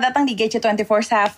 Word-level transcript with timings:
Selamat 0.00 0.16
datang 0.16 0.32
di 0.32 0.32
GC247 0.32 1.36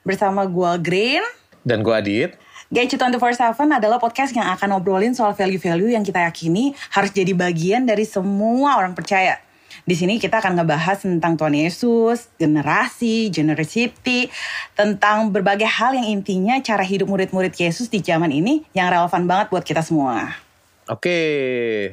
bersama 0.00 0.48
gue 0.48 0.72
Green. 0.80 1.20
Dan 1.60 1.84
gue 1.84 1.92
Adit. 1.92 2.40
GC247 2.72 3.68
adalah 3.68 4.00
podcast 4.00 4.32
yang 4.32 4.48
akan 4.48 4.72
ngobrolin 4.72 5.12
soal 5.12 5.36
value-value 5.36 5.92
yang 5.92 6.00
kita 6.00 6.24
yakini 6.24 6.72
harus 6.96 7.12
jadi 7.12 7.36
bagian 7.36 7.84
dari 7.84 8.08
semua 8.08 8.80
orang 8.80 8.96
percaya. 8.96 9.36
Di 9.84 9.92
sini 9.92 10.16
kita 10.16 10.40
akan 10.40 10.56
ngebahas 10.56 11.04
tentang 11.04 11.36
Tuhan 11.36 11.52
Yesus, 11.52 12.32
generasi, 12.40 13.28
generosity, 13.28 14.32
tentang 14.72 15.28
berbagai 15.28 15.68
hal 15.68 15.92
yang 15.92 16.08
intinya 16.08 16.56
cara 16.64 16.88
hidup 16.88 17.12
murid-murid 17.12 17.52
Yesus 17.60 17.92
di 17.92 18.00
zaman 18.00 18.32
ini 18.32 18.64
yang 18.72 18.88
relevan 18.88 19.28
banget 19.28 19.52
buat 19.52 19.68
kita 19.68 19.84
semua. 19.84 20.32
Oke, 20.88 21.20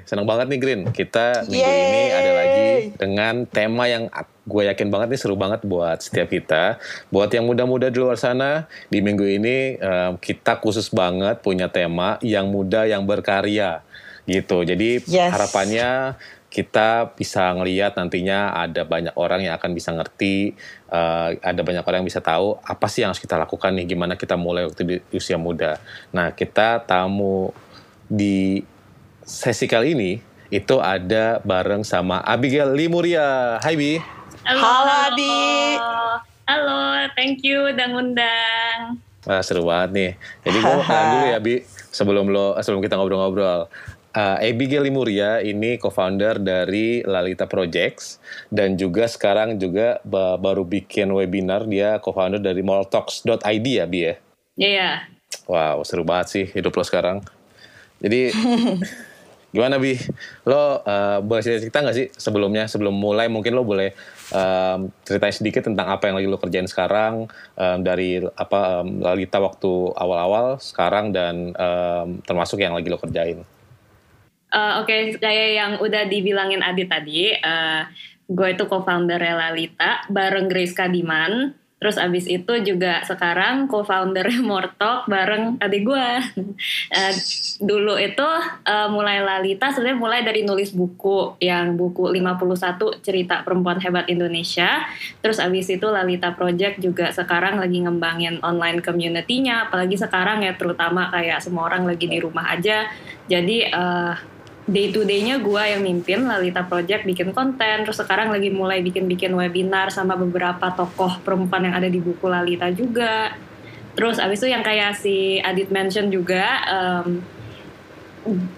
senang 0.07 0.23
banget 0.23 0.47
nih 0.47 0.59
Green. 0.63 0.81
Kita 0.95 1.43
minggu 1.51 1.59
Yeay. 1.59 1.83
ini 1.91 2.03
ada 2.15 2.31
lagi 2.31 2.67
dengan 2.95 3.43
tema 3.51 3.91
yang 3.91 4.07
gue 4.45 4.63
yakin 4.69 4.93
banget 4.93 5.17
nih 5.17 5.19
seru 5.19 5.33
banget 5.33 5.65
buat 5.65 5.99
setiap 5.99 6.29
kita. 6.29 6.77
Buat 7.09 7.33
yang 7.33 7.49
muda-muda 7.49 7.89
di 7.89 7.97
luar 7.97 8.15
sana, 8.15 8.69
di 8.93 9.01
minggu 9.01 9.25
ini 9.25 9.81
um, 9.81 10.21
kita 10.21 10.61
khusus 10.61 10.93
banget 10.93 11.41
punya 11.41 11.67
tema 11.67 12.21
yang 12.21 12.53
muda 12.53 12.85
yang 12.85 13.09
berkarya 13.09 13.81
gitu. 14.29 14.61
Jadi 14.61 15.01
yes. 15.05 15.33
harapannya 15.33 16.13
kita 16.55 17.11
bisa 17.19 17.51
ngeliat 17.51 17.99
nantinya 17.99 18.55
ada 18.55 18.87
banyak 18.87 19.11
orang 19.19 19.43
yang 19.43 19.59
akan 19.59 19.75
bisa 19.75 19.91
ngerti, 19.91 20.55
uh, 20.87 21.35
ada 21.43 21.61
banyak 21.67 21.83
orang 21.83 21.99
yang 21.99 22.07
bisa 22.07 22.23
tahu 22.23 22.55
apa 22.63 22.87
sih 22.87 23.03
yang 23.03 23.11
harus 23.11 23.19
kita 23.19 23.35
lakukan 23.35 23.75
nih, 23.75 23.91
gimana 23.91 24.15
kita 24.15 24.39
mulai 24.39 24.63
waktu 24.63 24.81
di 24.87 24.95
usia 25.11 25.35
muda. 25.35 25.83
Nah, 26.15 26.31
kita 26.31 26.79
tamu 26.87 27.51
di 28.07 28.63
sesi 29.27 29.67
kali 29.67 29.99
ini 29.99 30.11
itu 30.47 30.79
ada 30.79 31.43
bareng 31.43 31.83
sama 31.83 32.23
Abigail 32.23 32.71
Limuria. 32.71 33.59
Hai 33.59 33.75
Bi. 33.75 33.99
Halo, 34.45 34.61
Halo 34.61 34.93
Abi. 35.09 35.33
Halo, 36.45 36.81
thank 37.17 37.41
you 37.41 37.73
udah 37.73 37.89
ngundang. 37.89 39.01
Wah, 39.25 39.41
seru 39.41 39.65
banget 39.65 39.89
nih. 39.89 40.11
Jadi 40.45 40.57
gue 40.61 40.73
mau 40.85 40.85
dulu 41.17 41.25
ya 41.33 41.39
Bi, 41.41 41.65
sebelum 41.89 42.29
lo 42.29 42.53
sebelum 42.61 42.85
kita 42.85 42.93
ngobrol-ngobrol. 42.93 43.65
Uh, 44.13 44.37
Abigail 44.37 44.85
Limuria 44.85 45.41
ini 45.41 45.81
co-founder 45.81 46.37
dari 46.37 47.01
Lalita 47.01 47.49
Projects 47.49 48.21
dan 48.53 48.77
juga 48.77 49.09
sekarang 49.09 49.57
juga 49.57 49.97
baru 50.37 50.61
bikin 50.61 51.09
webinar 51.09 51.65
dia 51.65 51.97
co-founder 51.97 52.37
dari 52.37 52.61
malltalks.id 52.61 53.65
ya 53.65 53.85
Bi 53.89 53.99
ya? 54.05 54.13
Iya. 54.13 54.13
Yeah. 54.61 54.95
Wow, 55.49 55.81
seru 55.81 56.05
banget 56.05 56.27
sih 56.29 56.45
hidup 56.53 56.77
lo 56.77 56.85
sekarang. 56.85 57.25
Jadi 57.97 58.29
Gimana 59.55 59.79
Bi? 59.79 59.95
Lo 60.43 60.83
uh, 60.83 61.23
boleh 61.23 61.39
cerita 61.39 61.79
nggak 61.79 61.95
sih 61.95 62.07
sebelumnya 62.11 62.67
sebelum 62.67 62.91
mulai 62.91 63.31
mungkin 63.31 63.55
lo 63.55 63.63
boleh 63.63 63.95
um, 64.35 64.91
ceritain 65.07 65.31
sedikit 65.31 65.63
tentang 65.71 65.87
apa 65.87 66.11
yang 66.11 66.19
lagi 66.19 66.27
lo 66.27 66.35
kerjain 66.35 66.67
sekarang 66.67 67.31
um, 67.55 67.79
dari 67.79 68.19
apa 68.35 68.83
um, 68.83 68.99
Lalita 68.99 69.39
waktu 69.39 69.95
awal-awal 69.95 70.59
sekarang 70.59 71.15
dan 71.15 71.55
um, 71.55 72.19
termasuk 72.27 72.59
yang 72.59 72.75
lagi 72.75 72.91
lo 72.91 72.99
kerjain. 72.99 73.47
Uh, 74.51 74.83
Oke, 74.83 75.15
okay. 75.15 75.23
kayak 75.23 75.49
yang 75.55 75.71
udah 75.79 76.03
dibilangin 76.07 76.59
Adi 76.59 76.83
tadi, 76.87 77.31
uh, 77.31 77.87
gue 78.27 78.47
itu 78.51 78.63
co-founder 78.67 79.19
Lalita 79.19 80.03
bareng 80.11 80.51
Grace 80.51 80.75
Kadiman 80.75 81.55
Terus 81.85 82.01
abis 82.01 82.25
itu 82.25 82.49
juga 82.65 83.05
sekarang 83.05 83.69
co-founder 83.69 84.25
Mortok 84.49 85.05
bareng 85.05 85.61
adik 85.61 85.85
gue. 85.85 86.09
uh, 86.97 87.13
dulu 87.61 87.93
itu 88.01 88.25
uh, 88.65 88.89
mulai 88.89 89.21
Lalita 89.21 89.69
sebenarnya 89.69 90.01
mulai 90.01 90.25
dari 90.25 90.41
nulis 90.41 90.73
buku 90.73 91.37
yang 91.37 91.77
buku 91.77 92.09
51 92.09 93.05
cerita 93.05 93.45
perempuan 93.45 93.77
hebat 93.85 94.09
Indonesia. 94.09 94.81
Terus 95.21 95.37
abis 95.37 95.69
itu 95.69 95.85
Lalita 95.85 96.33
Project 96.33 96.81
juga 96.81 97.13
sekarang 97.13 97.61
lagi 97.61 97.85
ngembangin 97.85 98.41
online 98.41 98.81
community-nya. 98.81 99.69
Apalagi 99.69 100.01
sekarang 100.01 100.41
ya 100.41 100.57
terutama 100.57 101.13
kayak 101.13 101.37
semua 101.37 101.69
orang 101.69 101.85
lagi 101.85 102.09
di 102.09 102.17
rumah 102.17 102.49
aja. 102.49 102.89
Jadi 103.29 103.69
uh, 103.69 104.34
day 104.65 104.89
to 104.89 105.05
day-nya 105.05 105.37
gue 105.37 105.61
yang 105.61 105.85
mimpin 105.85 106.25
Lalita 106.25 106.65
Project 106.65 107.05
bikin 107.05 107.29
konten 107.37 107.85
terus 107.85 108.01
sekarang 108.01 108.33
lagi 108.33 108.49
mulai 108.49 108.81
bikin-bikin 108.81 109.29
webinar 109.37 109.93
sama 109.93 110.17
beberapa 110.17 110.73
tokoh 110.73 111.21
perempuan 111.21 111.69
yang 111.69 111.75
ada 111.77 111.85
di 111.85 112.01
buku 112.01 112.25
Lalita 112.25 112.73
juga. 112.73 113.37
Terus 113.95 114.19
abis 114.19 114.43
itu 114.43 114.51
yang 114.51 114.65
kayak 114.65 114.97
si 114.97 115.39
Adit 115.39 115.71
mention 115.71 116.11
juga 116.11 116.65
um, 116.67 117.23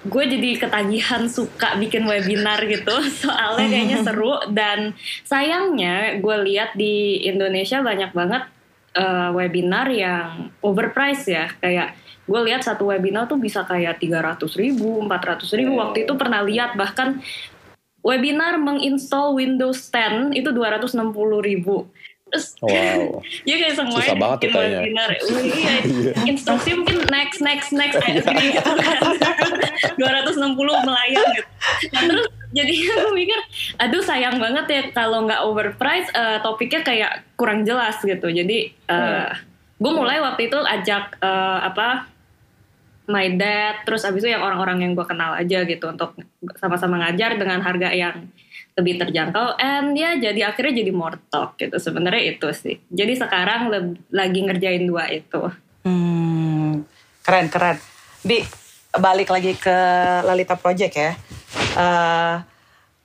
gue 0.07 0.23
jadi 0.31 0.50
ketagihan 0.56 1.28
suka 1.28 1.75
bikin 1.75 2.07
webinar 2.07 2.63
gitu. 2.63 2.96
Soalnya 3.28 3.67
kayaknya 3.67 3.97
seru 4.07 4.40
dan 4.56 4.96
sayangnya 5.28 6.23
gue 6.23 6.35
lihat 6.47 6.73
di 6.79 7.28
Indonesia 7.28 7.84
banyak 7.84 8.16
banget 8.16 8.47
uh, 8.96 9.35
webinar 9.35 9.91
yang 9.91 10.56
overpriced 10.63 11.28
ya. 11.28 11.51
Kayak 11.59 12.00
gue 12.27 12.41
lihat 12.43 12.61
satu 12.67 12.91
webinar 12.91 13.31
tuh 13.31 13.39
bisa 13.39 13.63
kayak 13.63 14.03
300 14.03 14.43
ribu, 14.59 14.99
400 14.99 15.47
ribu. 15.55 15.79
Waktu 15.79 16.03
itu 16.03 16.13
pernah 16.19 16.43
lihat 16.43 16.75
bahkan 16.75 17.23
webinar 18.03 18.59
menginstall 18.59 19.31
Windows 19.35 19.88
10 19.88 20.35
itu 20.35 20.51
260 20.51 21.07
ribu. 21.39 21.87
Terus, 22.27 22.59
wow. 22.59 23.23
ya 23.49 23.55
kayak 23.55 23.75
semuanya 23.79 24.11
Susah 24.11 24.19
banget 24.19 24.37
tuh 24.43 24.49
kayaknya. 24.51 24.79
Webinar. 24.83 25.09
Iya, 25.16 25.75
instruksi 26.27 26.69
mungkin 26.75 26.97
next, 27.07 27.39
next, 27.39 27.71
next 27.71 27.95
kayak 28.03 28.27
gitu 28.27 28.71
kan. 28.75 28.99
260 29.95 30.59
melayang 30.59 31.29
gitu. 31.31 31.49
Nah, 31.95 32.01
terus 32.11 32.27
jadinya 32.51 32.93
gue 33.07 33.13
mikir, 33.16 33.39
aduh 33.79 34.03
sayang 34.03 34.35
banget 34.43 34.66
ya 34.67 34.81
kalau 34.91 35.23
nggak 35.23 35.41
overpriced, 35.47 36.11
uh, 36.11 36.43
topiknya 36.43 36.81
kayak 36.83 37.11
kurang 37.39 37.63
jelas 37.63 37.95
gitu. 38.03 38.27
Jadi 38.27 38.75
uh, 38.91 39.31
hmm. 39.31 39.79
gue 39.79 39.91
mulai 39.95 40.19
waktu 40.19 40.51
itu 40.51 40.59
ajak 40.59 41.16
uh, 41.23 41.63
apa 41.63 42.16
my 43.07 43.28
dad 43.40 43.88
terus 43.88 44.03
abis 44.03 44.28
itu 44.28 44.35
yang 44.35 44.44
orang-orang 44.44 44.84
yang 44.84 44.91
gue 44.91 45.07
kenal 45.07 45.31
aja 45.34 45.63
gitu 45.63 45.85
untuk 45.88 46.13
sama-sama 46.59 47.00
ngajar 47.00 47.40
dengan 47.40 47.63
harga 47.63 47.90
yang 47.95 48.28
lebih 48.78 49.01
terjangkau 49.01 49.57
and 49.57 49.97
ya 49.97 50.13
jadi 50.22 50.53
akhirnya 50.53 50.85
jadi 50.85 50.91
mortal 50.94 51.57
gitu. 51.57 51.73
Sebenarnya 51.81 52.38
itu 52.38 52.47
sih. 52.53 52.78
Jadi 52.94 53.17
sekarang 53.17 53.73
lagi 54.13 54.40
ngerjain 54.46 54.85
dua 54.85 55.09
itu. 55.09 55.50
Hmm, 55.81 56.85
keren 57.25 57.50
keren. 57.50 57.81
Bi 58.22 58.46
balik 58.94 59.34
lagi 59.34 59.57
ke 59.57 59.78
Lalita 60.22 60.53
Project 60.53 60.94
ya. 60.94 61.12
Uh, 61.73 62.38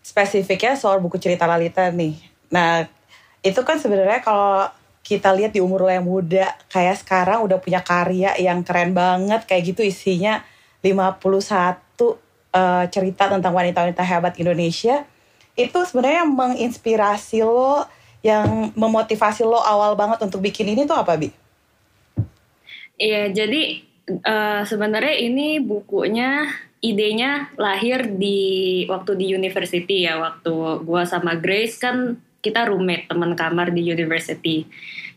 spesifiknya 0.04 0.76
soal 0.76 1.00
buku 1.00 1.16
cerita 1.16 1.48
Lalita 1.48 1.88
nih. 1.88 2.20
Nah 2.52 2.84
itu 3.40 3.60
kan 3.64 3.80
sebenarnya 3.80 4.20
kalau 4.20 4.68
kita 5.02 5.34
lihat 5.34 5.50
di 5.50 5.60
umur 5.60 5.86
lo 5.86 5.90
yang 5.90 6.06
muda 6.06 6.54
kayak 6.70 7.02
sekarang 7.02 7.42
udah 7.42 7.58
punya 7.58 7.82
karya 7.82 8.38
yang 8.38 8.62
keren 8.62 8.94
banget 8.94 9.42
kayak 9.44 9.74
gitu 9.74 9.82
isinya 9.82 10.46
51 10.82 10.94
uh, 10.94 12.14
eh, 12.54 12.84
cerita 12.90 13.26
tentang 13.26 13.52
wanita-wanita 13.54 14.02
hebat 14.02 14.38
Indonesia 14.38 15.02
itu 15.58 15.78
sebenarnya 15.84 16.24
menginspirasi 16.24 17.44
lo 17.44 17.84
yang 18.22 18.70
memotivasi 18.78 19.42
lo 19.42 19.58
awal 19.58 19.98
banget 19.98 20.22
untuk 20.22 20.40
bikin 20.40 20.70
ini 20.72 20.86
tuh 20.86 20.96
apa 20.96 21.18
bi? 21.18 21.28
Iya 22.96 23.34
jadi 23.34 23.82
uh, 24.22 24.62
sebenarnya 24.62 25.18
ini 25.18 25.58
bukunya 25.58 26.46
idenya 26.82 27.50
lahir 27.58 28.14
di 28.18 28.82
waktu 28.86 29.18
di 29.18 29.34
university 29.34 30.06
ya 30.06 30.18
waktu 30.18 30.82
gua 30.86 31.02
sama 31.06 31.38
Grace 31.38 31.78
kan 31.78 32.18
kita 32.42 32.66
roommate 32.66 33.06
teman 33.06 33.38
kamar 33.38 33.70
di 33.70 33.86
university. 33.86 34.66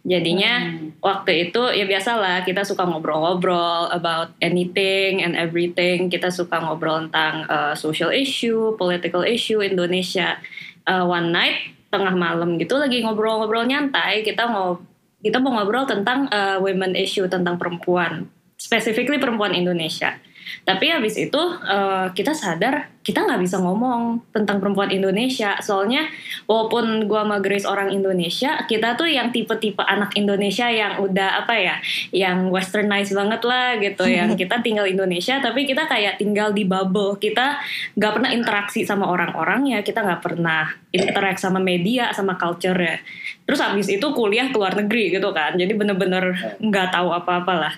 Jadinya 0.05 0.69
hmm. 0.69 1.01
waktu 1.01 1.49
itu 1.49 1.61
ya 1.73 1.89
biasalah 1.89 2.45
kita 2.45 2.61
suka 2.61 2.85
ngobrol-ngobrol 2.85 3.89
about 3.89 4.37
anything 4.37 5.25
and 5.25 5.33
everything. 5.33 6.13
Kita 6.13 6.29
suka 6.29 6.61
ngobrol 6.61 7.09
tentang 7.09 7.49
uh, 7.49 7.73
social 7.73 8.13
issue, 8.13 8.77
political 8.77 9.25
issue 9.25 9.65
Indonesia. 9.65 10.37
Uh, 10.85 11.01
one 11.09 11.33
night 11.33 11.73
tengah 11.89 12.13
malam 12.13 12.61
gitu 12.61 12.77
lagi 12.77 13.01
ngobrol-ngobrol 13.01 13.65
nyantai 13.65 14.21
kita 14.21 14.45
mau 14.45 14.77
kita 15.25 15.41
mau 15.41 15.57
ngobrol 15.57 15.89
tentang 15.89 16.29
uh, 16.29 16.61
women 16.61 16.93
issue 16.93 17.25
tentang 17.25 17.57
perempuan, 17.57 18.29
specifically 18.61 19.17
perempuan 19.17 19.57
Indonesia. 19.57 20.21
Tapi 20.63 20.91
habis 20.91 21.15
itu 21.17 21.39
uh, 21.41 22.09
kita 22.13 22.33
sadar 22.33 22.95
kita 23.05 23.21
nggak 23.21 23.37
bisa 23.45 23.61
ngomong 23.61 24.33
tentang 24.33 24.57
perempuan 24.57 24.89
Indonesia. 24.89 25.53
Soalnya 25.61 26.09
walaupun 26.49 27.05
gua 27.05 27.21
sama 27.21 27.37
Grace 27.37 27.69
orang 27.69 27.93
Indonesia, 27.93 28.65
kita 28.65 28.97
tuh 28.97 29.05
yang 29.05 29.29
tipe-tipe 29.29 29.85
anak 29.85 30.17
Indonesia 30.17 30.65
yang 30.65 30.97
udah 30.97 31.45
apa 31.45 31.53
ya, 31.53 31.77
yang 32.09 32.49
westernized 32.49 33.13
banget 33.13 33.45
lah 33.45 33.77
gitu. 33.77 34.09
Yang 34.15 34.47
kita 34.47 34.63
tinggal 34.65 34.89
Indonesia, 34.89 35.37
tapi 35.43 35.67
kita 35.69 35.85
kayak 35.85 36.17
tinggal 36.17 36.49
di 36.55 36.65
bubble. 36.65 37.19
Kita 37.21 37.61
nggak 37.93 38.11
pernah 38.15 38.31
interaksi 38.33 38.81
sama 38.87 39.05
orang-orang 39.05 39.75
ya. 39.75 39.79
Kita 39.85 40.01
nggak 40.01 40.21
pernah 40.25 40.65
interaksi 40.89 41.45
sama 41.45 41.61
media, 41.61 42.09
sama 42.15 42.39
culture 42.39 42.79
ya. 42.79 42.97
Terus 43.45 43.59
habis 43.61 43.85
itu 43.91 44.07
kuliah 44.17 44.49
ke 44.49 44.57
luar 44.57 44.73
negeri 44.73 45.13
gitu 45.13 45.29
kan. 45.29 45.53
Jadi 45.53 45.77
bener-bener 45.77 46.57
nggak 46.57 46.89
tahu 46.89 47.13
apa-apa 47.13 47.53
lah. 47.53 47.73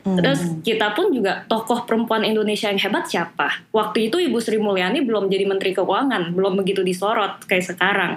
Terus 0.00 0.40
kita 0.64 0.96
pun 0.96 1.12
juga 1.12 1.44
tokoh 1.46 1.84
perempuan 1.84 2.24
Indonesia 2.24 2.72
yang 2.72 2.80
hebat 2.80 3.06
siapa? 3.06 3.68
Waktu 3.70 4.08
itu 4.08 4.16
Ibu 4.18 4.38
Sri 4.40 4.56
Mulyani 4.56 5.04
belum 5.04 5.28
jadi 5.28 5.44
Menteri 5.44 5.76
Keuangan, 5.76 6.32
belum 6.32 6.56
begitu 6.60 6.80
disorot 6.80 7.44
kayak 7.44 7.76
sekarang. 7.76 8.12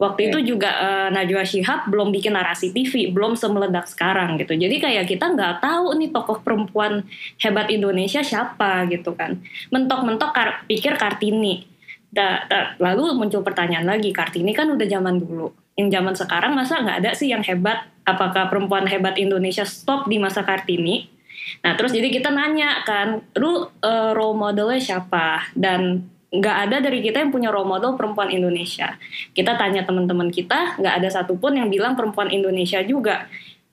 Waktu 0.00 0.32
itu 0.32 0.54
juga 0.54 0.70
uh, 0.72 1.08
Najwa 1.12 1.44
Shihab 1.44 1.88
belum 1.92 2.10
bikin 2.10 2.32
narasi 2.34 2.72
TV, 2.72 3.12
belum 3.12 3.36
semeledak 3.36 3.86
sekarang 3.90 4.40
gitu. 4.40 4.56
Jadi 4.56 4.76
kayak 4.80 5.04
kita 5.08 5.32
nggak 5.32 5.60
tahu 5.60 5.96
nih 6.00 6.10
tokoh 6.10 6.38
perempuan 6.40 7.04
hebat 7.40 7.68
Indonesia 7.68 8.24
siapa 8.24 8.88
gitu 8.88 9.12
kan. 9.12 9.40
Mentok-mentok 9.68 10.30
kar 10.32 10.48
pikir 10.64 10.96
Kartini. 10.96 11.68
Da, 12.08 12.48
da, 12.48 12.72
lalu 12.80 13.12
muncul 13.12 13.44
pertanyaan 13.44 13.84
lagi, 13.84 14.16
Kartini 14.16 14.56
kan 14.56 14.72
udah 14.72 14.88
zaman 14.88 15.20
dulu. 15.20 15.52
Yang 15.76 15.88
zaman 15.92 16.14
sekarang 16.16 16.52
masa 16.56 16.80
nggak 16.80 16.98
ada 17.04 17.10
sih 17.12 17.28
yang 17.28 17.44
hebat? 17.44 17.84
Apakah 18.08 18.48
perempuan 18.48 18.88
hebat 18.88 19.20
Indonesia 19.20 19.68
stop 19.68 20.08
di 20.08 20.16
masa 20.16 20.40
Kartini? 20.40 21.17
Nah 21.64 21.72
terus 21.74 21.92
jadi 21.92 22.08
kita 22.10 22.30
nanya 22.30 22.82
kan, 22.84 23.22
lu 23.36 23.66
uh, 23.84 24.12
role 24.14 24.36
modelnya 24.36 24.80
siapa? 24.80 25.52
Dan 25.54 26.06
nggak 26.28 26.56
ada 26.68 26.76
dari 26.84 27.00
kita 27.00 27.24
yang 27.24 27.32
punya 27.32 27.48
role 27.48 27.68
model 27.68 27.96
perempuan 27.96 28.28
Indonesia. 28.28 29.00
Kita 29.32 29.56
tanya 29.56 29.84
teman-teman 29.88 30.28
kita, 30.28 30.76
nggak 30.76 30.94
ada 31.00 31.08
satupun 31.08 31.56
yang 31.56 31.72
bilang 31.72 31.96
perempuan 31.96 32.28
Indonesia 32.28 32.84
juga. 32.84 33.28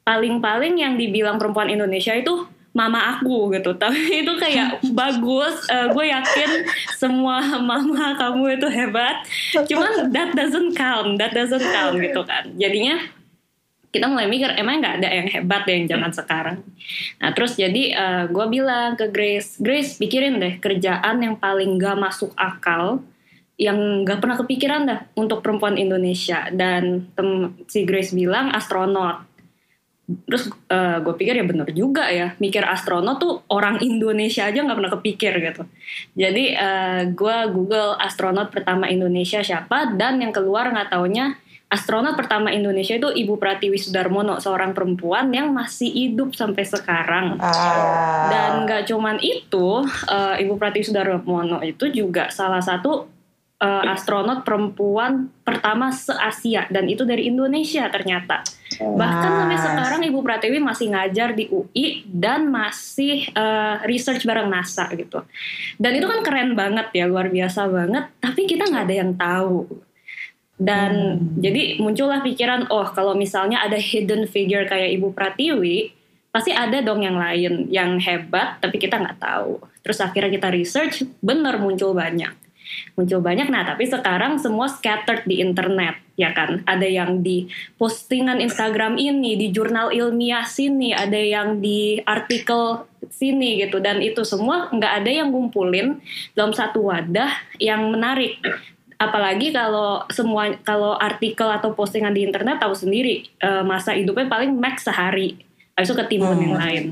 Paling-paling 0.07 0.79
yang 0.79 0.95
dibilang 0.95 1.35
perempuan 1.35 1.67
Indonesia 1.67 2.15
itu 2.15 2.47
mama 2.75 3.15
aku 3.17 3.51
gitu. 3.55 3.75
Tapi 3.81 4.23
itu 4.23 4.33
kayak 4.35 4.83
bagus. 4.91 5.67
Uh, 5.71 5.91
gue 5.95 6.05
yakin 6.11 6.49
semua 6.99 7.39
mama 7.71 8.15
kamu 8.19 8.59
itu 8.59 8.67
hebat. 8.71 9.23
Cuman 9.67 10.11
that 10.11 10.35
doesn't 10.35 10.75
count, 10.75 11.15
that 11.19 11.31
doesn't 11.31 11.63
count 11.63 11.95
gitu 11.99 12.21
kan. 12.27 12.51
Jadinya 12.59 12.99
kita 13.95 14.11
mulai 14.11 14.27
mikir 14.27 14.51
emang 14.59 14.83
nggak 14.83 14.95
ada 14.99 15.07
yang 15.07 15.27
hebat 15.31 15.63
deh 15.63 15.79
yang 15.79 15.87
zaman 15.87 16.11
sekarang. 16.11 16.57
Nah 17.23 17.31
terus 17.31 17.55
jadi 17.55 17.83
uh, 17.95 18.23
gue 18.27 18.45
bilang 18.51 18.99
ke 18.99 19.07
Grace, 19.07 19.55
Grace 19.63 19.95
pikirin 19.95 20.35
deh 20.35 20.59
kerjaan 20.59 21.23
yang 21.23 21.39
paling 21.39 21.79
gak 21.79 21.95
masuk 21.95 22.35
akal, 22.35 22.99
yang 23.55 24.03
gak 24.03 24.19
pernah 24.19 24.35
kepikiran 24.35 24.81
dah 24.83 24.99
untuk 25.15 25.39
perempuan 25.39 25.79
Indonesia. 25.79 26.51
Dan 26.51 27.07
tem 27.15 27.55
si 27.71 27.87
Grace 27.87 28.11
bilang 28.11 28.51
astronot. 28.51 29.23
Terus 30.05 30.51
uh, 30.69 31.01
gue 31.01 31.13
pikir 31.17 31.33
ya 31.39 31.45
bener 31.47 31.65
juga 31.73 32.11
ya, 32.11 32.35
mikir 32.37 32.61
astronot 32.61 33.17
tuh 33.17 33.41
orang 33.49 33.81
Indonesia 33.81 34.45
aja 34.45 34.61
nggak 34.61 34.77
pernah 34.77 34.93
kepikir 34.99 35.33
gitu. 35.39 35.63
Jadi 36.13 36.53
uh, 36.53 37.09
gue 37.09 37.37
Google 37.49 37.97
astronot 37.97 38.53
pertama 38.53 38.85
Indonesia 38.85 39.41
siapa 39.41 39.97
dan 39.97 40.21
yang 40.21 40.29
keluar 40.29 40.69
nggak 40.69 40.93
taunya 40.93 41.39
astronot 41.69 42.13
pertama 42.13 42.53
Indonesia 42.53 42.95
itu 42.95 43.09
Ibu 43.09 43.41
Pratiwi 43.41 43.77
Sudarmono, 43.81 44.37
seorang 44.37 44.71
perempuan 44.71 45.33
yang 45.33 45.51
masih 45.51 45.89
hidup 45.89 46.37
sampai 46.37 46.63
sekarang. 46.63 47.41
Ah. 47.41 48.29
Dan 48.29 48.51
gak 48.69 48.87
cuman 48.89 49.17
itu, 49.19 49.83
uh, 49.85 50.35
Ibu 50.37 50.55
Pratiwi 50.61 50.85
Sudarmono 50.85 51.59
itu 51.65 51.89
juga 51.89 52.29
salah 52.29 52.61
satu 52.61 53.09
uh, 53.61 53.83
astronot 53.91 54.43
perempuan 54.43 55.31
pertama 55.41 55.93
se-Asia 55.93 56.67
dan 56.69 56.85
itu 56.85 57.07
dari 57.07 57.29
Indonesia 57.29 57.87
ternyata. 57.89 58.45
Bahkan 58.75 59.31
sampai 59.31 59.57
sekarang 59.57 60.01
Ibu 60.03 60.19
Pratiwi 60.19 60.59
masih 60.59 60.91
ngajar 60.91 61.31
di 61.31 61.47
UI 61.47 62.03
dan 62.09 62.51
masih 62.51 63.29
uh, 63.31 63.79
research 63.87 64.27
bareng 64.27 64.51
NASA 64.51 64.89
gitu. 64.93 65.23
Dan 65.79 65.95
itu 65.95 66.05
kan 66.05 66.19
keren 66.25 66.53
banget 66.53 66.91
ya, 66.91 67.07
luar 67.07 67.31
biasa 67.31 67.71
banget. 67.71 68.11
Tapi 68.19 68.41
kita 68.43 68.67
nggak 68.67 68.85
ada 68.85 68.95
yang 68.95 69.11
tahu 69.15 69.85
dan 70.55 71.19
hmm. 71.19 71.43
jadi 71.43 71.61
muncullah 71.83 72.23
pikiran, 72.23 72.71
oh 72.71 72.87
kalau 72.95 73.11
misalnya 73.11 73.59
ada 73.59 73.75
hidden 73.75 74.23
figure 74.23 74.63
kayak 74.63 74.95
Ibu 74.95 75.11
Pratiwi, 75.11 75.91
pasti 76.31 76.55
ada 76.55 76.79
dong 76.79 77.03
yang 77.03 77.19
lain 77.19 77.67
yang 77.67 77.99
hebat, 77.99 78.63
tapi 78.63 78.79
kita 78.79 78.95
nggak 78.95 79.19
tahu. 79.19 79.59
Terus 79.83 79.99
akhirnya 79.99 80.31
kita 80.31 80.49
research, 80.51 81.03
bener 81.19 81.59
muncul 81.59 81.91
banyak. 81.91 82.31
Muncul 82.97 83.21
banyak, 83.21 83.51
nah 83.51 83.67
tapi 83.67 83.85
sekarang 83.85 84.39
semua 84.41 84.71
scattered 84.71 85.27
di 85.27 85.43
internet, 85.43 85.99
ya 86.15 86.31
kan? 86.31 86.63
Ada 86.65 86.87
yang 86.87 87.19
di 87.19 87.51
postingan 87.75 88.39
Instagram 88.39 88.95
ini, 88.95 89.37
di 89.37 89.51
jurnal 89.51 89.91
ilmiah 89.91 90.47
sini, 90.47 90.95
ada 90.95 91.19
yang 91.19 91.59
di 91.59 91.99
artikel 92.03 92.87
sini 93.11 93.61
gitu. 93.61 93.77
Dan 93.83 94.01
itu 94.01 94.23
semua 94.25 94.71
nggak 94.71 94.93
ada 95.03 95.11
yang 95.11 95.29
ngumpulin 95.29 95.99
dalam 96.33 96.55
satu 96.55 96.89
wadah 96.89 97.31
yang 97.61 97.91
menarik 97.91 98.39
apalagi 98.95 99.51
kalau 99.51 100.03
semua 100.07 100.55
kalau 100.63 100.95
artikel 100.95 101.47
atau 101.51 101.75
postingan 101.75 102.15
di 102.15 102.23
internet 102.23 102.63
tahu 102.63 102.71
sendiri 102.71 103.27
uh, 103.43 103.63
masa 103.63 103.91
hidupnya 103.91 104.27
paling 104.31 104.55
max 104.55 104.87
sehari. 104.87 105.39
Habis 105.75 105.91
itu 105.91 105.97
ketimbun 105.99 106.39
hmm. 106.39 106.43
yang 106.47 106.55
lain. 106.55 106.85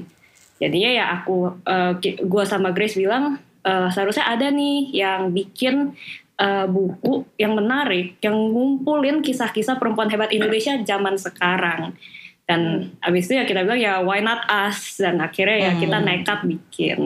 Jadinya 0.59 0.91
ya 0.91 1.05
aku 1.19 1.55
uh, 1.63 1.91
gua 2.27 2.43
sama 2.43 2.75
Grace 2.75 2.99
bilang 2.99 3.39
uh, 3.63 3.87
seharusnya 3.87 4.27
ada 4.27 4.51
nih 4.51 4.91
yang 4.91 5.31
bikin 5.31 5.95
uh, 6.39 6.67
buku 6.67 7.23
yang 7.39 7.55
menarik 7.55 8.19
yang 8.19 8.35
ngumpulin 8.35 9.23
kisah-kisah 9.23 9.79
perempuan 9.79 10.11
hebat 10.11 10.31
Indonesia 10.35 10.75
zaman 10.83 11.15
sekarang. 11.15 11.95
Dan 12.43 12.91
abis 12.99 13.31
itu 13.31 13.39
ya 13.39 13.47
kita 13.47 13.63
bilang 13.63 13.79
ya 13.79 14.03
why 14.03 14.19
not 14.19 14.43
us? 14.51 14.99
Dan 14.99 15.23
akhirnya 15.23 15.71
ya 15.71 15.71
hmm. 15.71 15.79
kita 15.79 15.97
nekat 16.03 16.39
bikin. 16.43 16.99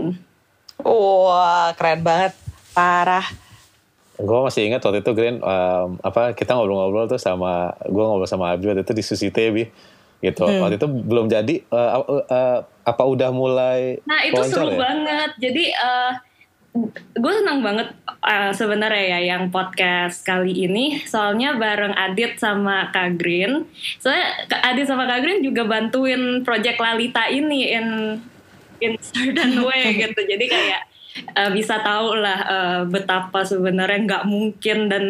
Wah 0.81 1.77
keren 1.77 2.01
banget. 2.01 2.33
Parah 2.73 3.25
gue 4.17 4.39
masih 4.41 4.65
ingat 4.65 4.81
waktu 4.81 5.05
itu 5.05 5.11
Green 5.13 5.37
um, 5.45 6.01
apa 6.01 6.33
kita 6.33 6.57
ngobrol-ngobrol 6.57 7.05
tuh 7.05 7.21
sama 7.21 7.77
gue 7.85 8.01
ngobrol 8.01 8.25
sama 8.25 8.57
Abi 8.57 8.65
waktu 8.65 8.81
itu 8.81 8.93
di 8.97 9.03
Susite 9.05 9.53
bi 9.53 9.69
gitu. 10.17 10.49
Hmm. 10.49 10.65
waktu 10.65 10.81
itu 10.81 10.89
belum 10.89 11.29
jadi 11.29 11.61
uh, 11.69 12.01
uh, 12.01 12.23
uh, 12.25 12.57
apa 12.65 13.03
udah 13.05 13.29
mulai 13.29 14.01
nah 14.09 14.25
itu 14.25 14.41
seru 14.49 14.73
ya? 14.73 14.79
banget. 14.81 15.31
Jadi 15.37 15.63
uh, 15.77 16.11
gue 17.17 17.33
senang 17.33 17.61
banget 17.61 17.93
uh, 18.21 18.51
sebenarnya 18.53 19.17
ya 19.17 19.19
yang 19.37 19.53
podcast 19.53 20.25
kali 20.25 20.65
ini. 20.65 21.01
Soalnya 21.05 21.53
bareng 21.53 21.93
Adit 21.93 22.41
sama 22.41 22.89
Kak 22.89 23.21
Green. 23.21 23.69
Soalnya 24.01 24.49
Adit 24.65 24.89
sama 24.89 25.05
Kak 25.05 25.21
Green 25.21 25.45
juga 25.45 25.65
bantuin 25.69 26.41
project 26.41 26.81
Lalita 26.81 27.29
ini 27.29 27.69
in 27.69 27.87
in 28.81 28.97
certain 28.97 29.61
way 29.61 29.93
gitu. 30.01 30.21
Jadi 30.25 30.45
kayak 30.49 30.96
uh, 31.35 31.51
bisa 31.53 31.79
tahu 31.81 32.17
lah 32.17 32.39
uh, 32.45 32.81
betapa 32.89 33.43
sebenarnya 33.43 33.99
nggak 34.05 34.23
mungkin 34.27 34.89
dan 34.91 35.03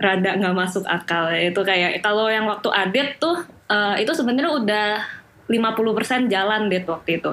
rada 0.00 0.30
nggak 0.36 0.56
masuk 0.56 0.84
akal. 0.88 1.28
Itu 1.34 1.60
kayak 1.60 2.00
kalau 2.00 2.26
yang 2.32 2.48
waktu 2.48 2.68
adit 2.72 3.20
tuh 3.20 3.44
uh, 3.68 3.94
itu 4.00 4.10
sebenarnya 4.16 4.52
udah 4.56 4.88
50% 5.50 6.30
jalan 6.30 6.70
deh 6.70 6.86
waktu 6.86 7.18
itu. 7.18 7.30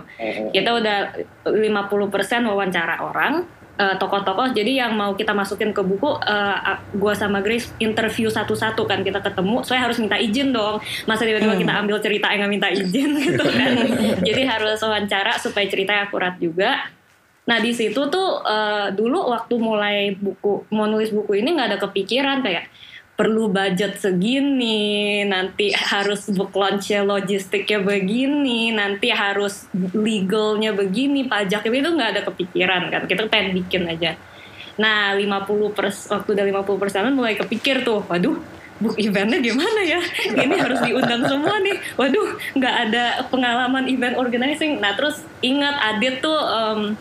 Kita 0.52 0.70
udah 0.74 0.98
50% 1.46 2.50
wawancara 2.50 3.06
orang 3.06 3.46
tokoh-tokoh. 3.78 4.50
Uh, 4.50 4.54
jadi 4.58 4.86
yang 4.86 4.98
mau 4.98 5.14
kita 5.14 5.38
masukin 5.38 5.70
ke 5.70 5.86
buku 5.86 6.10
uh, 6.10 6.82
gua 6.98 7.14
sama 7.14 7.46
Grace 7.46 7.70
interview 7.78 8.28
satu-satu 8.28 8.90
kan 8.90 9.06
kita 9.06 9.22
ketemu. 9.22 9.62
Saya 9.62 9.86
harus 9.86 10.02
minta 10.02 10.18
izin 10.18 10.50
dong. 10.50 10.82
Masa 11.06 11.30
tiba-tiba 11.30 11.54
hmm. 11.54 11.62
kita 11.62 11.74
ambil 11.78 11.98
cerita 12.02 12.34
yang 12.34 12.50
nggak 12.50 12.54
minta 12.58 12.70
izin 12.74 13.10
gitu 13.30 13.46
kan. 13.46 13.72
Jadi 14.28 14.42
harus 14.44 14.82
wawancara 14.82 15.38
supaya 15.38 15.66
ceritanya 15.70 16.10
akurat 16.10 16.36
juga 16.42 16.90
Nah 17.48 17.58
di 17.64 17.72
situ 17.72 18.12
tuh 18.12 18.44
uh, 18.44 18.92
dulu 18.92 19.32
waktu 19.32 19.56
mulai 19.56 20.14
buku 20.14 20.68
mau 20.76 20.86
nulis 20.86 21.16
buku 21.16 21.40
ini 21.40 21.56
nggak 21.56 21.68
ada 21.74 21.80
kepikiran 21.80 22.44
kayak 22.44 22.68
perlu 23.18 23.50
budget 23.50 23.98
segini, 23.98 25.26
nanti 25.26 25.74
harus 25.74 26.30
book 26.30 26.54
launchnya 26.54 27.02
logistiknya 27.02 27.82
begini, 27.82 28.70
nanti 28.70 29.10
harus 29.10 29.66
legalnya 29.74 30.70
begini, 30.78 31.26
pajaknya 31.26 31.82
itu 31.82 31.90
nggak 31.98 32.12
ada 32.14 32.22
kepikiran 32.30 32.94
kan. 32.94 33.02
Kita 33.10 33.26
pengen 33.26 33.58
bikin 33.58 33.90
aja. 33.90 34.14
Nah 34.78 35.18
50 35.18 35.74
pers 35.74 36.14
waktu 36.14 36.30
udah 36.38 36.46
50 36.62 36.78
persen 36.78 37.10
mulai 37.18 37.34
kepikir 37.34 37.82
tuh, 37.82 38.06
waduh 38.06 38.38
book 38.78 38.94
eventnya 39.02 39.42
gimana 39.42 39.82
ya 39.82 39.98
ini 40.38 40.54
harus 40.54 40.78
diundang 40.86 41.26
semua 41.26 41.58
nih 41.66 41.82
waduh 41.98 42.38
nggak 42.54 42.76
ada 42.86 43.26
pengalaman 43.26 43.90
event 43.90 44.14
organizing 44.22 44.78
nah 44.78 44.94
terus 44.94 45.26
ingat 45.42 45.74
Adit 45.82 46.22
tuh 46.22 46.38
um, 46.38 46.94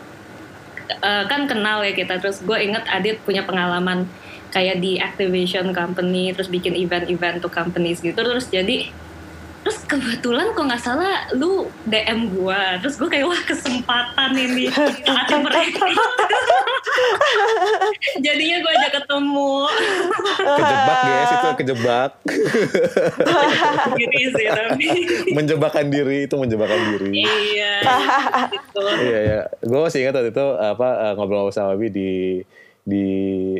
uh, 1.01 1.23
kan 1.27 1.45
kenal 1.45 1.83
ya 1.83 1.93
kita. 1.93 2.19
Terus 2.19 2.43
gue 2.43 2.57
inget 2.59 2.83
Adit 2.87 3.19
punya 3.23 3.43
pengalaman 3.43 4.07
kayak 4.51 4.79
di 4.79 4.97
activation 4.97 5.75
company 5.75 6.31
terus 6.31 6.47
bikin 6.47 6.73
event-event 6.73 7.43
to 7.43 7.49
companies 7.51 7.99
gitu. 7.99 8.15
Terus 8.17 8.47
jadi 8.47 8.89
terus 9.67 9.83
kebetulan 9.83 10.55
kok 10.55 10.63
nggak 10.63 10.79
salah 10.79 11.27
lu 11.35 11.67
DM 11.91 12.31
gue 12.31 12.61
terus 12.79 12.95
gue 12.95 13.11
kayak 13.11 13.27
wah 13.27 13.41
kesempatan 13.43 14.31
ini. 14.31 14.71
Saat 15.03 15.27
mereka 15.43 15.83
jadinya 18.23 18.63
gue 18.63 18.71
aja 18.71 18.89
ketemu. 18.95 19.51
Kejebak 20.39 20.99
guys 21.03 21.31
itu 21.35 21.47
kejebak. 21.59 22.11
Diri 23.99 24.21
sih 24.31 24.47
tapi. 24.47 24.87
Menjebakan 25.35 25.91
diri 25.91 26.31
itu 26.31 26.35
menjebakan 26.39 26.79
diri. 26.95 27.11
Iya 27.27 27.73
gitu. 28.47 28.83
iya 29.03 29.19
iya. 29.19 29.41
Gue 29.67 29.83
masih 29.83 30.07
ingat 30.07 30.15
waktu 30.15 30.31
itu 30.31 30.47
apa 30.55 31.11
eh, 31.11 31.13
ngobrol 31.19 31.51
sama 31.51 31.75
Abi 31.75 31.91
di 31.91 32.39
di 32.87 33.07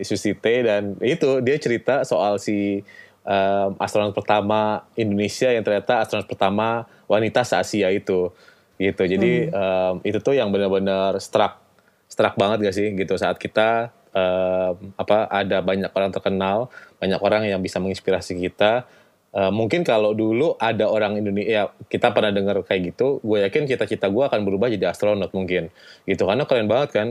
Susite 0.08 0.64
dan 0.64 0.96
itu 1.04 1.44
dia 1.44 1.60
cerita 1.60 2.08
soal 2.08 2.40
si 2.40 2.80
um, 3.28 3.76
astronot 3.78 4.16
pertama 4.16 4.88
Indonesia 4.96 5.52
yang 5.52 5.62
ternyata 5.62 6.02
astronot 6.02 6.26
pertama 6.26 6.88
wanita 7.12 7.44
se 7.44 7.60
Asia 7.60 7.92
itu. 7.92 8.32
gitu. 8.80 9.04
Jadi 9.04 9.52
um, 9.52 10.00
itu 10.02 10.18
tuh 10.24 10.34
yang 10.38 10.50
benar-benar 10.50 11.20
struck 11.20 11.60
struck 12.08 12.40
banget 12.40 12.72
gak 12.72 12.76
sih? 12.76 12.88
Gitu. 12.96 13.14
Saat 13.20 13.36
kita 13.38 13.92
um, 14.16 14.96
apa 14.96 15.28
ada 15.28 15.60
banyak 15.60 15.92
orang 15.92 16.12
terkenal 16.16 16.72
banyak 16.98 17.20
orang 17.20 17.44
yang 17.46 17.60
bisa 17.60 17.84
menginspirasi 17.84 18.40
kita. 18.40 18.88
Uh, 19.36 19.52
mungkin 19.52 19.84
kalau 19.84 20.16
dulu 20.16 20.56
ada 20.56 20.88
orang 20.88 21.20
Indonesia 21.20 21.52
ya 21.52 21.64
kita 21.92 22.16
pernah 22.16 22.32
dengar 22.32 22.64
kayak 22.64 22.96
gitu 22.96 23.20
gue 23.22 23.44
yakin 23.44 23.68
cita-cita 23.68 24.08
gue 24.08 24.24
akan 24.24 24.48
berubah 24.48 24.72
jadi 24.72 24.96
astronot 24.96 25.36
mungkin. 25.36 25.70
Gitu. 26.08 26.24
Karena 26.24 26.48
keren 26.48 26.72
banget 26.72 26.90
kan 26.96 27.08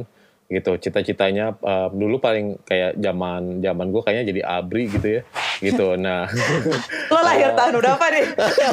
gitu. 0.46 0.78
Cita-citanya 0.78 1.58
uh, 1.62 1.88
dulu 1.90 2.22
paling 2.22 2.58
kayak 2.62 2.98
zaman 2.98 3.60
zaman 3.62 3.86
gue 3.90 4.02
kayaknya 4.02 4.24
jadi 4.30 4.40
abri 4.46 4.84
gitu 4.90 5.08
ya. 5.20 5.22
Gitu. 5.62 5.86
Nah. 6.06 6.28
Lo 7.12 7.20
lahir 7.24 7.50
tahun 7.56 7.82
udah 7.82 7.92
apa 7.98 8.06
nih? 8.12 8.26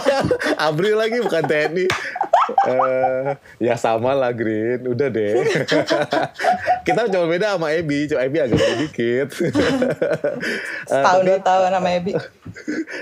Abri 0.70 0.92
lagi 0.94 1.18
bukan 1.24 1.42
TNI 1.48 1.88
uh, 2.68 3.34
ya 3.58 3.76
sama 3.80 4.12
lah 4.14 4.36
Green. 4.36 4.86
Udah 4.86 5.08
deh. 5.10 5.42
Kita 6.84 7.08
cuma 7.10 7.26
beda 7.26 7.56
sama 7.56 7.72
Ebi. 7.74 8.06
Cuma 8.12 8.28
Ebi 8.28 8.38
agak 8.44 8.60
beda 8.60 8.76
dikit. 8.86 9.28
Setahun 10.86 11.22
dua 11.24 11.40
tahun 11.40 11.72
sama 11.74 11.90
Ebi. 11.96 12.14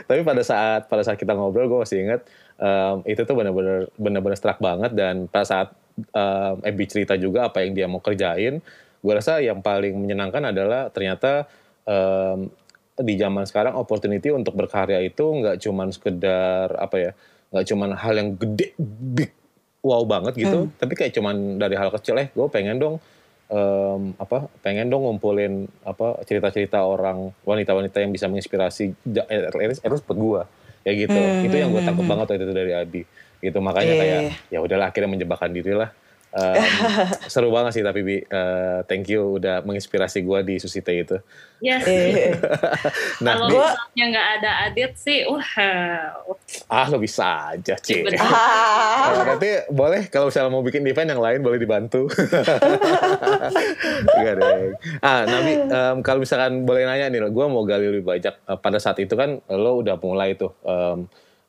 Tapi 0.06 0.22
pada 0.22 0.42
saat 0.46 0.82
pada 0.88 1.02
saat 1.02 1.18
kita 1.18 1.34
ngobrol 1.34 1.68
gue 1.68 1.80
masih 1.82 2.06
ingat 2.06 2.22
um, 2.62 3.02
itu 3.10 3.22
tuh 3.26 3.36
benar-benar 3.36 3.90
benar-benar 3.98 4.38
struck 4.38 4.62
banget. 4.62 4.94
Dan 4.94 5.26
pada 5.28 5.44
saat 5.44 5.68
um, 5.98 6.56
Ebi 6.64 6.86
cerita 6.88 7.16
juga 7.20 7.48
apa 7.52 7.64
yang 7.64 7.76
dia 7.76 7.88
mau 7.88 8.04
kerjain 8.04 8.64
gue 9.02 9.14
rasa 9.14 9.42
yang 9.42 9.66
paling 9.66 9.98
menyenangkan 9.98 10.54
adalah 10.54 10.94
ternyata 10.94 11.50
um, 11.90 12.48
di 13.02 13.18
zaman 13.18 13.50
sekarang 13.50 13.74
opportunity 13.74 14.30
untuk 14.30 14.54
berkarya 14.54 15.02
itu 15.02 15.26
nggak 15.26 15.58
cuman 15.58 15.90
sekedar 15.90 16.78
apa 16.78 16.96
ya 17.00 17.12
nggak 17.50 17.66
cuman 17.66 17.90
hal 17.98 18.14
yang 18.14 18.30
gede 18.38 18.78
big 18.78 19.34
wow 19.82 20.06
banget 20.06 20.38
gitu 20.38 20.70
hmm. 20.70 20.78
tapi 20.78 20.94
kayak 20.94 21.12
cuman 21.18 21.58
dari 21.58 21.74
hal 21.74 21.90
kecil 21.90 22.22
eh 22.22 22.30
gue 22.30 22.48
pengen 22.54 22.78
dong 22.78 22.96
um, 23.50 24.14
apa 24.22 24.48
pengen 24.62 24.88
dong 24.94 25.04
ngumpulin 25.04 25.66
apa 25.82 26.22
cerita-cerita 26.24 26.86
orang 26.86 27.34
wanita-wanita 27.44 27.98
yang 28.00 28.14
bisa 28.14 28.30
menginspirasi 28.30 28.94
Eris 29.58 29.82
Eris 29.82 30.02
buat 30.06 30.18
gue 30.18 30.42
ya 30.86 30.92
gitu 30.98 31.18
hmm, 31.18 31.46
itu 31.46 31.56
yang 31.58 31.70
gue 31.74 31.82
hmm, 31.82 31.90
tangkap 31.90 32.06
hmm. 32.06 32.12
banget 32.14 32.26
waktu 32.30 32.46
itu 32.46 32.56
dari 32.56 32.72
Adi 32.74 33.02
gitu 33.42 33.60
makanya 33.60 33.94
yeah. 33.94 34.02
kayak 34.02 34.22
iya, 34.22 34.32
iya. 34.54 34.60
ya 34.62 34.64
udahlah 34.64 34.88
akhirnya 34.94 35.10
menjebakkan 35.10 35.52
diri 35.52 35.74
lah 35.74 35.90
um, 36.36 36.56
seru 37.32 37.52
banget 37.52 37.72
sih 37.80 37.84
tapi 37.84 38.00
Bi 38.04 38.18
uh, 38.24 38.84
thank 38.88 39.08
you 39.12 39.38
udah 39.40 39.64
menginspirasi 39.64 40.24
gue 40.24 40.40
di 40.48 40.56
Susite 40.58 40.92
itu 40.96 41.18
yes 41.60 41.84
iya. 41.86 42.36
nah, 43.26 43.34
kalau 43.38 43.48
misalnya 43.52 44.06
nggak 44.16 44.28
ada 44.40 44.52
Adit 44.68 44.94
sih 44.98 45.28
wah 45.28 45.52
ah 46.72 46.86
lo 46.88 46.98
bisa 46.98 47.56
aja 47.56 47.76
Ci 47.78 48.04
ah. 48.04 49.12
nah, 49.12 49.36
nanti 49.36 49.50
boleh 49.70 50.08
kalau 50.08 50.32
misalnya 50.32 50.52
mau 50.52 50.64
bikin 50.64 50.88
event 50.88 51.12
yang 51.12 51.22
lain 51.22 51.40
boleh 51.44 51.60
dibantu 51.60 52.08
Gak 54.22 54.36
deh 54.38 54.76
ah 55.04 55.22
Nabi 55.28 55.54
um, 55.68 55.96
kalau 56.06 56.20
misalkan 56.24 56.64
boleh 56.64 56.88
nanya 56.88 57.12
nih 57.12 57.28
gue 57.30 57.46
mau 57.48 57.64
gali 57.68 57.92
lebih 57.92 58.06
banyak 58.08 58.34
uh, 58.48 58.58
pada 58.58 58.80
saat 58.80 58.98
itu 59.04 59.14
kan 59.14 59.44
lo 59.52 59.82
udah 59.84 60.00
mulai 60.00 60.34
tuh 60.38 60.56
um, 60.64 61.06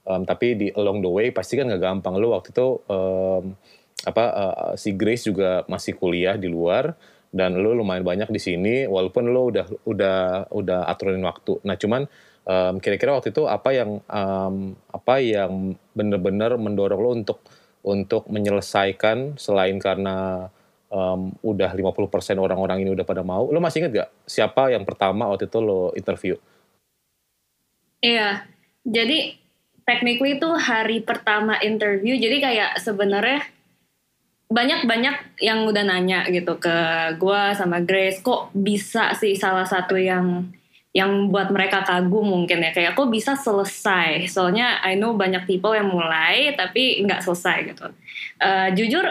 um, 0.06 0.22
tapi 0.26 0.58
di 0.58 0.66
along 0.74 1.02
the 1.02 1.10
way 1.10 1.28
pasti 1.30 1.58
kan 1.58 1.70
nggak 1.70 1.82
gampang 1.82 2.18
lo 2.18 2.34
waktu 2.34 2.50
itu 2.50 2.68
um, 2.88 3.54
apa 4.02 4.24
uh, 4.34 4.72
si 4.74 4.94
Grace 4.98 5.30
juga 5.30 5.62
masih 5.70 5.94
kuliah 5.94 6.34
di 6.34 6.50
luar 6.50 6.94
dan 7.32 7.56
lo 7.56 7.72
lumayan 7.72 8.04
banyak 8.04 8.28
di 8.28 8.40
sini 8.42 8.74
walaupun 8.84 9.30
lo 9.30 9.48
udah 9.48 9.66
udah 9.88 10.18
udah 10.52 10.80
aturin 10.84 11.22
waktu. 11.24 11.62
Nah 11.64 11.80
cuman 11.80 12.04
um, 12.44 12.74
kira-kira 12.82 13.16
waktu 13.16 13.32
itu 13.32 13.48
apa 13.48 13.70
yang 13.72 14.04
um, 14.04 14.76
apa 14.92 15.14
yang 15.22 15.78
benar-benar 15.96 16.58
mendorong 16.60 17.00
lo 17.00 17.10
untuk 17.14 17.38
untuk 17.82 18.28
menyelesaikan 18.30 19.40
selain 19.40 19.80
karena 19.80 20.46
um, 20.92 21.34
udah 21.42 21.72
50% 21.72 22.38
orang-orang 22.38 22.84
ini 22.86 22.90
udah 22.94 23.06
pada 23.08 23.24
mau. 23.26 23.48
Lo 23.50 23.58
masih 23.58 23.82
inget 23.82 24.06
gak 24.06 24.10
siapa 24.28 24.70
yang 24.70 24.86
pertama 24.86 25.26
waktu 25.32 25.48
itu 25.48 25.58
lo 25.58 25.90
interview? 25.96 26.36
Iya, 28.02 28.46
jadi 28.82 29.41
technically 29.86 30.38
itu 30.38 30.48
hari 30.54 31.02
pertama 31.02 31.58
interview. 31.60 32.14
Jadi 32.18 32.36
kayak 32.38 32.70
sebenarnya 32.82 33.42
banyak-banyak 34.52 35.40
yang 35.40 35.64
udah 35.64 35.84
nanya 35.88 36.28
gitu 36.28 36.60
ke 36.60 36.76
gue 37.16 37.42
sama 37.56 37.80
Grace 37.80 38.20
kok 38.20 38.52
bisa 38.52 39.16
sih 39.16 39.32
salah 39.32 39.64
satu 39.64 39.96
yang 39.96 40.52
yang 40.92 41.32
buat 41.32 41.48
mereka 41.48 41.88
kagum 41.88 42.28
mungkin 42.28 42.60
ya? 42.60 42.70
Kayak 42.76 42.92
kok 42.92 43.08
bisa 43.08 43.32
selesai? 43.32 44.28
Soalnya 44.28 44.84
I 44.84 45.00
know 45.00 45.16
banyak 45.16 45.48
people 45.48 45.72
yang 45.72 45.88
mulai 45.88 46.52
tapi 46.52 47.00
nggak 47.00 47.24
selesai 47.24 47.72
gitu. 47.72 47.88
Uh, 48.36 48.68
jujur 48.76 49.08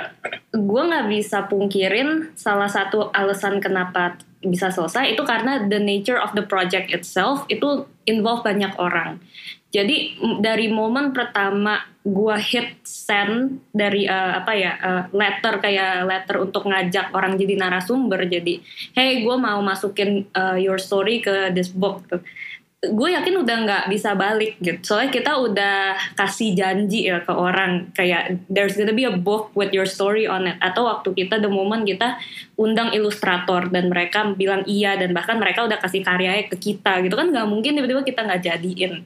gue 0.54 0.82
nggak 0.86 1.10
bisa 1.10 1.50
pungkirin 1.50 2.38
salah 2.38 2.70
satu 2.70 3.10
alasan 3.10 3.58
kenapa 3.58 4.22
bisa 4.46 4.70
selesai 4.70 5.14
itu 5.14 5.22
karena 5.26 5.66
the 5.70 5.78
nature 5.78 6.18
of 6.18 6.34
the 6.38 6.46
project 6.46 6.90
itself 6.90 7.46
itu 7.50 7.86
involve 8.10 8.42
banyak 8.42 8.74
orang 8.82 9.22
jadi 9.72 10.20
dari 10.44 10.68
momen 10.68 11.16
pertama 11.16 11.80
gue 12.02 12.38
hit 12.42 12.82
send 12.84 13.62
dari 13.72 14.10
uh, 14.10 14.42
apa 14.42 14.52
ya 14.58 14.74
uh, 14.78 15.04
letter 15.16 15.62
kayak 15.64 16.04
letter 16.06 16.44
untuk 16.44 16.68
ngajak 16.68 17.14
orang 17.16 17.40
jadi 17.40 17.56
narasumber 17.56 18.26
jadi 18.28 18.60
hey 18.98 19.24
gue 19.24 19.36
mau 19.38 19.62
masukin 19.64 20.28
uh, 20.36 20.58
your 20.58 20.82
story 20.82 21.24
ke 21.24 21.56
this 21.56 21.72
book 21.72 22.04
tuh 22.12 22.20
gue 22.82 23.10
yakin 23.14 23.46
udah 23.46 23.58
nggak 23.62 23.86
bisa 23.94 24.18
balik 24.18 24.58
gitu. 24.58 24.82
Soalnya 24.82 25.14
kita 25.14 25.38
udah 25.38 25.94
kasih 26.18 26.58
janji 26.58 27.06
ya 27.06 27.22
ke 27.22 27.30
orang 27.30 27.94
kayak 27.94 28.42
there's 28.50 28.74
gonna 28.74 28.90
be 28.90 29.06
a 29.06 29.14
book 29.14 29.54
with 29.54 29.70
your 29.70 29.86
story 29.86 30.26
on 30.26 30.50
it. 30.50 30.58
Atau 30.58 30.90
waktu 30.90 31.14
kita 31.14 31.38
the 31.38 31.46
moment 31.46 31.86
kita 31.86 32.18
undang 32.58 32.90
ilustrator 32.90 33.70
dan 33.70 33.94
mereka 33.94 34.26
bilang 34.34 34.66
iya 34.66 34.98
dan 34.98 35.14
bahkan 35.14 35.38
mereka 35.38 35.62
udah 35.70 35.78
kasih 35.78 36.02
karyanya 36.02 36.50
ke 36.50 36.58
kita 36.58 37.06
gitu 37.06 37.14
kan 37.14 37.30
nggak 37.30 37.46
mungkin 37.46 37.78
tiba-tiba 37.78 38.02
kita 38.02 38.26
nggak 38.26 38.42
jadiin 38.50 39.06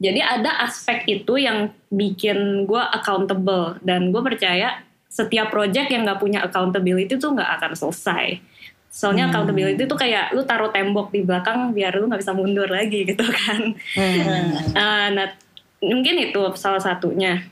jadi 0.00 0.24
ada 0.24 0.64
aspek 0.64 1.04
itu 1.12 1.36
yang 1.36 1.76
bikin 1.92 2.64
gue 2.64 2.80
accountable 2.80 3.76
dan 3.84 4.08
gue 4.08 4.22
percaya 4.24 4.80
setiap 5.12 5.52
project 5.52 5.92
yang 5.92 6.08
gak 6.08 6.16
punya 6.16 6.40
accountability 6.40 7.20
tuh 7.20 7.36
gak 7.36 7.60
akan 7.60 7.76
selesai. 7.76 8.40
Soalnya 8.88 9.28
hmm. 9.28 9.32
accountability 9.36 9.82
itu 9.84 9.96
kayak 10.00 10.32
lu 10.32 10.40
taruh 10.48 10.72
tembok 10.72 11.12
di 11.12 11.20
belakang 11.20 11.76
biar 11.76 12.00
lu 12.00 12.08
nggak 12.10 12.26
bisa 12.26 12.32
mundur 12.32 12.66
lagi 12.66 13.04
gitu 13.12 13.22
kan. 13.22 13.76
Hmm. 13.94 14.50
uh, 14.72 15.08
nah 15.12 15.26
mungkin 15.84 16.16
itu 16.16 16.40
salah 16.56 16.80
satunya. 16.80 17.44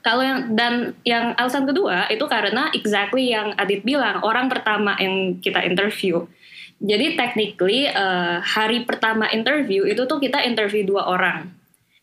Kalau 0.00 0.24
yang 0.24 0.56
dan 0.56 0.96
yang 1.04 1.36
alasan 1.36 1.68
kedua 1.68 2.08
itu 2.08 2.24
karena 2.24 2.72
exactly 2.72 3.28
yang 3.28 3.52
Adit 3.60 3.84
bilang 3.84 4.24
orang 4.24 4.48
pertama 4.48 4.96
yang 4.96 5.36
kita 5.44 5.60
interview. 5.68 6.24
Jadi 6.80 7.18
technically 7.18 7.90
uh, 7.92 8.40
hari 8.40 8.88
pertama 8.88 9.28
interview 9.28 9.84
itu 9.84 10.08
tuh 10.08 10.16
kita 10.16 10.46
interview 10.46 10.86
dua 10.86 11.10
orang 11.12 11.57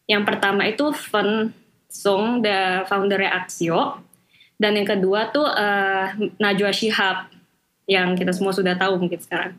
yang 0.06 0.24
pertama 0.26 0.66
itu 0.70 0.94
Fen 0.94 1.54
Song, 1.90 2.44
the 2.44 2.84
founder 2.86 3.24
Aksio. 3.24 4.04
Dan 4.56 4.80
yang 4.80 4.88
kedua 4.88 5.32
tuh 5.36 5.48
uh, 5.48 6.16
Najwa 6.40 6.72
Shihab 6.72 7.28
yang 7.86 8.18
kita 8.18 8.32
semua 8.34 8.56
sudah 8.56 8.76
tahu 8.76 8.98
mungkin 8.98 9.20
sekarang. 9.20 9.54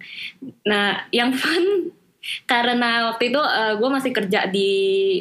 Nah, 0.67 1.05
yang 1.13 1.37
fun 1.37 1.95
karena 2.43 3.13
waktu 3.13 3.31
itu 3.31 3.39
uh, 3.39 3.71
eh, 3.71 3.75
gue 3.79 3.89
masih 3.93 4.11
kerja 4.11 4.51
di 4.51 4.71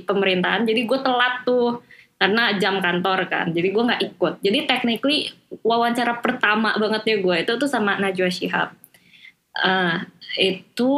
pemerintahan, 0.09 0.65
jadi 0.65 0.81
gue 0.89 0.99
telat 1.05 1.45
tuh 1.45 1.85
karena 2.15 2.55
jam 2.57 2.79
kantor 2.79 3.27
kan, 3.27 3.51
jadi 3.51 3.67
gue 3.69 3.83
nggak 3.83 4.03
ikut. 4.15 4.33
Jadi 4.41 4.59
technically 4.65 5.29
wawancara 5.61 6.17
pertama 6.23 6.73
banget 6.79 7.03
ya 7.05 7.17
gue 7.21 7.35
itu 7.45 7.53
tuh 7.59 7.69
sama 7.69 7.99
Najwa 8.01 8.31
Shihab. 8.31 8.73
Uh, 9.55 10.01
itu 10.35 10.93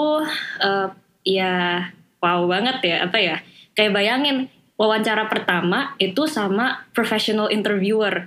uh, 0.63 0.89
ya 1.22 1.86
wow 2.24 2.41
banget 2.50 2.77
ya 2.81 2.98
apa 3.05 3.17
ya 3.22 3.38
kayak 3.77 3.93
bayangin 3.93 4.50
wawancara 4.74 5.29
pertama 5.29 5.93
itu 6.01 6.25
sama 6.25 6.89
professional 6.98 7.53
interviewer. 7.53 8.25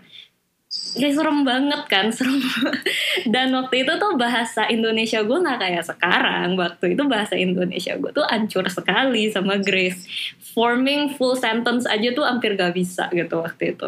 Kayak 0.71 1.19
serem 1.19 1.43
banget 1.43 1.83
kan 1.91 2.07
serem 2.15 2.39
dan 3.27 3.51
waktu 3.51 3.83
itu 3.83 3.99
tuh 3.99 4.15
bahasa 4.15 4.71
Indonesia 4.71 5.19
gue 5.19 5.39
nggak 5.43 5.59
kayak 5.59 5.83
sekarang. 5.83 6.55
Waktu 6.55 6.95
itu 6.95 7.03
bahasa 7.11 7.35
Indonesia 7.35 7.99
gue 7.99 8.11
tuh 8.15 8.23
ancur 8.23 8.71
sekali 8.71 9.35
sama 9.35 9.59
Grace. 9.59 10.07
Forming 10.55 11.15
full 11.19 11.35
sentence 11.35 11.87
aja 11.87 12.11
tuh 12.11 12.27
hampir 12.27 12.59
gak 12.59 12.75
bisa 12.75 13.07
gitu 13.15 13.39
waktu 13.39 13.75
itu. 13.75 13.87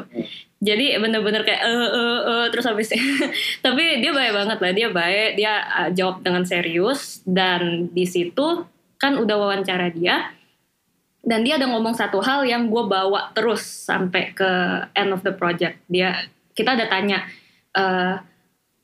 Jadi 0.63 0.95
bener-bener 0.99 1.43
kayak 1.43 1.63
eh 1.63 1.91
eh 1.91 2.21
eh 2.23 2.47
terus 2.55 2.67
habis 2.71 2.91
tapi 3.67 3.99
dia 3.99 4.15
baik 4.15 4.31
banget 4.31 4.59
lah 4.63 4.73
dia 4.75 4.89
baik 4.95 5.31
dia 5.35 5.55
uh, 5.59 5.91
jawab 5.95 6.23
dengan 6.23 6.43
serius. 6.47 7.23
Dan 7.27 7.91
di 7.95 8.07
situ 8.07 8.67
kan 8.99 9.19
udah 9.19 9.39
wawancara 9.39 9.91
dia 9.91 10.31
dan 11.23 11.47
dia 11.47 11.55
ada 11.55 11.71
ngomong 11.71 11.95
satu 11.95 12.19
hal 12.19 12.43
yang 12.43 12.67
gue 12.67 12.83
bawa 12.83 13.31
terus 13.31 13.63
sampai 13.63 14.35
ke 14.35 14.51
end 14.99 15.15
of 15.15 15.23
the 15.23 15.31
project. 15.31 15.79
Dia 15.87 16.27
kita 16.59 16.75
ada 16.75 16.91
tanya 16.91 17.23
uh, 17.79 18.19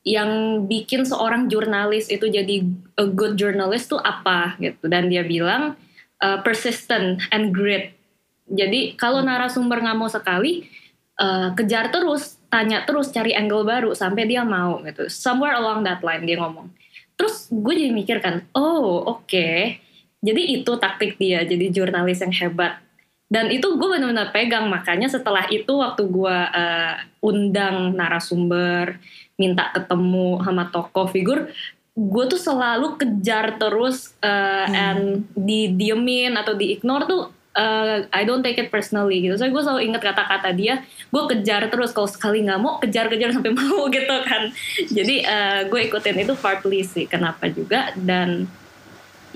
yang 0.07 0.65
bikin 0.71 1.03
seorang 1.03 1.51
jurnalis 1.51 2.07
itu 2.09 2.31
jadi 2.31 2.63
a 2.95 3.05
good 3.11 3.35
journalist 3.35 3.91
tuh 3.91 3.99
apa 3.99 4.55
gitu. 4.63 4.87
Dan 4.87 5.11
dia 5.11 5.27
bilang 5.27 5.75
uh, 6.23 6.39
persistent 6.47 7.19
and 7.35 7.51
grit. 7.51 7.99
Jadi 8.47 8.95
kalau 8.95 9.21
narasumber 9.21 9.83
nggak 9.83 9.99
mau 9.99 10.09
sekali 10.09 10.71
uh, 11.19 11.53
kejar 11.59 11.91
terus 11.91 12.39
tanya 12.49 12.87
terus 12.87 13.11
cari 13.11 13.35
angle 13.35 13.67
baru 13.67 13.99
sampai 13.99 14.31
dia 14.31 14.47
mau 14.47 14.79
gitu. 14.87 15.11
Somewhere 15.11 15.59
along 15.59 15.83
that 15.83 16.07
line 16.07 16.23
dia 16.23 16.39
ngomong. 16.39 16.71
Terus 17.19 17.51
gue 17.51 17.75
jadi 17.75 17.91
mikir 17.91 18.23
kan 18.23 18.47
oh 18.55 19.03
oke. 19.03 19.27
okay. 19.27 19.83
Jadi 20.23 20.43
itu 20.61 20.73
taktik 20.79 21.17
dia 21.17 21.47
jadi 21.47 21.71
jurnalis 21.71 22.23
yang 22.23 22.35
hebat 22.35 22.83
dan 23.29 23.53
itu 23.53 23.77
gue 23.77 23.89
benar-benar 23.89 24.33
pegang 24.33 24.73
makanya 24.73 25.13
setelah 25.13 25.45
itu 25.53 25.69
waktu 25.77 26.03
gue 26.09 26.39
uh, 26.49 26.95
undang 27.21 27.93
narasumber 27.93 28.97
minta 29.37 29.69
ketemu 29.77 30.41
sama 30.41 30.73
tokoh 30.73 31.07
figur 31.13 31.53
gue 31.99 32.25
tuh 32.31 32.41
selalu 32.41 32.95
kejar 32.95 33.59
terus 33.59 34.15
uh, 34.23 34.65
hmm. 34.65 34.75
and 34.75 35.03
di 35.35 35.75
diemin 35.75 36.39
atau 36.39 36.55
di 36.55 36.79
ignore 36.79 37.05
tuh 37.11 37.23
uh, 37.59 38.07
I 38.15 38.23
don't 38.23 38.47
take 38.47 38.63
it 38.63 38.71
personally 38.71 39.19
gitu. 39.19 39.35
So 39.35 39.51
gue 39.51 39.63
selalu 39.63 39.91
inget 39.91 40.03
kata-kata 40.07 40.55
dia, 40.55 40.87
gue 40.87 41.23
kejar 41.35 41.67
terus 41.67 41.91
kalau 41.91 42.07
sekali 42.07 42.47
nggak 42.47 42.61
mau 42.63 42.79
kejar-kejar 42.79 43.35
sampai 43.35 43.51
mau 43.59 43.91
gitu 43.91 44.17
kan. 44.23 44.55
Jadi 44.87 45.27
uh, 45.27 45.67
gue 45.67 45.81
ikutin 45.91 46.23
itu 46.23 46.39
partly 46.39 46.87
sih 46.87 47.11
kenapa 47.11 47.51
juga 47.51 47.91
dan 47.99 48.47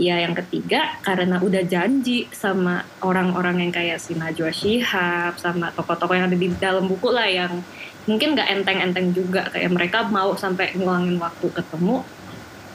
ya 0.00 0.16
yang 0.20 0.32
ketiga 0.32 0.96
karena 1.04 1.36
udah 1.40 1.62
janji 1.68 2.24
sama 2.32 2.80
orang-orang 3.04 3.68
yang 3.68 3.72
kayak 3.72 4.00
si 4.00 4.16
Najwa 4.16 4.48
Shihab 4.48 5.36
sama 5.36 5.68
tokoh-tokoh 5.76 6.16
yang 6.16 6.32
ada 6.32 6.38
di 6.38 6.48
dalam 6.56 6.88
buku 6.88 7.12
lah 7.12 7.28
yang 7.28 7.60
mungkin 8.08 8.32
nggak 8.32 8.48
enteng-enteng 8.60 9.12
juga 9.12 9.52
kayak 9.52 9.70
mereka 9.70 10.08
mau 10.08 10.32
sampai 10.34 10.74
ngulangin 10.74 11.20
waktu 11.20 11.46
ketemu 11.52 12.02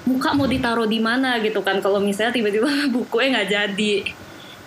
muka 0.08 0.30
mau 0.32 0.48
ditaruh 0.48 0.88
di 0.88 1.04
mana 1.04 1.42
gitu 1.44 1.60
kan 1.66 1.84
kalau 1.84 2.00
misalnya 2.00 2.32
tiba-tiba 2.32 2.70
bukunya 2.96 3.42
nggak 3.42 3.50
jadi 3.50 3.94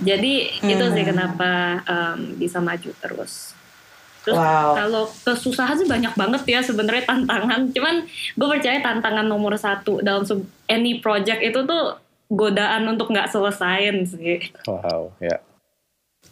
jadi 0.00 0.32
hmm. 0.64 0.72
itu 0.72 0.84
sih 0.96 1.04
hmm. 1.04 1.10
kenapa 1.12 1.50
um, 1.84 2.18
bisa 2.40 2.58
maju 2.58 2.90
terus. 2.98 3.52
Terus 4.20 4.36
wow. 4.36 4.76
kalau 4.76 5.04
kesusahan 5.08 5.80
sih 5.80 5.88
banyak 5.88 6.12
banget 6.12 6.42
ya 6.44 6.60
sebenarnya 6.60 7.08
tantangan. 7.08 7.72
Cuman 7.72 8.04
gue 8.08 8.48
percaya 8.48 8.80
tantangan 8.84 9.24
nomor 9.24 9.56
satu 9.56 10.00
dalam 10.00 10.24
any 10.68 11.00
project 11.00 11.40
itu 11.40 11.64
tuh 11.64 11.96
godaan 12.30 12.86
untuk 12.86 13.10
nggak 13.10 13.28
selesaiin 13.28 14.06
sih. 14.06 14.54
Wow, 14.64 15.12
ya. 15.18 15.42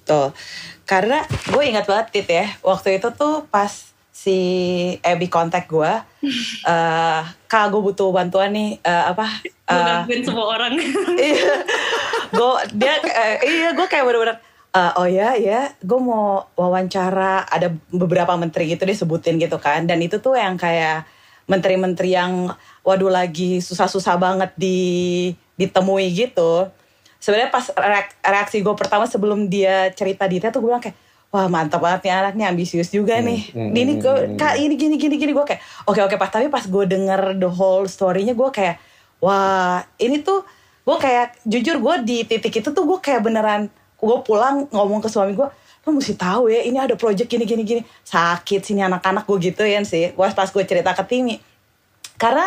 Tuh, 0.06 0.32
karena 0.88 1.26
gue 1.26 1.62
ingat 1.66 1.84
banget 1.84 2.06
Tit 2.14 2.28
ya, 2.30 2.46
waktu 2.64 3.02
itu 3.02 3.10
tuh 3.12 3.44
pas 3.50 3.92
si 4.14 4.38
Abby 5.02 5.28
kontak 5.28 5.66
gue, 5.68 5.92
uh, 6.64 7.20
kak 7.50 7.64
gue 7.68 7.82
butuh 7.82 8.14
bantuan 8.14 8.54
nih, 8.54 8.78
uh, 8.86 9.12
apa? 9.12 9.26
Uh, 9.68 10.06
semua 10.22 10.56
orang. 10.56 10.78
Iya, 11.18 11.54
gue 12.32 12.52
dia 12.76 12.94
uh, 13.00 13.36
iya 13.42 13.68
gue 13.74 13.86
kayak 13.88 14.04
bener-bener 14.04 14.38
uh, 14.74 14.92
oh 15.00 15.08
ya 15.08 15.34
ya 15.36 15.72
gue 15.80 16.00
mau 16.00 16.44
wawancara 16.54 17.48
ada 17.48 17.72
beberapa 17.88 18.36
menteri 18.36 18.74
gitu 18.74 18.84
disebutin 18.84 19.40
gitu 19.40 19.56
kan 19.56 19.88
dan 19.88 19.98
itu 20.02 20.20
tuh 20.20 20.36
yang 20.36 20.60
kayak 20.60 21.08
menteri-menteri 21.48 22.12
yang 22.12 22.52
waduh 22.84 23.08
lagi 23.08 23.64
susah-susah 23.64 24.20
banget 24.20 24.50
di 24.54 24.78
ditemui 25.58 26.06
gitu. 26.14 26.70
Sebenarnya 27.18 27.50
pas 27.50 27.66
reaksi 28.22 28.62
gue 28.62 28.74
pertama 28.78 29.04
sebelum 29.10 29.50
dia 29.50 29.90
cerita 29.92 30.30
detail 30.30 30.54
tuh 30.54 30.62
gue 30.62 30.70
bilang 30.70 30.82
kayak 30.82 30.96
wah 31.28 31.44
mantap 31.50 31.82
banget 31.84 32.08
nih 32.08 32.14
anaknya 32.14 32.46
ambisius 32.48 32.88
juga 32.88 33.20
hmm, 33.20 33.26
nih. 33.26 33.40
hmm, 33.52 33.72
ini 33.76 33.92
gue 34.00 34.16
hmm, 34.16 34.36
kak 34.40 34.54
ini 34.56 34.74
gini 34.80 34.96
gini 34.96 35.20
gini 35.20 35.36
gue 35.36 35.44
kayak 35.44 35.60
oke 35.84 36.00
oke 36.00 36.16
pas 36.16 36.30
tapi 36.32 36.48
pas 36.48 36.64
gue 36.64 36.84
denger 36.88 37.36
the 37.36 37.50
whole 37.52 37.84
storynya 37.84 38.32
gue 38.32 38.48
kayak 38.48 38.80
wah 39.20 39.84
ini 40.00 40.24
tuh 40.24 40.40
gue 40.88 40.96
kayak 40.96 41.36
jujur 41.44 41.76
gue 41.84 41.94
di 42.08 42.16
titik 42.24 42.64
itu 42.64 42.72
tuh 42.72 42.84
gue 42.88 42.98
kayak 43.04 43.28
beneran 43.28 43.68
gue 43.98 44.18
pulang 44.24 44.72
ngomong 44.72 45.04
ke 45.04 45.12
suami 45.12 45.36
gue 45.36 45.48
lo 45.88 45.96
mesti 45.96 46.20
tahu 46.20 46.52
ya 46.52 46.68
ini 46.68 46.76
ada 46.76 46.92
project 47.00 47.32
gini 47.32 47.48
gini 47.48 47.64
gini. 47.64 47.82
Sakit 48.04 48.60
sini 48.60 48.84
anak-anak 48.84 49.24
gue 49.24 49.38
gitu 49.40 49.64
ya 49.64 49.80
sih. 49.88 50.12
Pas 50.12 50.36
pas 50.36 50.44
gue 50.44 50.64
cerita 50.68 50.92
ke 50.92 51.00
Timi. 51.08 51.40
Karena 52.20 52.44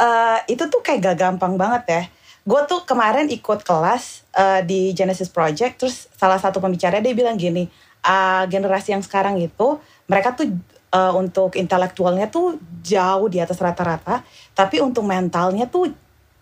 uh, 0.00 0.40
itu 0.48 0.64
tuh 0.72 0.80
kayak 0.80 1.12
gak 1.12 1.16
gampang 1.20 1.60
banget 1.60 1.82
ya 1.84 2.02
gue 2.48 2.60
tuh 2.64 2.80
kemarin 2.88 3.28
ikut 3.28 3.60
kelas 3.60 4.24
uh, 4.32 4.64
di 4.64 4.96
Genesis 4.96 5.28
Project 5.28 5.84
terus 5.84 6.08
salah 6.16 6.40
satu 6.40 6.64
pembicara 6.64 7.04
dia 7.04 7.12
bilang 7.12 7.36
gini 7.36 7.68
uh, 8.08 8.48
generasi 8.48 8.96
yang 8.96 9.04
sekarang 9.04 9.36
itu 9.36 9.76
mereka 10.08 10.32
tuh 10.32 10.48
uh, 10.96 11.12
untuk 11.12 11.60
intelektualnya 11.60 12.32
tuh 12.32 12.56
jauh 12.80 13.28
di 13.28 13.36
atas 13.36 13.60
rata-rata 13.60 14.24
tapi 14.56 14.80
untuk 14.80 15.04
mentalnya 15.04 15.68
tuh 15.68 15.92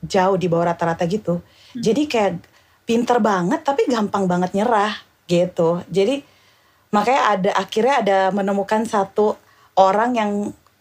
jauh 0.06 0.38
di 0.38 0.46
bawah 0.46 0.70
rata-rata 0.70 1.02
gitu. 1.10 1.42
Hmm. 1.42 1.82
Jadi 1.82 2.06
kayak 2.06 2.32
pinter 2.86 3.18
banget 3.18 3.66
tapi 3.66 3.90
gampang 3.90 4.30
banget 4.30 4.54
nyerah 4.54 4.94
gitu. 5.26 5.82
Jadi 5.90 6.22
makanya 6.94 7.22
ada 7.34 7.50
akhirnya 7.58 7.94
ada 8.00 8.18
menemukan 8.30 8.86
satu 8.86 9.34
orang 9.74 10.14
yang 10.14 10.30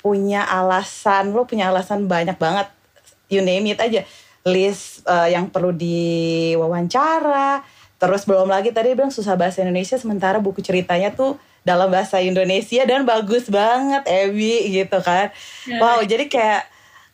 punya 0.05 0.45
alasan, 0.45 1.33
lo 1.33 1.49
punya 1.49 1.73
alasan 1.73 2.05
banyak 2.05 2.37
banget, 2.37 2.69
you 3.25 3.41
name 3.41 3.65
it 3.73 3.81
aja, 3.81 4.05
list 4.45 5.01
uh, 5.09 5.25
yang 5.25 5.49
perlu 5.49 5.73
diwawancara, 5.73 7.65
terus 7.97 8.23
belum 8.29 8.47
lagi 8.47 8.69
tadi 8.69 8.93
bilang 8.93 9.09
susah 9.09 9.33
bahasa 9.33 9.65
Indonesia, 9.65 9.97
sementara 9.97 10.37
buku 10.37 10.61
ceritanya 10.61 11.11
tuh 11.11 11.41
dalam 11.65 11.89
bahasa 11.89 12.21
Indonesia 12.21 12.85
dan 12.85 13.09
bagus 13.09 13.49
banget, 13.49 14.05
Ebi 14.05 14.69
gitu 14.69 15.01
kan, 15.01 15.33
ya. 15.65 15.81
wow 15.81 15.99
jadi 16.05 16.29
kayak 16.29 16.61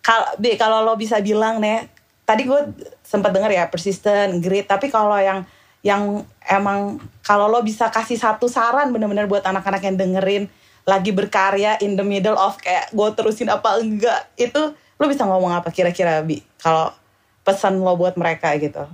kalau 0.04 0.28
kalau 0.60 0.84
lo 0.84 0.94
bisa 1.00 1.24
bilang 1.24 1.63
nih 1.63 1.88
tadi 2.26 2.48
gue 2.48 2.62
sempat 3.04 3.36
dengar 3.36 3.52
ya 3.52 3.67
persisten, 3.67 4.39
grit. 4.39 4.65
Tapi 4.65 4.88
kalau 4.88 5.20
yang 5.20 5.44
yang 5.82 6.24
emang 6.46 7.02
kalau 7.26 7.50
lo 7.50 7.60
bisa 7.65 7.89
kasih 7.89 8.15
satu 8.15 8.46
saran 8.46 8.94
bener-bener 8.94 9.26
buat 9.26 9.41
anak-anak 9.44 9.82
yang 9.82 9.98
dengerin 9.98 10.44
lagi 10.86 11.12
berkarya 11.13 11.78
in 11.82 11.98
the 11.98 12.06
middle 12.06 12.38
of 12.38 12.58
kayak 12.62 12.89
gue 12.94 13.10
terusin 13.17 13.50
apa 13.50 13.78
enggak 13.82 14.30
itu 14.38 14.74
lo 14.74 15.06
bisa 15.10 15.26
ngomong 15.26 15.54
apa 15.58 15.74
kira-kira 15.74 16.22
bi 16.22 16.41
kalau 16.62 16.94
pesan 17.41 17.82
lo 17.82 17.93
buat 17.97 18.15
mereka 18.17 18.54
gitu 18.58 18.86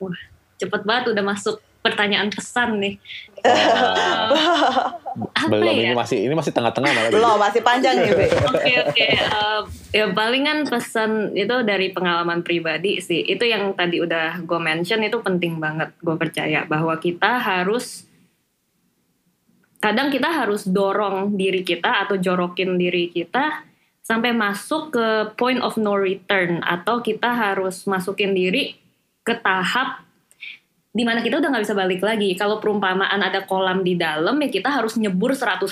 wah 0.00 0.18
cepet 0.58 0.82
banget 0.86 1.04
udah 1.12 1.24
masuk 1.24 1.56
pertanyaan 1.84 2.32
pesan 2.32 2.80
nih. 2.80 2.96
Uh, 5.14 5.46
belum 5.46 5.70
ya? 5.78 5.94
ini 5.94 5.94
masih 5.94 6.26
ini 6.26 6.34
masih 6.34 6.50
tengah-tengah 6.50 6.90
malah. 6.90 7.10
Belum 7.14 7.38
masih 7.38 7.62
panjang 7.62 8.02
nih. 8.02 8.10
Oke 8.18 8.26
oke. 8.26 8.58
Okay, 8.58 8.76
okay. 8.82 9.10
uh, 9.30 9.62
ya 9.94 10.10
palingan 10.10 10.66
pesan 10.66 11.30
itu 11.38 11.54
dari 11.62 11.94
pengalaman 11.94 12.42
pribadi 12.42 12.98
sih. 12.98 13.22
Itu 13.22 13.46
yang 13.46 13.78
tadi 13.78 14.02
udah 14.02 14.42
gue 14.42 14.58
mention 14.58 15.06
itu 15.06 15.22
penting 15.22 15.62
banget. 15.62 15.94
Gue 16.02 16.18
percaya 16.18 16.66
bahwa 16.66 16.98
kita 16.98 17.38
harus 17.38 18.10
kadang 19.78 20.10
kita 20.10 20.34
harus 20.34 20.66
dorong 20.66 21.38
diri 21.38 21.62
kita 21.62 22.08
atau 22.08 22.18
jorokin 22.18 22.74
diri 22.74 23.14
kita 23.14 23.62
sampai 24.04 24.36
masuk 24.36 24.92
ke 24.92 25.06
point 25.40 25.64
of 25.64 25.80
no 25.80 25.96
return 25.96 26.60
atau 26.60 27.00
kita 27.00 27.32
harus 27.32 27.88
masukin 27.88 28.36
diri 28.36 28.76
ke 29.24 29.32
tahap 29.40 30.04
di 30.94 31.02
mana 31.02 31.26
kita 31.26 31.42
udah 31.42 31.50
nggak 31.50 31.64
bisa 31.66 31.74
balik 31.74 32.00
lagi. 32.06 32.30
Kalau 32.38 32.62
perumpamaan 32.62 33.18
ada 33.18 33.42
kolam 33.42 33.82
di 33.82 33.98
dalam 33.98 34.38
ya 34.38 34.46
kita 34.46 34.70
harus 34.70 34.94
nyebur 34.94 35.34
100% 35.34 35.66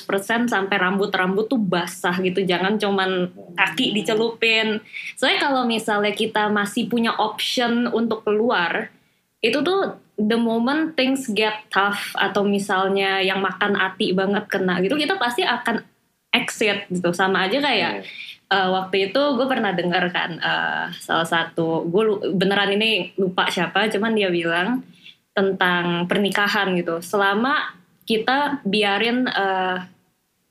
sampai 0.51 0.77
rambut-rambut 0.83 1.47
tuh 1.47 1.63
basah 1.63 2.19
gitu. 2.19 2.43
Jangan 2.43 2.75
cuman 2.75 3.31
kaki 3.55 3.95
dicelupin. 3.95 4.83
Soalnya 5.15 5.47
kalau 5.47 5.63
misalnya 5.63 6.11
kita 6.11 6.51
masih 6.51 6.91
punya 6.91 7.15
option 7.15 7.87
untuk 7.95 8.27
keluar, 8.27 8.91
itu 9.39 9.63
tuh 9.63 9.95
the 10.19 10.35
moment 10.35 10.99
things 10.99 11.31
get 11.31 11.71
tough 11.71 12.19
atau 12.19 12.43
misalnya 12.43 13.23
yang 13.23 13.39
makan 13.39 13.79
hati 13.79 14.11
banget 14.11 14.51
kena 14.51 14.83
gitu, 14.83 14.99
kita 14.99 15.23
pasti 15.23 15.47
akan 15.47 15.87
exit 16.33 16.89
gitu. 16.89 17.13
Sama 17.13 17.47
aja 17.47 17.61
kayak 17.61 18.09
uh, 18.49 18.69
waktu 18.81 19.13
itu 19.13 19.23
gue 19.37 19.47
pernah 19.47 19.77
dengar 19.77 20.09
kan 20.11 20.41
uh, 20.41 20.89
salah 20.97 21.29
satu 21.29 21.87
gue 21.87 22.33
beneran 22.35 22.73
ini 22.75 23.13
lupa 23.21 23.49
siapa, 23.53 23.87
cuman 23.93 24.17
dia 24.17 24.33
bilang 24.33 24.83
tentang 25.33 26.09
pernikahan 26.09 26.77
gitu. 26.77 27.01
Selama 27.01 27.77
kita 28.05 28.61
biarin 28.67 29.31
uh, 29.31 29.87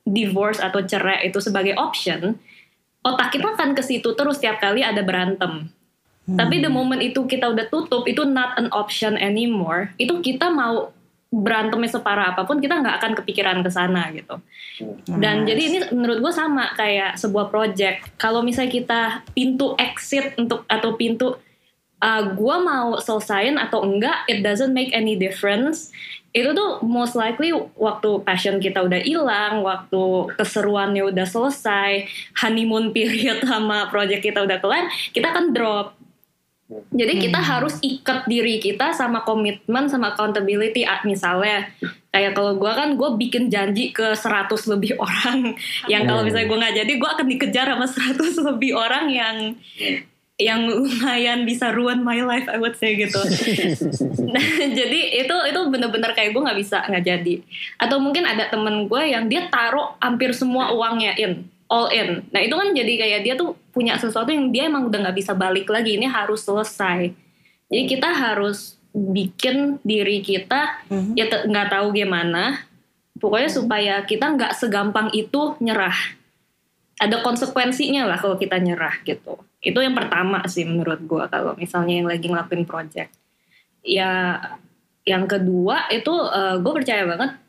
divorce 0.08 0.58
atau 0.58 0.82
cerai 0.82 1.30
itu 1.30 1.38
sebagai 1.38 1.78
option, 1.78 2.38
otak 3.06 3.38
kita 3.38 3.54
akan 3.54 3.78
ke 3.78 3.84
situ 3.86 4.14
terus 4.18 4.42
setiap 4.42 4.58
kali 4.58 4.82
ada 4.82 5.06
berantem. 5.06 5.70
Hmm. 6.26 6.38
Tapi 6.38 6.62
the 6.62 6.70
moment 6.70 7.02
itu 7.02 7.26
kita 7.26 7.50
udah 7.50 7.70
tutup, 7.70 8.06
itu 8.06 8.26
not 8.26 8.58
an 8.58 8.70
option 8.74 9.18
anymore. 9.18 9.94
Itu 9.98 10.22
kita 10.22 10.54
mau 10.54 10.94
berantemnya 11.32 11.88
separah 11.88 12.36
apa 12.36 12.44
pun 12.44 12.60
kita 12.60 12.84
nggak 12.84 12.96
akan 13.00 13.12
kepikiran 13.24 13.58
ke 13.64 13.72
sana 13.72 14.12
gitu. 14.12 14.36
Dan 15.08 15.44
nice. 15.44 15.48
jadi 15.48 15.62
ini 15.64 15.78
menurut 15.96 16.20
gue 16.20 16.34
sama 16.36 16.76
kayak 16.76 17.16
sebuah 17.16 17.48
project. 17.48 18.20
Kalau 18.20 18.44
misalnya 18.44 18.72
kita 18.76 19.02
pintu 19.32 19.72
exit 19.80 20.36
untuk 20.36 20.68
atau 20.68 21.00
pintu 21.00 21.40
uh, 22.04 22.24
gue 22.36 22.56
mau 22.60 23.00
selesain 23.00 23.56
atau 23.56 23.88
enggak 23.88 24.28
it 24.28 24.44
doesn't 24.44 24.76
make 24.76 24.92
any 24.92 25.16
difference 25.16 25.96
itu 26.32 26.56
tuh 26.56 26.80
most 26.80 27.20
likely 27.20 27.52
waktu 27.76 28.10
passion 28.24 28.64
kita 28.64 28.88
udah 28.88 29.04
hilang, 29.04 29.68
waktu 29.68 30.32
keseruannya 30.40 31.12
udah 31.12 31.28
selesai, 31.28 32.08
honeymoon 32.40 32.92
period 32.96 33.44
sama 33.44 33.92
project 33.92 34.24
kita 34.24 34.40
udah 34.44 34.58
kelar, 34.64 34.88
kita 35.12 35.28
akan 35.32 35.52
drop. 35.52 36.00
Jadi 36.72 37.14
kita 37.20 37.40
hmm. 37.40 37.48
harus 37.48 37.76
ikat 37.84 38.28
diri 38.32 38.60
kita 38.64 38.96
sama 38.96 39.28
komitmen 39.28 39.92
sama 39.92 40.16
accountability. 40.16 40.88
Misalnya 41.04 41.68
kayak 42.12 42.36
kalau 42.36 42.60
gue 42.60 42.72
kan 42.72 42.96
gue 43.00 43.10
bikin 43.16 43.48
janji 43.48 43.96
ke 43.96 44.16
100 44.16 44.52
lebih 44.72 45.00
orang 45.00 45.56
yang 45.92 46.04
kalau 46.04 46.28
misalnya 46.28 46.48
gue 46.52 46.60
nggak 46.60 46.76
jadi 46.84 46.94
gue 47.00 47.10
akan 47.10 47.28
dikejar 47.28 47.68
sama 47.72 47.88
100 47.88 48.48
lebih 48.52 48.72
orang 48.76 49.06
yang 49.08 49.36
yang 50.42 50.66
lumayan 50.66 51.46
bisa 51.46 51.70
ruin 51.72 52.02
my 52.02 52.18
life 52.26 52.50
I 52.50 52.58
would 52.58 52.74
say 52.76 52.98
gitu 52.98 53.16
nah, 54.34 54.46
jadi 54.74 55.00
itu 55.24 55.36
itu 55.54 55.60
bener-bener 55.70 56.12
kayak 56.18 56.34
gue 56.34 56.42
nggak 56.42 56.60
bisa 56.60 56.82
nggak 56.90 57.06
jadi 57.06 57.34
atau 57.78 58.02
mungkin 58.02 58.26
ada 58.26 58.50
temen 58.50 58.90
gue 58.90 59.02
yang 59.06 59.30
dia 59.30 59.48
taruh 59.54 59.96
hampir 60.02 60.34
semua 60.34 60.74
uangnya 60.74 61.14
in 61.16 61.46
all 61.70 61.88
in 61.94 62.26
nah 62.34 62.42
itu 62.42 62.58
kan 62.58 62.74
jadi 62.74 62.94
kayak 62.98 63.20
dia 63.22 63.34
tuh 63.38 63.54
punya 63.72 63.96
sesuatu 63.98 64.30
yang 64.30 64.52
dia 64.52 64.68
emang 64.68 64.92
udah 64.92 65.08
nggak 65.08 65.18
bisa 65.18 65.34
balik 65.36 65.68
lagi 65.72 65.96
ini 65.96 66.08
harus 66.08 66.44
selesai. 66.44 67.12
Jadi 67.72 67.84
kita 67.88 68.12
harus 68.12 68.76
bikin 68.92 69.80
diri 69.88 70.20
kita 70.20 70.84
mm-hmm. 70.92 71.16
ya 71.16 71.26
nggak 71.48 71.68
tahu 71.72 71.96
gimana. 71.96 72.68
Pokoknya 73.16 73.50
supaya 73.52 73.96
kita 74.04 74.36
nggak 74.36 74.54
segampang 74.56 75.10
itu 75.16 75.56
nyerah. 75.64 75.96
Ada 77.02 77.24
konsekuensinya 77.26 78.06
lah 78.06 78.20
kalau 78.20 78.38
kita 78.38 78.60
nyerah 78.60 79.02
gitu. 79.08 79.40
Itu 79.64 79.80
yang 79.82 79.96
pertama 79.98 80.44
sih 80.46 80.68
menurut 80.68 81.02
gue 81.02 81.24
kalau 81.32 81.56
misalnya 81.58 82.04
yang 82.04 82.08
lagi 82.10 82.28
ngelakuin 82.28 82.68
project. 82.68 83.10
Ya 83.82 84.38
yang 85.02 85.26
kedua 85.26 85.90
itu 85.90 86.14
uh, 86.14 86.54
eh, 86.54 86.56
gue 86.62 86.72
percaya 86.76 87.04
banget 87.10 87.41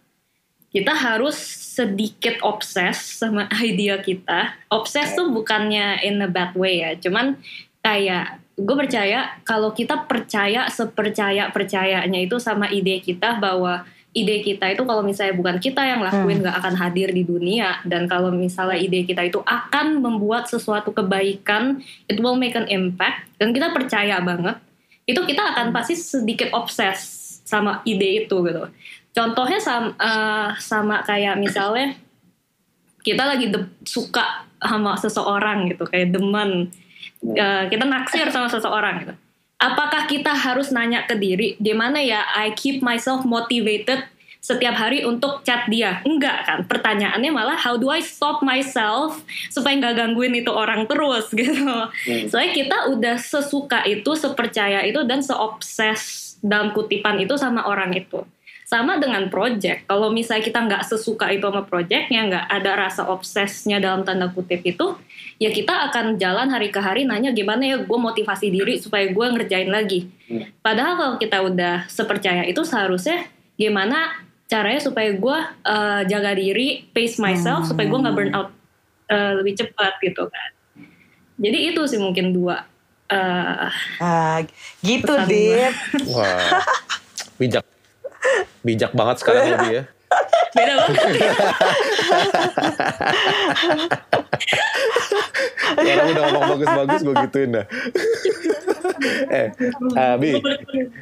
kita 0.73 0.97
harus 0.97 1.37
sedikit 1.77 2.41
obses 2.41 2.97
sama 3.21 3.47
idea 3.65 4.01
kita. 4.01 4.57
Obses 4.73 5.13
tuh 5.13 5.29
bukannya 5.29 6.01
in 6.03 6.19
a 6.25 6.29
bad 6.29 6.57
way 6.57 6.81
ya. 6.81 6.97
Cuman 6.97 7.37
kayak 7.85 8.41
gue 8.57 8.77
percaya 8.77 9.37
kalau 9.45 9.73
kita 9.73 10.09
percaya 10.09 10.69
sepercaya 10.73 11.49
percayanya 11.53 12.21
itu 12.21 12.37
sama 12.37 12.69
ide 12.69 13.01
kita 13.01 13.41
bahwa 13.41 13.85
ide 14.13 14.45
kita 14.45 14.69
itu 14.69 14.85
kalau 14.85 15.01
misalnya 15.01 15.33
bukan 15.33 15.57
kita 15.57 15.81
yang 15.81 16.05
lakuin 16.05 16.41
hmm. 16.41 16.45
nggak 16.45 16.57
hmm. 16.57 16.65
akan 16.65 16.75
hadir 16.81 17.09
di 17.13 17.23
dunia. 17.25 17.85
Dan 17.85 18.09
kalau 18.09 18.33
misalnya 18.33 18.81
ide 18.81 19.05
kita 19.05 19.29
itu 19.29 19.45
akan 19.45 20.01
membuat 20.01 20.49
sesuatu 20.49 20.93
kebaikan 20.93 21.85
it 22.09 22.17
will 22.21 22.37
make 22.37 22.57
an 22.57 22.65
impact. 22.73 23.29
Dan 23.37 23.53
kita 23.53 23.73
percaya 23.77 24.25
banget 24.25 24.57
itu 25.05 25.19
kita 25.21 25.43
akan 25.57 25.75
pasti 25.75 25.99
sedikit 25.99 26.55
obses 26.55 27.21
sama 27.43 27.85
ide 27.85 28.25
itu 28.25 28.37
gitu 28.49 28.65
contohnya 29.13 29.61
sama, 29.61 29.93
uh, 29.97 29.97
eh, 30.01 30.49
sama 30.59 30.97
kayak 31.05 31.37
misalnya 31.37 31.97
kita 33.05 33.23
lagi 33.29 33.53
suka 33.85 34.49
sama 34.63 34.97
seseorang 34.97 35.69
gitu 35.69 35.85
kayak 35.85 36.15
demen 36.15 36.71
uh, 37.35 37.65
kita 37.69 37.85
naksir 37.85 38.27
sama 38.33 38.49
seseorang 38.49 39.05
gitu. 39.05 39.15
Apakah 39.63 40.11
kita 40.11 40.35
harus 40.35 40.75
nanya 40.75 41.07
ke 41.07 41.15
diri 41.15 41.55
gimana 41.63 42.03
ya 42.03 42.27
I 42.35 42.51
keep 42.51 42.83
myself 42.83 43.23
motivated 43.23 44.11
setiap 44.43 44.75
hari 44.75 45.07
untuk 45.07 45.47
chat 45.47 45.71
dia? 45.71 46.03
Enggak 46.03 46.43
kan? 46.43 46.59
Pertanyaannya 46.67 47.31
malah 47.31 47.55
how 47.55 47.79
do 47.79 47.87
I 47.87 48.03
stop 48.03 48.43
myself 48.43 49.23
supaya 49.55 49.79
nggak 49.79 50.03
gangguin 50.03 50.35
itu 50.35 50.51
orang 50.51 50.91
terus 50.91 51.31
gitu. 51.39 51.63
Hmm. 51.63 52.27
Soalnya 52.27 52.53
kita 52.59 52.77
udah 52.91 53.17
sesuka 53.23 53.87
itu, 53.87 54.11
sepercaya 54.19 54.83
itu 54.83 55.07
dan 55.07 55.23
seobses 55.23 56.35
dalam 56.43 56.75
kutipan 56.75 57.23
itu 57.23 57.39
sama 57.39 57.63
orang 57.71 57.95
itu 57.95 58.27
sama 58.73 58.97
dengan 58.97 59.29
project 59.29 59.85
kalau 59.85 60.09
misalnya 60.09 60.49
kita 60.49 60.65
nggak 60.65 60.89
sesuka 60.89 61.29
itu 61.29 61.45
sama 61.45 61.61
projectnya 61.69 62.25
nggak 62.25 62.47
ada 62.49 62.73
rasa 62.73 63.05
obsesnya 63.05 63.77
dalam 63.77 64.01
tanda 64.01 64.33
kutip 64.33 64.65
itu 64.65 64.97
ya 65.37 65.53
kita 65.53 65.93
akan 65.93 66.17
jalan 66.17 66.49
hari 66.49 66.73
ke 66.73 66.81
hari 66.81 67.05
nanya 67.05 67.37
gimana 67.37 67.61
ya 67.61 67.77
gue 67.85 67.99
motivasi 68.01 68.49
diri 68.49 68.81
supaya 68.81 69.13
gue 69.13 69.27
ngerjain 69.29 69.69
lagi 69.69 70.09
hmm. 70.25 70.65
padahal 70.65 70.97
kalau 70.97 71.15
kita 71.21 71.45
udah 71.45 71.85
sepercaya 71.93 72.49
itu 72.49 72.65
seharusnya 72.65 73.29
gimana 73.61 74.25
caranya 74.49 74.81
supaya 74.81 75.13
gue 75.13 75.39
uh, 75.69 76.01
jaga 76.09 76.33
diri 76.33 76.89
pace 76.97 77.21
myself 77.21 77.69
hmm. 77.69 77.77
supaya 77.77 77.87
gue 77.93 78.01
nggak 78.09 78.17
burn 78.17 78.33
out 78.33 78.49
uh, 79.13 79.37
lebih 79.37 79.61
cepat 79.61 80.01
gitu 80.01 80.33
kan 80.33 80.51
jadi 81.37 81.77
itu 81.77 81.85
sih 81.85 82.01
mungkin 82.01 82.33
dua 82.33 82.65
uh, 83.13 83.69
uh, 84.01 84.39
gitu 84.81 85.13
deh 85.29 85.69
wah 86.09 86.65
bijak 87.37 87.72
Bijak 88.63 88.93
banget 88.95 89.17
sekarang 89.21 89.59
lebih 89.59 89.83
ya. 89.83 89.85
Beda 90.53 90.73
banget. 90.77 91.01
Karena 95.73 96.03
udah 96.13 96.25
ngomong 96.29 96.49
bagus-bagus 96.57 97.01
gue 97.01 97.15
gituin 97.27 97.51
dah. 97.57 97.67
eh, 99.41 99.49
uh, 99.97 100.17
Bi, 100.21 100.37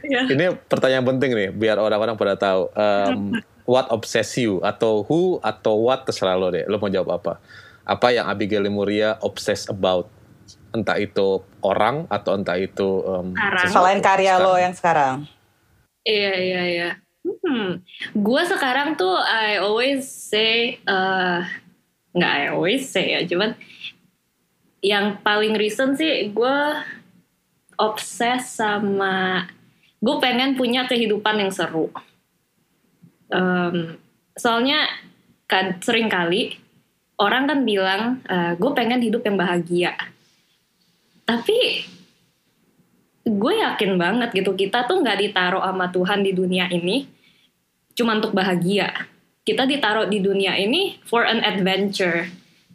ini 0.06 0.44
pertanyaan 0.70 1.04
penting 1.04 1.30
nih, 1.34 1.48
biar 1.50 1.76
orang-orang 1.82 2.14
pada 2.14 2.34
tahu. 2.38 2.70
Um, 2.78 3.34
what 3.66 3.86
obsess 3.94 4.34
you 4.38 4.58
atau 4.62 5.06
who 5.06 5.38
atau 5.42 5.78
what 5.78 6.06
terserah 6.06 6.38
lo 6.38 6.50
deh. 6.50 6.66
Lo 6.70 6.78
mau 6.78 6.90
jawab 6.90 7.22
apa? 7.22 7.42
Apa 7.86 8.14
yang 8.14 8.26
Abigail 8.30 8.66
Lemuria 8.66 9.18
obsess 9.22 9.66
about? 9.70 10.10
Entah 10.70 10.98
itu 11.02 11.42
orang 11.66 12.06
atau 12.06 12.38
entah 12.38 12.54
itu 12.54 13.02
um, 13.02 13.34
selain 13.70 13.98
karya 13.98 14.38
sekarang. 14.38 14.46
lo 14.46 14.52
yang 14.54 14.74
sekarang. 14.74 15.14
Iya 16.06 16.32
iya 16.38 16.62
iya. 16.66 16.90
Hmm, 17.20 17.84
gue 18.16 18.42
sekarang 18.48 18.96
tuh 18.96 19.12
I 19.12 19.60
always 19.60 20.08
say, 20.08 20.80
uh, 20.88 21.44
I 22.16 22.48
always 22.48 22.88
say 22.88 23.12
ya, 23.12 23.20
cuman 23.28 23.54
yang 24.80 25.20
paling 25.20 25.52
recent 25.60 26.00
sih 26.00 26.32
gue 26.32 26.56
obses 27.76 28.56
sama 28.56 29.44
gue 30.00 30.16
pengen 30.16 30.56
punya 30.56 30.88
kehidupan 30.88 31.44
yang 31.44 31.52
seru. 31.52 31.92
Um, 33.28 34.00
soalnya 34.34 34.88
kan 35.44 35.76
sering 35.84 36.08
kali 36.08 36.56
orang 37.20 37.44
kan 37.44 37.60
bilang 37.68 38.02
uh, 38.26 38.56
gue 38.56 38.70
pengen 38.72 39.04
hidup 39.04 39.20
yang 39.28 39.36
bahagia, 39.36 39.92
tapi 41.28 41.84
gue 43.38 43.54
yakin 43.62 43.94
banget 44.00 44.34
gitu 44.34 44.58
kita 44.58 44.90
tuh 44.90 44.98
nggak 44.98 45.18
ditaruh 45.22 45.62
sama 45.62 45.86
Tuhan 45.94 46.26
di 46.26 46.32
dunia 46.34 46.66
ini 46.72 47.06
cuma 47.94 48.16
untuk 48.16 48.32
bahagia. 48.32 49.06
Kita 49.44 49.68
ditaruh 49.68 50.08
di 50.08 50.24
dunia 50.24 50.56
ini 50.56 50.96
for 51.04 51.28
an 51.28 51.44
adventure. 51.44 52.28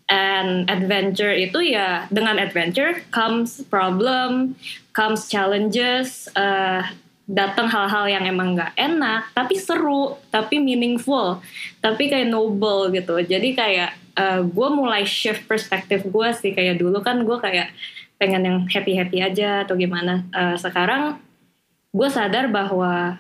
And 0.05 0.69
adventure 0.69 1.33
itu 1.33 1.73
ya 1.73 2.05
dengan 2.13 2.37
adventure 2.37 3.01
comes 3.09 3.65
problem 3.73 4.53
comes 4.93 5.25
challenges 5.25 6.29
uh, 6.37 6.85
datang 7.25 7.65
hal-hal 7.65 8.05
yang 8.05 8.29
emang 8.29 8.53
nggak 8.53 8.77
enak 8.77 9.33
tapi 9.33 9.57
seru 9.57 10.13
tapi 10.29 10.61
meaningful 10.61 11.41
tapi 11.81 12.05
kayak 12.05 12.29
noble 12.29 12.93
gitu. 12.93 13.17
Jadi 13.17 13.57
kayak 13.57 13.97
uh, 14.13 14.45
gue 14.45 14.69
mulai 14.69 15.09
shift 15.09 15.49
perspektif 15.49 16.05
gue 16.05 16.29
sih 16.37 16.53
kayak 16.53 16.77
dulu 16.77 17.01
kan 17.01 17.25
gue 17.25 17.37
kayak 17.41 17.73
pengen 18.15 18.43
yang 18.47 18.57
happy 18.67 18.95
happy 18.95 19.19
aja 19.19 19.67
atau 19.67 19.75
gimana 19.75 20.23
uh, 20.31 20.55
sekarang 20.55 21.19
gue 21.95 22.09
sadar 22.11 22.51
bahwa 22.51 23.19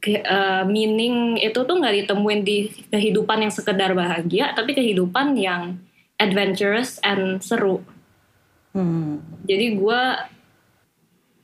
ke, 0.00 0.20
uh, 0.20 0.64
meaning 0.68 1.40
itu 1.40 1.56
tuh 1.56 1.76
nggak 1.76 2.04
ditemuin 2.04 2.40
di 2.44 2.68
kehidupan 2.92 3.48
yang 3.48 3.52
sekedar 3.52 3.96
bahagia 3.96 4.52
tapi 4.52 4.76
kehidupan 4.76 5.36
yang 5.36 5.80
adventurous 6.20 7.00
and 7.04 7.40
seru 7.40 7.80
hmm. 8.76 9.20
jadi 9.44 9.76
gue 9.76 10.02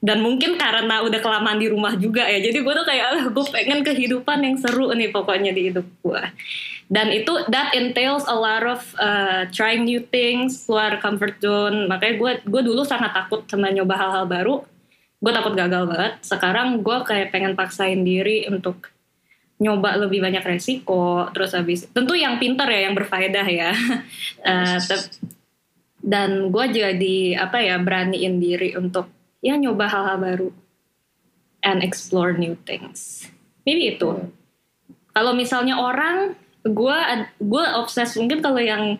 dan 0.02 0.18
mungkin 0.18 0.58
karena 0.58 1.06
udah 1.06 1.20
kelamaan 1.22 1.62
di 1.62 1.70
rumah 1.70 1.94
juga 1.94 2.26
ya 2.26 2.42
jadi 2.42 2.58
gue 2.58 2.74
tuh 2.74 2.86
kayak 2.86 3.06
ah 3.06 3.24
gue 3.30 3.44
pengen 3.54 3.86
kehidupan 3.86 4.42
yang 4.42 4.58
seru 4.58 4.90
nih 4.90 5.14
pokoknya 5.14 5.54
di 5.54 5.70
hidup 5.70 5.86
gue 6.02 6.22
dan 6.92 7.08
itu 7.08 7.32
that 7.48 7.72
entails 7.72 8.28
a 8.28 8.36
lot 8.36 8.60
of 8.68 8.84
uh, 9.00 9.48
trying 9.48 9.88
new 9.88 10.04
things 10.12 10.68
keluar 10.68 11.00
comfort 11.00 11.40
zone. 11.40 11.88
Makanya 11.88 12.14
gue 12.20 12.32
gue 12.44 12.62
dulu 12.68 12.84
sangat 12.84 13.16
takut 13.16 13.48
sama 13.48 13.72
nyoba 13.72 13.96
hal-hal 13.96 14.28
baru. 14.28 14.54
Gue 15.16 15.32
takut 15.32 15.56
gagal 15.56 15.88
banget. 15.88 16.12
Sekarang 16.20 16.84
gue 16.84 16.96
kayak 17.08 17.32
pengen 17.32 17.56
paksain 17.56 17.96
diri 18.04 18.44
untuk 18.44 18.92
nyoba 19.56 20.04
lebih 20.04 20.20
banyak 20.20 20.44
resiko. 20.44 21.32
Terus 21.32 21.56
habis 21.56 21.88
tentu 21.88 22.12
yang 22.12 22.36
pinter 22.36 22.68
ya 22.68 22.92
yang 22.92 22.94
berfaedah 22.94 23.46
ya. 23.48 23.72
Uh, 24.42 24.74
dan 26.02 26.50
gue 26.50 26.64
jadi 26.66 27.38
apa 27.38 27.62
ya 27.62 27.78
beraniin 27.78 28.42
diri 28.42 28.74
untuk 28.74 29.06
ya 29.42 29.58
nyoba 29.58 29.90
hal-hal 29.90 30.18
baru 30.22 30.48
and 31.66 31.82
explore 31.82 32.32
new 32.38 32.54
things. 32.64 33.28
Maybe 33.66 33.98
itu. 33.98 34.08
Hmm. 34.08 34.30
kalau 35.12 35.36
misalnya 35.36 35.76
orang 35.76 36.32
gue 36.64 36.98
gue 37.36 37.64
obses 37.76 38.16
mungkin 38.16 38.40
kalau 38.40 38.62
yang 38.62 38.96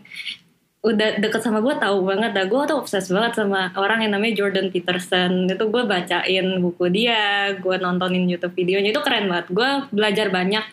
udah 0.83 1.23
deket 1.23 1.47
sama 1.47 1.63
gue 1.63 1.79
tahu 1.79 2.03
banget 2.03 2.35
dah. 2.35 2.47
Gue 2.51 2.67
tuh 2.67 2.83
obses 2.83 3.07
banget 3.07 3.39
sama 3.39 3.71
orang 3.79 4.03
yang 4.03 4.19
namanya 4.19 4.35
Jordan 4.43 4.69
Peterson. 4.75 5.47
Itu 5.47 5.71
gue 5.71 5.87
bacain 5.87 6.47
buku 6.59 6.91
dia 6.91 7.55
gue 7.55 7.77
nontonin 7.79 8.27
YouTube 8.27 8.59
videonya. 8.59 8.91
Itu 8.91 9.01
keren 9.01 9.31
banget. 9.31 9.47
Gue 9.55 9.71
belajar 9.95 10.29
banyak 10.35 10.67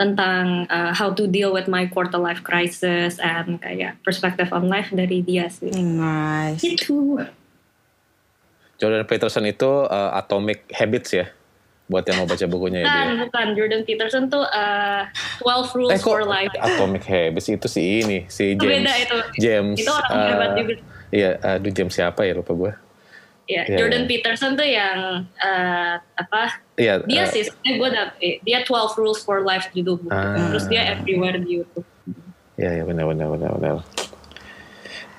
tentang 0.00 0.64
uh, 0.72 0.96
how 0.96 1.12
to 1.12 1.28
deal 1.28 1.52
with 1.52 1.68
my 1.68 1.84
quarter 1.84 2.16
life 2.16 2.40
crisis 2.40 3.20
and 3.20 3.60
kayak 3.60 4.00
perspective 4.00 4.48
on 4.56 4.72
life 4.72 4.88
dari 4.88 5.20
dia 5.20 5.52
sih. 5.52 5.68
Nice. 5.68 6.64
Itu 6.64 7.20
Jordan 8.82 9.06
Peterson 9.06 9.46
itu 9.46 9.86
uh, 9.86 10.10
Atomic 10.18 10.66
Habits 10.74 11.14
ya 11.14 11.30
buat 11.86 12.02
yang 12.08 12.24
mau 12.24 12.26
baca 12.26 12.46
bukunya 12.48 12.82
ya 12.82 12.86
Bukan, 12.88 13.06
dia. 13.06 13.20
bukan. 13.28 13.46
Jordan 13.54 13.82
Peterson 13.84 14.22
tuh 14.26 14.42
uh, 14.42 15.02
12 15.44 15.76
Rules 15.78 15.92
Eh 15.92 16.00
kok 16.02 16.10
for 16.10 16.24
Life. 16.26 16.50
Atomic 16.58 17.04
Habits 17.04 17.46
itu 17.46 17.66
si 17.70 18.02
ini 18.02 18.18
si 18.26 18.56
Itu 18.56 18.64
James 18.64 18.82
beda 18.82 18.92
itu. 18.98 19.16
James 19.38 19.76
Itu 19.78 19.90
orang 19.92 20.10
eh, 20.10 20.26
hebat 20.26 20.50
juga. 20.58 20.74
Iya, 21.12 21.30
aduh 21.44 21.70
James 21.70 21.92
siapa 21.94 22.24
ya 22.26 22.32
lupa 22.34 22.52
gue. 22.56 22.72
Ya, 23.50 23.68
Iya, 23.68 23.76
Jordan 23.84 24.02
iya. 24.06 24.08
Peterson 24.08 24.50
tuh 24.56 24.64
yang 24.64 24.98
uh, 25.28 25.94
apa? 26.16 26.42
Iya. 26.80 27.04
Dia 27.04 27.22
eh, 27.22 27.26
sih, 27.28 27.42
sebenarnya 27.44 27.74
gue 27.76 27.88
dapet, 27.92 28.18
dia 28.40 28.58
12 28.64 28.98
Rules 29.02 29.20
for 29.20 29.44
Life 29.44 29.68
judul 29.76 30.00
buku. 30.00 30.14
Ah. 30.14 30.48
Terus 30.50 30.64
dia 30.72 30.96
everywhere 30.96 31.36
di 31.38 31.60
YouTube. 31.60 31.84
Iya, 32.56 32.80
iya 32.80 32.84
benar 32.88 33.04
benar 33.10 33.28
benar 33.28 33.50
benar. 33.58 33.74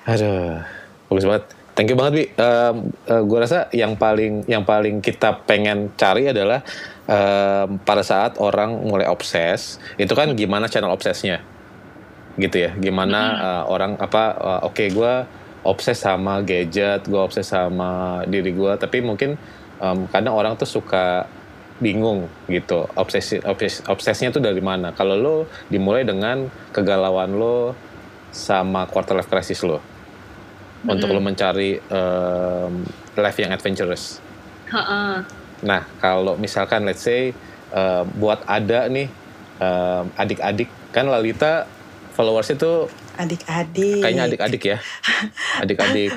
Aduh, 0.04 0.60
bagus 1.08 1.24
banget. 1.24 1.44
Thank 1.74 1.90
you 1.90 1.98
banget, 1.98 2.14
Bi. 2.14 2.24
gue 3.10 3.38
rasa 3.42 3.66
yang 3.74 3.98
paling 3.98 4.46
yang 4.46 4.62
paling 4.62 5.02
kita 5.02 5.42
pengen 5.42 5.90
cari 5.98 6.30
adalah 6.30 6.62
em, 7.10 7.82
pada 7.82 8.06
saat 8.06 8.38
orang 8.38 8.78
mulai 8.86 9.10
obses, 9.10 9.82
itu 9.98 10.14
kan 10.14 10.30
gimana 10.38 10.70
channel 10.70 10.94
obsesnya, 10.94 11.42
gitu 12.38 12.62
ya. 12.62 12.70
Gimana 12.78 13.20
eh, 13.42 13.62
orang 13.66 13.98
apa? 13.98 14.24
eh, 14.38 14.60
Oke, 14.70 14.86
gue 14.94 15.26
obses 15.66 15.98
sama 15.98 16.46
gadget, 16.46 17.10
gue 17.10 17.18
obses 17.18 17.50
sama 17.50 18.22
diri 18.30 18.54
gue, 18.54 18.72
tapi 18.78 19.02
mungkin 19.02 19.34
em, 19.82 19.98
kadang 20.14 20.38
orang 20.38 20.54
tuh 20.54 20.70
suka 20.70 21.26
bingung 21.82 22.30
gitu 22.46 22.86
obsesi 22.94 23.42
obses, 23.42 23.82
obsesnya 23.90 24.30
tuh 24.30 24.38
dari 24.38 24.62
mana 24.62 24.94
kalau 24.94 25.18
lo 25.18 25.36
dimulai 25.66 26.06
dengan 26.06 26.46
kegalauan 26.70 27.34
lo 27.34 27.74
sama 28.30 28.86
quarter 28.86 29.18
life 29.18 29.26
crisis 29.26 29.58
lo 29.66 29.82
untuk 30.86 31.08
lo 31.08 31.20
mencari 31.20 31.80
em, 31.80 32.72
life 33.14 33.38
yang 33.38 33.50
adventurous 33.50 34.20
Heeh. 34.68 35.24
nah 35.62 35.82
kalau 35.98 36.36
misalkan 36.36 36.84
let's 36.84 37.02
say 37.02 37.32
em, 37.70 38.04
buat 38.14 38.44
ada 38.44 38.86
nih 38.88 39.08
adik-adik 40.14 40.68
kan 40.90 41.08
Lalita 41.08 41.64
followersnya 42.12 42.54
tuh 42.54 42.86
Adik-adik. 43.14 44.02
kayaknya 44.02 44.26
adik-adik 44.26 44.62
ya 44.66 44.78
adik-adik 45.62 46.12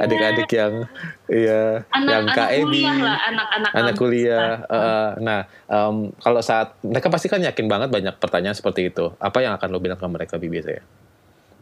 adik-adik 0.00 0.48
yang 0.48 0.88
iya 1.28 1.84
yang 1.92 2.24
KEB 2.24 2.64
kuliah 2.64 2.96
lah, 2.96 3.18
anak-anak 3.28 3.70
anak 3.76 3.94
kuliah. 3.94 4.48
eh, 4.64 5.10
nah, 5.20 5.40
em, 5.68 6.08
kalau 6.16 6.40
saat 6.40 6.72
mereka 6.80 7.12
pasti 7.12 7.28
kan 7.28 7.40
yakin 7.44 7.68
banget 7.68 7.88
banyak 7.92 8.14
pertanyaan 8.16 8.56
seperti 8.56 8.88
itu. 8.88 9.12
Apa 9.20 9.44
yang 9.44 9.52
akan 9.56 9.68
lo 9.68 9.78
bilang 9.80 10.00
ke 10.00 10.06
mereka 10.08 10.40
Bi 10.40 10.48
biasanya? 10.48 10.80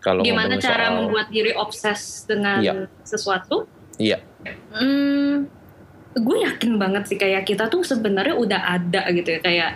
Kalau 0.01 0.25
Gimana 0.25 0.57
cara 0.57 0.89
soal- 0.89 0.97
membuat 0.99 1.29
diri 1.29 1.53
obses 1.53 2.25
dengan 2.25 2.59
Iya. 2.59 2.73
sesuatu? 3.05 3.69
Iya, 3.97 4.17
Hmm, 4.73 5.45
gue 6.17 6.37
yakin 6.41 6.81
banget 6.81 7.05
sih 7.05 7.21
kayak 7.21 7.45
kita 7.45 7.69
tuh 7.69 7.85
sebenarnya 7.85 8.33
udah 8.33 8.61
ada 8.73 9.05
gitu 9.13 9.29
ya 9.29 9.41
kayak 9.41 9.71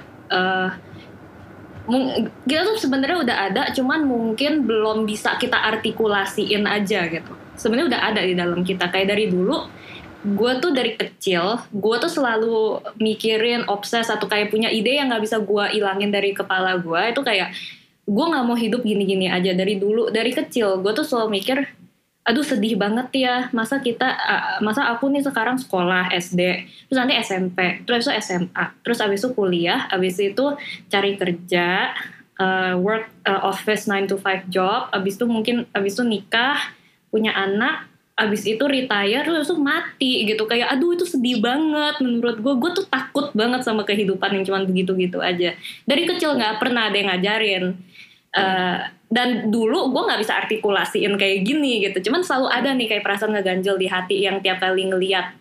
mung- 1.84 2.32
kita 2.42 2.64
tuh 2.64 2.80
sebenarnya 2.80 3.18
udah 3.20 3.36
ada 3.44 3.62
cuman 3.70 4.00
mungkin 4.02 4.64
belum 4.64 5.04
bisa 5.04 5.36
kita 5.36 5.60
artikulasiin 5.60 6.64
aja 6.64 7.04
gitu 7.06 7.32
sebenarnya 7.54 7.88
udah 7.92 8.02
ada 8.08 8.20
di 8.24 8.32
dalam 8.32 8.64
kita 8.64 8.88
kayak 8.88 9.12
dari 9.12 9.28
dulu 9.28 9.68
gue 10.24 10.52
tuh 10.58 10.72
dari 10.72 10.96
kecil 10.96 11.60
gue 11.68 11.96
tuh 12.00 12.08
selalu 12.08 12.80
mikirin 12.96 13.68
obses 13.68 14.08
atau 14.08 14.24
kayak 14.24 14.48
punya 14.48 14.72
ide 14.72 14.96
yang 14.96 15.12
nggak 15.12 15.20
bisa 15.20 15.36
gue 15.36 15.64
ilangin 15.76 16.08
dari 16.08 16.32
kepala 16.32 16.80
gue 16.80 17.12
itu 17.12 17.20
kayak 17.20 17.52
gue 18.04 18.26
nggak 18.28 18.44
mau 18.44 18.56
hidup 18.56 18.84
gini-gini 18.84 19.32
aja 19.32 19.56
dari 19.56 19.80
dulu 19.80 20.12
dari 20.12 20.30
kecil. 20.32 20.80
Gue 20.84 20.92
tuh 20.92 21.04
selalu 21.04 21.40
mikir 21.40 21.58
aduh 22.24 22.40
sedih 22.40 22.80
banget 22.80 23.12
ya 23.12 23.52
masa 23.52 23.84
kita 23.84 24.16
masa 24.64 24.88
aku 24.88 25.12
nih 25.12 25.20
sekarang 25.20 25.60
sekolah 25.60 26.08
SD 26.08 26.40
terus 26.88 26.96
nanti 26.96 27.20
SMP 27.20 27.84
terus 27.84 28.08
itu 28.08 28.16
SMA 28.16 28.64
terus 28.80 28.96
abis 29.04 29.20
itu 29.20 29.36
kuliah 29.36 29.84
abis 29.92 30.16
itu 30.16 30.56
cari 30.88 31.20
kerja 31.20 31.92
uh, 32.40 32.80
work 32.80 33.12
uh, 33.28 33.44
office 33.44 33.84
9 33.92 34.08
to 34.08 34.16
5 34.16 34.48
job 34.48 34.88
abis 34.96 35.20
itu 35.20 35.28
mungkin 35.28 35.68
abis 35.76 36.00
itu 36.00 36.04
nikah 36.08 36.56
punya 37.12 37.36
anak 37.36 37.92
abis 38.14 38.46
itu 38.46 38.62
retire 38.62 39.26
terus 39.26 39.50
itu 39.50 39.58
mati 39.58 40.22
gitu. 40.22 40.46
Kayak 40.46 40.78
aduh 40.78 40.94
itu 40.94 41.02
sedih 41.02 41.42
banget 41.42 41.98
menurut 41.98 42.38
gue 42.38 42.54
gue 42.62 42.70
tuh 42.78 42.86
takut 42.86 43.34
banget 43.34 43.66
sama 43.66 43.82
kehidupan 43.82 44.30
yang 44.38 44.46
cuma 44.46 44.62
begitu-gitu 44.62 45.18
aja. 45.18 45.58
Dari 45.82 46.02
kecil 46.06 46.38
nggak 46.38 46.62
pernah 46.62 46.88
ada 46.90 46.96
yang 46.96 47.10
ngajarin 47.10 47.74
Uh, 48.34 48.82
dan 49.14 49.46
dulu 49.46 49.94
gue 49.94 50.02
nggak 50.10 50.20
bisa 50.26 50.34
artikulasiin 50.34 51.14
kayak 51.14 51.46
gini 51.46 51.86
gitu. 51.86 52.10
Cuman 52.10 52.26
selalu 52.26 52.50
ada 52.50 52.74
nih 52.74 52.90
kayak 52.90 53.06
perasaan 53.06 53.30
ngeganjel 53.30 53.78
di 53.78 53.86
hati 53.86 54.26
yang 54.26 54.42
tiap 54.42 54.58
kali 54.58 54.90
ngeliat 54.90 55.38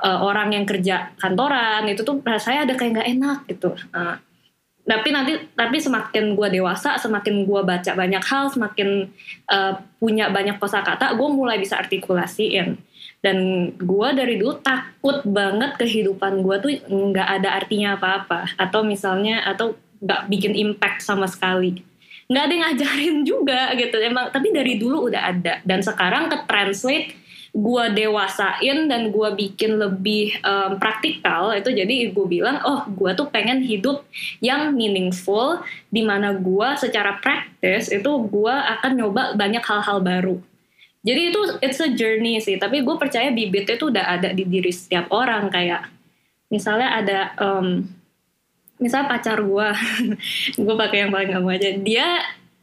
uh, 0.00 0.24
orang 0.24 0.56
yang 0.56 0.64
kerja 0.64 1.12
kantoran 1.20 1.84
itu 1.92 2.00
tuh 2.00 2.24
rasanya 2.24 2.64
ada 2.64 2.74
kayak 2.74 2.90
nggak 2.96 3.08
enak 3.20 3.38
gitu. 3.52 3.76
Uh, 3.92 4.16
tapi 4.82 5.14
nanti 5.14 5.38
tapi 5.52 5.76
semakin 5.78 6.34
gue 6.34 6.48
dewasa 6.58 6.96
semakin 6.96 7.44
gue 7.44 7.60
baca 7.62 7.92
banyak 7.92 8.24
hal 8.24 8.50
semakin 8.50 9.12
uh, 9.46 9.78
punya 10.00 10.32
banyak 10.32 10.56
kosakata 10.56 11.12
gue 11.12 11.28
mulai 11.28 11.60
bisa 11.60 11.76
artikulasiin. 11.76 12.80
Dan 13.22 13.70
gue 13.78 14.08
dari 14.16 14.40
dulu 14.40 14.58
takut 14.64 15.22
banget 15.22 15.78
kehidupan 15.78 16.42
gue 16.42 16.56
tuh 16.58 16.70
nggak 16.88 17.28
ada 17.28 17.60
artinya 17.60 18.00
apa-apa. 18.00 18.56
Atau 18.56 18.88
misalnya 18.88 19.44
atau 19.44 19.76
nggak 20.00 20.32
bikin 20.32 20.56
impact 20.56 21.04
sama 21.04 21.30
sekali 21.30 21.91
nggak 22.32 22.44
ada 22.48 22.52
yang 22.56 22.64
ngajarin 22.64 23.16
juga 23.28 23.60
gitu. 23.76 23.96
Emang 24.00 24.32
tapi 24.32 24.48
dari 24.48 24.80
dulu 24.80 25.12
udah 25.12 25.22
ada. 25.28 25.60
Dan 25.68 25.84
sekarang 25.84 26.32
ke 26.32 26.48
translate 26.48 27.20
gue 27.52 27.84
dewasain 27.92 28.88
dan 28.88 29.12
gue 29.12 29.28
bikin 29.36 29.76
lebih 29.76 30.40
em, 30.40 30.80
praktikal 30.80 31.52
itu 31.52 31.68
jadi 31.68 32.08
gue 32.08 32.24
bilang 32.24 32.64
oh 32.64 32.88
gue 32.88 33.12
tuh 33.12 33.28
pengen 33.28 33.60
hidup 33.60 34.08
yang 34.40 34.72
meaningful 34.72 35.60
di 35.92 36.00
mana 36.00 36.32
gue 36.32 36.68
secara 36.80 37.20
praktis 37.20 37.92
itu 37.92 38.08
gue 38.08 38.54
akan 38.56 38.92
nyoba 38.96 39.22
banyak 39.36 39.60
hal-hal 39.60 40.00
baru. 40.00 40.36
Jadi 41.02 41.20
itu 41.34 41.40
it's 41.60 41.82
a 41.82 41.92
journey 41.92 42.40
sih. 42.40 42.56
Tapi 42.56 42.80
gue 42.80 42.96
percaya 42.96 43.28
bibitnya 43.34 43.76
itu 43.76 43.90
udah 43.90 44.04
ada 44.16 44.32
di 44.32 44.48
diri 44.48 44.72
setiap 44.72 45.10
orang. 45.12 45.50
Kayak 45.50 45.92
misalnya 46.48 46.88
ada 46.88 47.18
em, 47.36 47.84
misal 48.82 49.06
pacar 49.06 49.38
gue 49.38 49.68
gue 50.66 50.74
pakai 50.74 51.06
yang 51.06 51.10
paling 51.14 51.30
gampang 51.30 51.54
aja. 51.54 51.70
Dia 51.78 52.06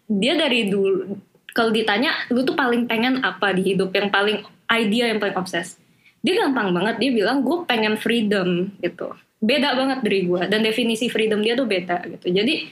dia 0.10 0.34
dari 0.36 0.67
dulu 0.67 1.15
kalau 1.55 1.71
ditanya 1.71 2.13
lu 2.29 2.43
tuh 2.43 2.53
paling 2.53 2.86
pengen 2.86 3.23
apa 3.23 3.55
di 3.55 3.73
hidup? 3.73 3.95
Yang 3.95 4.12
paling 4.12 4.38
idea 4.69 5.10
yang 5.10 5.23
paling 5.23 5.39
obses. 5.39 5.79
Dia 6.19 6.36
gampang 6.43 6.75
banget 6.75 6.99
dia 6.99 7.12
bilang 7.15 7.41
gue 7.41 7.63
pengen 7.63 7.95
freedom 7.95 8.75
gitu. 8.84 9.15
Beda 9.39 9.71
banget 9.79 10.03
dari 10.03 10.27
gue 10.27 10.41
dan 10.51 10.60
definisi 10.60 11.08
freedom 11.08 11.39
dia 11.39 11.55
tuh 11.55 11.63
beda 11.63 12.03
gitu. 12.12 12.27
Jadi 12.27 12.67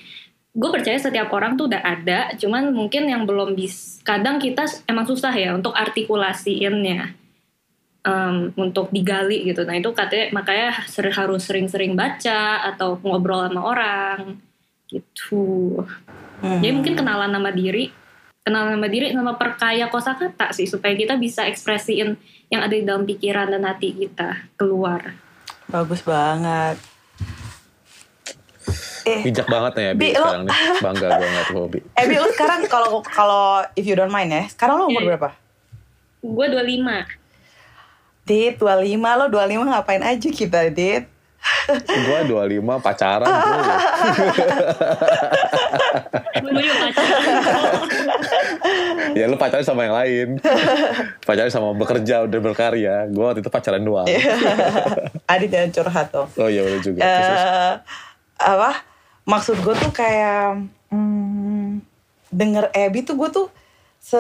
gue 0.58 0.70
percaya 0.74 0.98
setiap 0.98 1.30
orang 1.32 1.54
tuh 1.54 1.70
udah 1.70 1.86
ada 1.86 2.34
cuman 2.34 2.74
mungkin 2.74 3.06
yang 3.06 3.30
belum 3.30 3.54
bis 3.54 4.02
kadang 4.02 4.42
kita 4.42 4.66
emang 4.90 5.06
susah 5.06 5.30
ya 5.30 5.54
untuk 5.54 5.70
artikulasiinnya 5.70 7.27
em, 8.08 8.36
untuk 8.56 8.88
digali 8.90 9.44
gitu. 9.44 9.62
Nah 9.62 9.76
itu 9.76 9.92
katanya 9.92 10.32
makanya 10.32 10.88
ser- 10.88 11.12
harus 11.12 11.44
sering-sering 11.44 11.92
baca 11.94 12.40
atau 12.66 12.96
ngobrol 12.98 13.44
sama 13.44 13.62
orang 13.62 14.40
gitu. 14.88 15.76
Hmm. 16.40 16.64
Jadi 16.64 16.72
mungkin 16.72 16.96
kenalan 16.96 17.28
nama 17.28 17.52
diri, 17.52 17.92
kenalan 18.42 18.80
nama 18.80 18.88
diri 18.88 19.12
sama 19.12 19.36
perkaya 19.36 19.86
kosakata 19.88 20.56
sih 20.56 20.64
supaya 20.64 20.96
kita 20.96 21.20
bisa 21.20 21.44
ekspresiin 21.44 22.16
yang 22.48 22.62
ada 22.62 22.72
di 22.72 22.82
dalam 22.82 23.04
pikiran 23.04 23.52
dan 23.52 23.68
hati 23.68 23.92
kita 23.92 24.48
keluar. 24.56 25.20
Bagus 25.68 26.00
banget. 26.00 26.80
Eh, 29.04 29.24
bijak 29.24 29.48
banget 29.48 29.74
ya 29.78 29.92
Bi, 29.92 30.00
Bi, 30.02 30.10
lo- 30.14 30.20
sekarang 30.22 30.44
nih. 30.44 30.56
Bangga 30.80 31.08
gue 31.10 31.26
ngeliat 31.26 31.50
lo 31.50 31.64
Bi. 31.66 31.80
eh 31.80 32.06
Bi, 32.06 32.16
lu 32.16 32.28
sekarang 32.30 32.60
kalau 32.68 33.00
kalau 33.02 33.46
if 33.74 33.84
you 33.84 33.96
don't 33.96 34.12
mind 34.12 34.28
ya, 34.30 34.44
sekarang 34.48 34.76
lu 34.78 34.88
umur 34.88 35.00
Iya. 35.02 35.10
berapa? 35.10 35.30
Gue 36.20 36.46
25. 36.48 37.08
Dit, 38.28 38.60
25 38.60 39.00
lo 39.00 39.26
25 39.32 39.72
ngapain 39.72 40.04
aja 40.04 40.28
kita, 40.28 40.68
Dit? 40.68 41.08
Gue 41.88 42.20
25 42.28 42.60
pacaran. 42.84 43.28
Gue 46.44 46.64
pacaran. 46.68 47.24
ya 49.16 49.26
lu 49.32 49.36
pacaran 49.40 49.64
sama 49.64 49.88
yang 49.88 49.96
lain. 49.96 50.28
pacaran 51.28 51.52
sama 51.52 51.72
bekerja 51.76 52.28
udah 52.28 52.40
berkarya. 52.40 53.08
Gue 53.12 53.24
waktu 53.24 53.40
itu 53.44 53.52
pacaran 53.52 53.84
doang. 53.84 54.08
Adit 55.32 55.50
dan 55.52 55.72
curhat 55.72 56.12
tuh. 56.12 56.28
Oh 56.40 56.52
iya 56.52 56.64
udah 56.68 56.80
juga. 56.84 57.00
Eh 57.04 57.72
apa? 58.40 58.72
Maksud 59.28 59.60
gue 59.60 59.76
tuh 59.76 59.92
kayak 59.92 60.68
hmm, 60.92 61.84
denger 62.32 62.72
Ebi 62.72 63.04
tuh 63.04 63.16
gue 63.20 63.30
tuh 63.32 63.48
se 64.00 64.20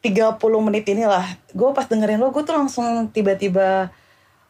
30 0.00 0.40
menit 0.64 0.84
inilah 0.88 1.24
gue 1.52 1.70
pas 1.76 1.84
dengerin 1.84 2.20
lo 2.20 2.32
gue 2.32 2.40
tuh 2.40 2.56
langsung 2.56 3.08
tiba-tiba 3.12 3.92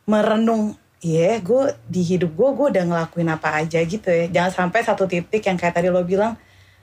merenung 0.07 0.79
Iya, 1.01 1.41
gue 1.41 1.73
di 1.89 2.05
hidup 2.05 2.37
gue 2.37 2.49
gue 2.53 2.67
udah 2.77 2.85
ngelakuin 2.85 3.33
apa 3.33 3.57
aja 3.65 3.81
gitu 3.81 4.05
ya. 4.05 4.29
Jangan 4.29 4.53
sampai 4.53 4.85
satu 4.85 5.09
titik 5.09 5.41
yang 5.41 5.57
kayak 5.57 5.81
tadi 5.81 5.89
lo 5.89 6.05
bilang 6.05 6.37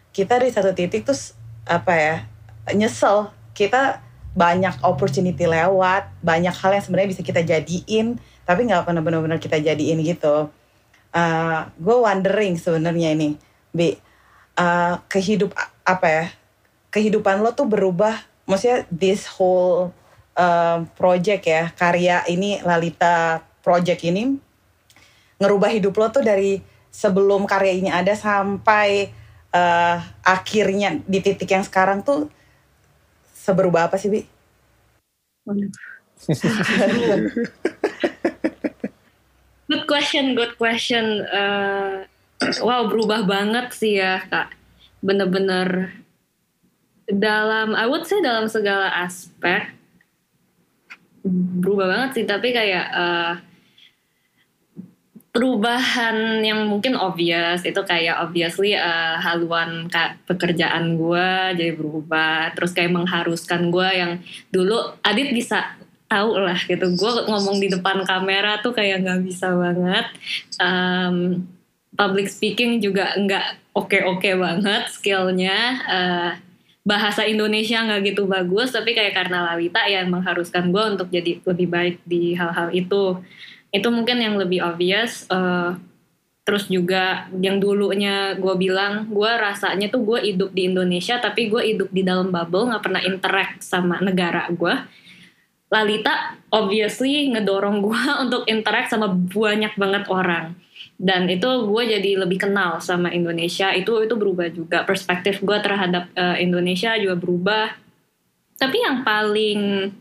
kita 0.09 0.41
di 0.41 0.49
satu 0.49 0.73
titik 0.73 1.05
terus 1.05 1.37
apa 1.69 1.93
ya 1.93 2.15
nyesel. 2.73 3.29
Kita 3.53 4.01
banyak 4.33 4.81
opportunity 4.81 5.45
lewat 5.45 6.09
banyak 6.25 6.49
hal 6.49 6.71
yang 6.73 6.83
sebenarnya 6.85 7.09
bisa 7.13 7.21
kita 7.21 7.45
jadiin 7.45 8.17
tapi 8.41 8.65
nggak 8.65 8.89
pernah 8.89 9.05
benar-benar 9.05 9.37
kita 9.37 9.61
jadiin 9.61 10.01
gitu. 10.01 10.49
Uh, 11.13 11.69
gue 11.77 11.97
wondering 12.01 12.57
sebenarnya 12.57 13.13
ini 13.13 13.37
bi. 13.69 13.93
Uh, 14.57 14.97
kehidup 15.05 15.53
apa 15.85 16.07
ya 16.09 16.25
kehidupan 16.89 17.45
lo 17.45 17.53
tuh 17.53 17.69
berubah 17.69 18.17
maksudnya 18.47 18.87
this 18.89 19.27
whole 19.27 19.91
uh, 20.39 20.87
project 20.95 21.43
ya 21.45 21.69
karya 21.75 22.23
ini 22.31 22.63
Lalita 22.63 23.43
project 23.61 24.07
ini 24.07 24.39
ngerubah 25.37 25.69
hidup 25.69 25.93
lo 25.99 26.07
tuh 26.09 26.23
dari 26.25 26.63
sebelum 26.89 27.45
karya 27.45 27.77
ini 27.77 27.91
ada 27.93 28.15
sampai 28.17 29.11
uh, 29.53 30.01
akhirnya 30.25 30.97
di 31.05 31.19
titik 31.21 31.51
yang 31.51 31.61
sekarang 31.61 32.01
tuh 32.01 32.31
seberubah 33.47 33.91
apa 33.91 33.99
sih 34.01 34.09
bi? 34.09 34.25
good 39.69 39.85
question, 39.87 40.33
good 40.33 40.57
question. 40.57 41.21
Uh, 41.29 42.03
wow, 42.65 42.89
berubah 42.89 43.23
banget 43.29 43.71
sih 43.77 44.01
ya 44.01 44.25
kak. 44.27 44.51
Bener-bener 44.99 45.93
dalam, 47.07 47.71
I 47.73 47.87
would 47.87 48.03
say 48.03 48.19
dalam 48.19 48.51
segala 48.51 48.91
aspek 49.03 49.71
berubah 51.27 51.87
banget 51.87 52.09
sih. 52.21 52.25
Tapi 52.27 52.51
kayak 52.55 52.87
uh, 52.91 53.33
perubahan 55.31 56.41
yang 56.41 56.65
mungkin 56.65 56.97
obvious 56.97 57.61
itu 57.61 57.77
kayak 57.85 58.25
obviously 58.25 58.73
uh, 58.73 59.19
haluan 59.19 59.87
pekerjaan 60.27 60.95
gue 60.99 61.29
jadi 61.55 61.73
berubah. 61.75 62.55
Terus 62.55 62.71
kayak 62.75 62.95
mengharuskan 62.95 63.69
gue 63.69 63.89
yang 63.91 64.11
dulu 64.51 64.97
Adit 65.03 65.31
bisa 65.31 65.77
tahu 66.07 66.39
lah 66.39 66.57
gitu. 66.57 66.95
Gue 66.95 67.11
ngomong 67.27 67.59
di 67.59 67.67
depan 67.67 68.01
kamera 68.07 68.63
tuh 68.63 68.71
kayak 68.71 69.03
nggak 69.03 69.21
bisa 69.27 69.51
banget. 69.51 70.05
Um, 70.57 71.45
public 71.93 72.31
speaking 72.31 72.79
juga 72.79 73.15
nggak 73.19 73.75
oke 73.75 73.97
oke 74.15 74.29
banget 74.39 74.89
skillnya. 74.89 75.59
Uh, 75.85 76.31
bahasa 76.87 77.27
Indonesia 77.27 77.83
nggak 77.83 78.15
gitu 78.15 78.23
bagus 78.31 78.71
tapi 78.71 78.95
kayak 78.95 79.11
karena 79.11 79.51
Lalita 79.51 79.83
yang 79.91 80.07
mengharuskan 80.07 80.71
gue 80.71 80.83
untuk 80.95 81.11
jadi 81.11 81.43
lebih 81.43 81.67
baik 81.67 81.95
di 82.07 82.31
hal-hal 82.39 82.71
itu. 82.71 83.19
Itu 83.75 83.91
mungkin 83.91 84.23
yang 84.23 84.39
lebih 84.39 84.63
obvious 84.63 85.27
uh, 85.27 85.75
terus 86.47 86.71
juga 86.71 87.27
yang 87.35 87.59
dulunya 87.59 88.39
gue 88.39 88.55
bilang 88.55 89.11
gue 89.11 89.27
rasanya 89.27 89.91
tuh 89.91 90.07
gue 90.07 90.31
hidup 90.31 90.55
di 90.55 90.71
Indonesia 90.71 91.19
tapi 91.19 91.51
gue 91.51 91.75
hidup 91.75 91.91
di 91.91 92.07
dalam 92.07 92.31
bubble 92.31 92.71
nggak 92.71 92.83
pernah 92.87 93.03
interact 93.03 93.67
sama 93.67 93.99
negara 93.99 94.47
gue 94.47 94.71
Lalita 95.67 96.39
obviously 96.47 97.27
ngedorong 97.35 97.83
gue 97.83 98.01
untuk 98.23 98.47
interact 98.47 98.95
sama 98.95 99.11
banyak 99.11 99.75
banget 99.75 100.07
orang 100.07 100.55
dan 100.97 101.29
itu 101.29 101.45
gue 101.45 101.83
jadi 101.93 102.25
lebih 102.25 102.49
kenal 102.49 102.81
sama 102.81 103.13
Indonesia. 103.13 103.69
Itu 103.77 104.01
itu 104.01 104.17
berubah 104.17 104.49
juga. 104.49 104.81
Perspektif 104.81 105.45
gue 105.45 105.57
terhadap 105.61 106.09
uh, 106.17 106.37
Indonesia 106.41 106.97
juga 106.97 107.13
berubah. 107.13 107.69
Tapi 108.57 108.77
yang 108.81 109.05
paling 109.05 109.93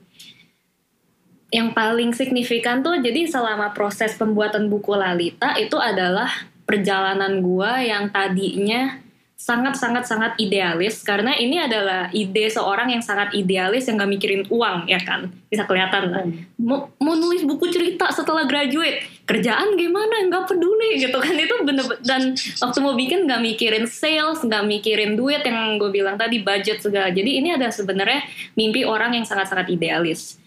yang 1.55 1.71
paling 1.71 2.11
signifikan 2.11 2.83
tuh 2.83 2.99
jadi 2.99 3.29
selama 3.29 3.71
proses 3.71 4.19
pembuatan 4.19 4.67
buku 4.67 4.99
Lalita 4.99 5.55
itu 5.61 5.79
adalah 5.79 6.29
perjalanan 6.67 7.39
gua 7.39 7.79
yang 7.79 8.11
tadinya 8.11 8.99
sangat 9.39 9.79
sangat 9.79 10.05
sangat 10.11 10.33
idealis. 10.43 11.07
Karena 11.07 11.39
ini 11.39 11.61
adalah 11.61 12.11
ide 12.11 12.51
seorang 12.51 12.91
yang 12.91 13.05
sangat 13.05 13.31
idealis 13.37 13.87
yang 13.87 14.01
gak 14.01 14.11
mikirin 14.11 14.43
uang 14.51 14.91
ya 14.91 14.99
kan? 14.99 15.31
Bisa 15.47 15.69
kelihatan 15.69 16.03
lah. 16.11 16.25
Hmm. 16.27 16.45
mau, 16.59 16.91
mau 16.99 17.15
nulis 17.15 17.47
buku 17.47 17.71
cerita 17.71 18.11
setelah 18.11 18.45
graduate 18.45 19.16
kerjaan 19.27 19.75
gimana? 19.75 20.23
Nggak 20.31 20.55
peduli 20.55 21.03
gitu 21.03 21.19
kan. 21.19 21.35
Itu 21.35 21.67
bener 21.67 21.85
dan 22.01 22.39
waktu 22.39 22.79
mau 22.79 22.95
bikin 22.95 23.27
nggak 23.27 23.43
mikirin 23.43 23.85
sales 23.91 24.41
nggak 24.41 24.65
mikirin 24.65 25.19
duit 25.19 25.43
yang 25.43 25.77
gue 25.77 25.91
bilang 25.91 26.15
tadi 26.17 26.41
budget 26.41 26.81
segala. 26.81 27.11
Jadi 27.11 27.43
ini 27.43 27.53
ada 27.53 27.69
sebenarnya 27.69 28.23
mimpi 28.55 28.87
orang 28.87 29.19
yang 29.19 29.27
sangat 29.27 29.51
sangat 29.51 29.69
idealis. 29.75 30.39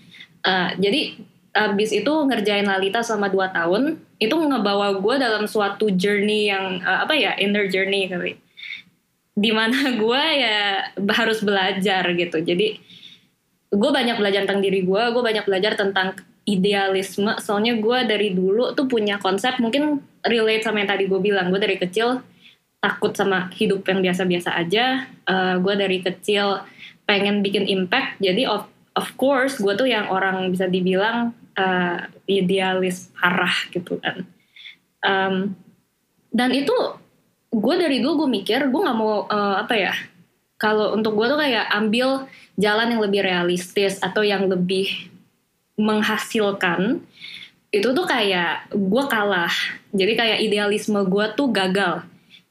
Uh, 0.41 0.71
jadi 0.79 1.19
abis 1.49 1.91
itu 1.91 2.07
ngerjain 2.07 2.63
Lalita 2.63 3.03
selama 3.03 3.27
2 3.27 3.51
tahun 3.51 3.81
itu 4.21 4.31
ngebawa 4.31 4.95
gue 4.95 5.15
dalam 5.19 5.43
suatu 5.43 5.91
journey 5.91 6.47
yang 6.47 6.79
uh, 6.79 7.03
apa 7.03 7.13
ya 7.19 7.35
inner 7.35 7.67
journey 7.67 8.07
kali. 8.07 8.39
Di 9.35 9.51
mana 9.51 9.75
gue 10.01 10.23
ya 10.39 10.87
harus 11.19 11.43
belajar 11.43 12.07
gitu. 12.15 12.39
Jadi 12.39 12.79
gue 13.69 13.91
banyak 13.93 14.17
belajar 14.17 14.49
tentang 14.49 14.65
diri 14.65 14.81
gue 14.81 15.03
gue 15.13 15.23
banyak 15.23 15.45
belajar 15.45 15.77
tentang 15.77 16.17
idealisme 16.49 17.37
soalnya 17.37 17.77
gue 17.77 17.99
dari 18.09 18.33
dulu 18.33 18.73
tuh 18.73 18.89
punya 18.89 19.21
konsep 19.21 19.61
mungkin 19.61 20.01
relate 20.25 20.65
sama 20.65 20.81
yang 20.81 20.89
tadi 20.89 21.05
gue 21.05 21.19
bilang 21.21 21.53
gue 21.53 21.61
dari 21.61 21.77
kecil 21.77 22.25
takut 22.81 23.13
sama 23.13 23.51
hidup 23.53 23.85
yang 23.85 24.01
biasa-biasa 24.01 24.57
aja 24.57 25.05
uh, 25.29 25.61
gue 25.61 25.73
dari 25.77 26.01
kecil 26.01 26.65
pengen 27.05 27.45
bikin 27.45 27.69
impact 27.69 28.17
jadi 28.17 28.49
of 28.49 28.65
of 28.99 29.07
course 29.15 29.55
gue 29.61 29.73
tuh 29.77 29.87
yang 29.87 30.09
orang 30.09 30.49
bisa 30.49 30.65
dibilang 30.65 31.31
uh, 31.59 31.99
idealis 32.25 33.11
parah 33.15 33.55
gitu 33.71 33.99
kan. 34.03 34.27
Um, 34.99 35.55
dan 36.29 36.51
itu 36.51 36.75
gue 37.49 37.75
dari 37.79 38.03
dulu 38.03 38.25
gue 38.25 38.29
mikir 38.43 38.69
gue 38.69 38.81
nggak 38.83 38.99
mau 38.99 39.25
uh, 39.25 39.57
apa 39.63 39.73
ya 39.73 39.93
kalau 40.59 40.93
untuk 40.93 41.17
gue 41.17 41.25
tuh 41.25 41.39
kayak 41.39 41.65
ambil 41.71 42.29
jalan 42.59 42.93
yang 42.93 43.01
lebih 43.01 43.21
realistis 43.23 43.97
atau 44.03 44.21
yang 44.21 44.45
lebih 44.45 45.08
menghasilkan 45.79 46.99
itu 47.69 47.87
tuh 47.95 48.05
kayak 48.05 48.67
gue 48.73 49.03
kalah. 49.07 49.53
Jadi 49.93 50.13
kayak 50.17 50.39
idealisme 50.41 50.99
gue 51.05 51.25
tuh 51.37 51.49
gagal. 51.53 52.01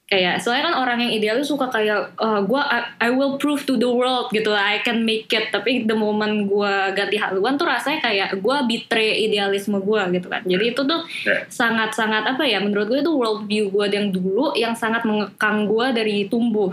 Kayak 0.08 0.40
soalnya 0.40 0.72
kan 0.72 0.76
orang 0.80 0.98
yang 1.04 1.12
ideal 1.20 1.36
suka 1.44 1.68
kayak 1.68 2.16
uh, 2.16 2.40
gue 2.40 2.56
I, 2.56 2.96
I 2.96 3.08
will 3.12 3.36
prove 3.36 3.68
to 3.68 3.76
the 3.76 3.90
world 3.92 4.32
gitu. 4.32 4.48
I 4.56 4.80
can 4.80 5.04
make 5.04 5.28
it. 5.28 5.52
Tapi 5.52 5.84
the 5.84 5.92
moment 5.92 6.48
gue 6.48 6.74
ganti 6.96 7.20
haluan 7.20 7.60
tuh 7.60 7.68
rasanya 7.68 8.00
kayak 8.00 8.40
gue 8.40 8.56
betray 8.64 9.28
idealisme 9.28 9.76
gue 9.76 10.02
gitu 10.16 10.32
kan. 10.32 10.40
Jadi 10.48 10.64
itu 10.72 10.80
tuh 10.80 11.04
yeah. 11.28 11.44
sangat 11.52 11.92
sangat 11.92 12.24
apa 12.24 12.40
ya 12.48 12.64
menurut 12.64 12.88
gue 12.88 13.04
itu 13.04 13.12
world 13.12 13.44
view 13.44 13.68
gue 13.68 13.84
yang 13.92 14.08
dulu 14.08 14.56
yang 14.56 14.72
sangat 14.72 15.04
mengekang 15.04 15.68
gue 15.68 15.86
dari 15.92 16.24
tumbuh. 16.24 16.72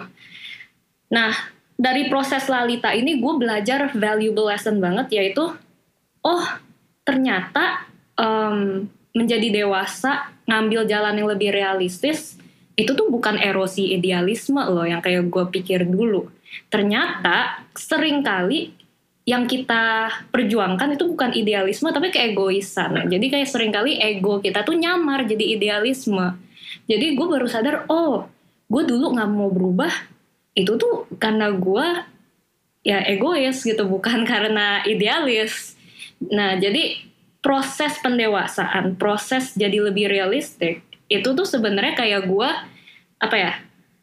Nah 1.12 1.36
dari 1.76 2.08
proses 2.08 2.48
lalita 2.48 2.96
ini 2.96 3.20
gue 3.20 3.34
belajar 3.36 3.92
valuable 3.92 4.48
lesson 4.48 4.80
banget 4.80 5.12
yaitu 5.12 5.52
oh 6.26 6.46
ternyata 7.06 7.86
um, 8.18 8.90
menjadi 9.16 9.64
dewasa 9.64 10.34
ngambil 10.50 10.90
jalan 10.90 11.16
yang 11.16 11.30
lebih 11.30 11.54
realistis 11.54 12.36
itu 12.76 12.92
tuh 12.92 13.08
bukan 13.08 13.40
erosi 13.40 13.96
idealisme 13.96 14.60
loh 14.60 14.84
yang 14.84 15.00
kayak 15.00 15.32
gue 15.32 15.46
pikir 15.48 15.88
dulu. 15.88 16.28
Ternyata 16.68 17.64
sering 17.72 18.20
kali 18.20 18.76
yang 19.26 19.50
kita 19.50 20.12
perjuangkan 20.30 21.00
itu 21.00 21.08
bukan 21.08 21.32
idealisme 21.34 21.90
tapi 21.90 22.12
keegoisan. 22.12 23.08
Jadi 23.10 23.26
kayak 23.32 23.50
sering 23.50 23.72
kali 23.72 23.98
ego 23.98 24.44
kita 24.44 24.62
tuh 24.68 24.76
nyamar 24.76 25.24
jadi 25.24 25.56
idealisme. 25.56 26.36
Jadi 26.86 27.16
gue 27.16 27.26
baru 27.26 27.48
sadar, 27.48 27.88
oh 27.88 28.28
gue 28.68 28.84
dulu 28.84 29.16
gak 29.16 29.30
mau 29.32 29.50
berubah 29.50 29.94
itu 30.56 30.76
tuh 30.76 31.08
karena 31.22 31.52
gue 31.52 31.88
ya 32.86 33.02
egois 33.08 33.64
gitu 33.64 33.88
bukan 33.88 34.26
karena 34.32 34.84
idealis. 34.84 35.75
Nah 36.32 36.58
jadi 36.58 37.02
proses 37.46 38.02
pendewasaan, 38.02 38.98
proses 38.98 39.54
jadi 39.54 39.78
lebih 39.86 40.10
realistik 40.10 40.82
itu 41.06 41.38
tuh 41.38 41.46
sebenarnya 41.46 41.94
kayak 41.94 42.26
gue 42.26 42.50
apa 43.22 43.36
ya 43.38 43.54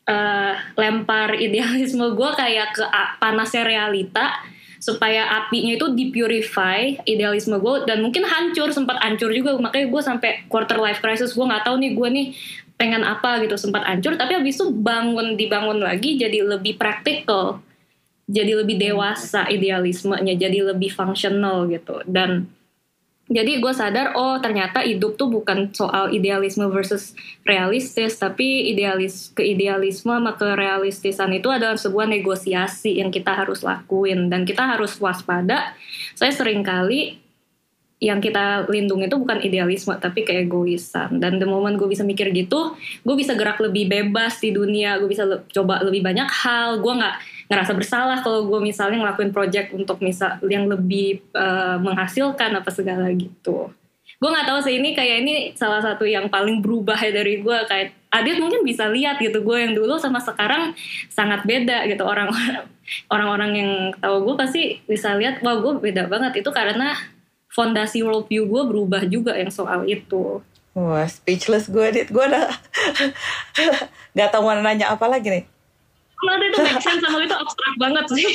uh, 0.07 0.55
lempar 0.79 1.35
idealisme 1.47 2.15
gue 2.15 2.31
kayak 2.39 2.79
ke 2.79 2.85
panasnya 3.19 3.67
realita 3.67 4.47
supaya 4.83 5.31
apinya 5.43 5.79
itu 5.79 5.95
dipurify 5.95 6.99
idealisme 7.07 7.55
gue 7.63 7.87
dan 7.87 8.03
mungkin 8.03 8.27
hancur 8.27 8.75
sempat 8.75 8.99
hancur 8.99 9.31
juga. 9.31 9.55
Makanya 9.55 9.87
gue 9.87 10.03
sampai 10.03 10.31
quarter 10.51 10.75
life 10.83 10.99
crisis 10.99 11.39
gue 11.39 11.45
nggak 11.47 11.63
tahu 11.63 11.79
nih 11.79 11.95
gue 11.95 12.09
nih 12.11 12.27
pengen 12.75 13.07
apa 13.07 13.39
gitu 13.47 13.55
sempat 13.55 13.87
hancur. 13.87 14.19
Tapi 14.19 14.43
habis 14.43 14.59
itu 14.59 14.75
bangun 14.75 15.39
dibangun 15.39 15.79
lagi 15.79 16.19
jadi 16.19 16.43
lebih 16.43 16.83
praktikal 16.83 17.63
jadi 18.33 18.65
lebih 18.65 18.81
dewasa 18.81 19.45
idealismenya 19.53 20.33
jadi 20.41 20.73
lebih 20.73 20.89
fungsional 20.89 21.69
gitu. 21.69 22.01
Dan 22.09 22.49
jadi 23.33 23.61
gue 23.65 23.73
sadar 23.73 24.13
oh 24.17 24.41
ternyata 24.41 24.85
hidup 24.85 25.17
tuh 25.17 25.29
bukan 25.29 25.73
soal 25.73 26.13
idealisme 26.13 26.69
versus 26.69 27.17
realistis 27.49 28.21
tapi 28.21 28.73
idealis 28.73 29.33
ke 29.33 29.41
idealisme 29.47 30.13
sama 30.13 30.37
ke 30.37 30.49
realistisan 30.53 31.33
itu 31.33 31.49
adalah 31.49 31.77
sebuah 31.77 32.09
negosiasi 32.09 33.01
yang 33.05 33.13
kita 33.13 33.37
harus 33.37 33.61
lakuin. 33.61 34.33
Dan 34.33 34.49
kita 34.49 34.65
harus 34.65 34.97
waspada. 34.97 35.77
Saya 36.17 36.33
sering 36.33 36.65
kali 36.65 37.21
yang 38.03 38.19
kita 38.19 38.67
lindungi 38.67 39.07
itu 39.07 39.15
bukan 39.15 39.39
idealisme 39.45 39.95
tapi 40.01 40.25
keegoisan. 40.25 41.21
Dan 41.21 41.37
the 41.37 41.47
moment 41.47 41.77
gue 41.77 41.87
bisa 41.87 42.03
mikir 42.03 42.33
gitu 42.33 42.75
gue 43.05 43.15
bisa 43.15 43.37
gerak 43.37 43.61
lebih 43.61 43.93
bebas 43.93 44.41
di 44.41 44.51
dunia 44.57 44.99
gue 44.99 45.07
bisa 45.07 45.29
le 45.29 45.45
coba 45.53 45.85
lebih 45.85 46.01
banyak 46.01 46.27
hal. 46.27 46.81
Gue 46.81 46.97
nggak 46.97 47.17
ngerasa 47.53 47.77
bersalah 47.77 48.25
kalau 48.25 48.49
gue 48.49 48.61
misalnya 48.65 49.05
ngelakuin 49.05 49.29
project 49.29 49.77
untuk 49.77 50.01
misal 50.01 50.41
yang 50.49 50.65
lebih 50.65 51.21
uh, 51.37 51.77
menghasilkan 51.77 52.57
apa 52.57 52.73
segala 52.73 53.13
gitu. 53.13 53.69
Gue 54.17 54.31
nggak 54.31 54.49
tahu 54.49 54.59
sih 54.65 54.81
ini 54.81 54.97
kayak 54.97 55.17
ini 55.27 55.35
salah 55.53 55.85
satu 55.85 56.09
yang 56.09 56.33
paling 56.33 56.65
berubah 56.65 56.97
ya 56.97 57.13
dari 57.13 57.45
gue 57.45 57.59
kayak 57.69 57.93
Adit 58.13 58.37
mungkin 58.37 58.61
bisa 58.61 58.93
lihat 58.93 59.17
gitu 59.25 59.41
gue 59.41 59.57
yang 59.57 59.73
dulu 59.73 59.97
sama 59.97 60.21
sekarang 60.21 60.77
sangat 61.09 61.45
beda 61.49 61.85
gitu. 61.89 62.05
Orang-orang 62.05 62.69
orang-orang 63.09 63.51
yang 63.57 63.71
tahu 64.01 64.29
gue 64.29 64.35
pasti 64.37 64.63
bisa 64.85 65.17
lihat 65.17 65.41
wah 65.41 65.61
gue 65.61 65.81
beda 65.81 66.09
banget. 66.09 66.45
Itu 66.45 66.53
karena 66.53 66.97
fondasi 67.53 68.01
worldview 68.05 68.49
gue 68.49 68.63
berubah 68.69 69.03
juga 69.09 69.33
yang 69.37 69.53
soal 69.53 69.89
itu. 69.89 70.41
Wah 70.73 71.09
speechless 71.09 71.73
gue 71.73 71.85
Adit. 71.85 72.09
Gue 72.13 72.25
udah 72.25 72.53
nggak 74.15 74.29
tahu 74.29 74.41
mau 74.45 74.57
nanya 74.57 74.93
apa 74.93 75.09
lagi 75.09 75.29
nih 75.29 75.52
Kenapa 76.23 76.43
itu 76.47 76.59
make 76.63 76.79
sense 76.79 77.03
sama 77.03 77.19
itu 77.27 77.35
abstrak 77.35 77.75
banget 77.83 78.05
sih. 78.15 78.31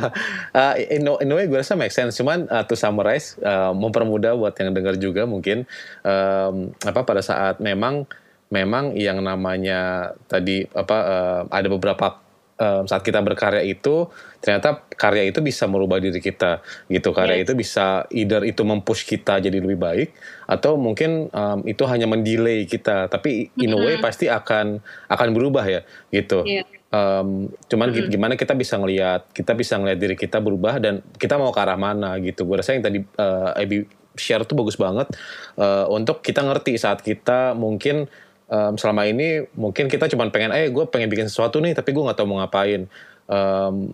uh, 0.56 0.74
in, 0.80 1.04
in 1.04 1.28
way 1.28 1.44
gue 1.44 1.60
rasa 1.60 1.76
make 1.76 1.92
sense. 1.92 2.16
Cuman 2.16 2.48
uh, 2.48 2.64
to 2.64 2.72
summarize, 2.72 3.36
uh, 3.44 3.76
mempermudah 3.76 4.32
buat 4.32 4.56
yang 4.56 4.72
dengar 4.72 4.96
juga 4.96 5.28
mungkin 5.28 5.68
um, 6.08 6.72
apa 6.88 7.04
pada 7.04 7.20
saat 7.20 7.60
memang 7.60 8.08
memang 8.48 8.96
yang 8.96 9.20
namanya 9.20 10.12
tadi 10.24 10.64
apa 10.72 10.96
uh, 11.04 11.40
ada 11.52 11.68
beberapa 11.68 12.16
um, 12.56 12.88
saat 12.88 13.04
kita 13.04 13.20
berkarya 13.20 13.60
itu 13.60 14.08
ternyata 14.40 14.88
karya 14.96 15.28
itu 15.28 15.44
bisa 15.44 15.68
merubah 15.68 16.00
diri 16.00 16.16
kita 16.16 16.64
gitu 16.88 17.12
karya 17.12 17.42
yes. 17.42 17.44
itu 17.44 17.52
bisa 17.52 18.08
either 18.08 18.48
itu 18.48 18.64
mempush 18.64 19.04
kita 19.04 19.36
jadi 19.36 19.60
lebih 19.60 19.76
baik 19.76 20.16
atau 20.48 20.80
mungkin 20.80 21.28
um, 21.28 21.60
itu 21.68 21.84
hanya 21.84 22.08
mendelay 22.08 22.64
kita 22.64 23.12
tapi 23.12 23.52
in 23.60 23.76
a 23.76 23.78
way 23.78 24.00
pasti 24.00 24.32
akan 24.32 24.80
akan 25.12 25.28
berubah 25.36 25.68
ya 25.68 25.80
gitu 26.08 26.48
yeah 26.48 26.77
um, 26.92 27.48
cuman 27.68 27.88
hmm. 27.92 28.08
gimana 28.08 28.34
kita 28.34 28.56
bisa 28.56 28.80
ngelihat 28.80 29.28
kita 29.32 29.52
bisa 29.52 29.76
ngelihat 29.76 29.98
diri 30.00 30.16
kita 30.16 30.40
berubah 30.40 30.80
dan 30.80 31.04
kita 31.16 31.36
mau 31.36 31.52
ke 31.52 31.60
arah 31.60 31.78
mana 31.78 32.16
gitu 32.20 32.48
gue 32.48 32.56
rasa 32.60 32.76
yang 32.76 32.84
tadi 32.84 32.98
uh, 33.00 33.52
Abby 33.56 33.84
share 34.18 34.42
tuh 34.42 34.58
bagus 34.58 34.74
banget 34.74 35.08
uh, 35.60 35.86
untuk 35.92 36.24
kita 36.24 36.42
ngerti 36.42 36.74
saat 36.80 37.04
kita 37.04 37.54
mungkin 37.54 38.10
um, 38.50 38.74
selama 38.74 39.06
ini 39.06 39.46
mungkin 39.54 39.86
kita 39.86 40.10
cuma 40.10 40.26
pengen 40.32 40.50
eh 40.50 40.72
gue 40.72 40.84
pengen 40.90 41.08
bikin 41.12 41.30
sesuatu 41.30 41.62
nih 41.62 41.76
tapi 41.76 41.94
gue 41.94 42.02
nggak 42.02 42.18
tahu 42.18 42.26
mau 42.26 42.42
ngapain 42.42 42.90
um, 43.30 43.92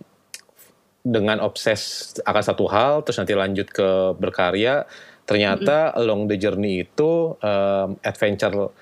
dengan 1.05 1.37
obses 1.45 2.15
akan 2.25 2.43
satu 2.43 2.65
hal 2.65 3.05
terus 3.05 3.21
nanti 3.21 3.37
lanjut 3.37 3.69
ke 3.69 4.17
berkarya 4.17 4.89
ternyata 5.29 5.89
mm 5.89 5.91
-hmm. 5.93 5.99
along 6.01 6.21
the 6.25 6.37
journey 6.41 6.81
itu 6.81 7.37
um, 7.37 7.93
adventure 8.01 8.73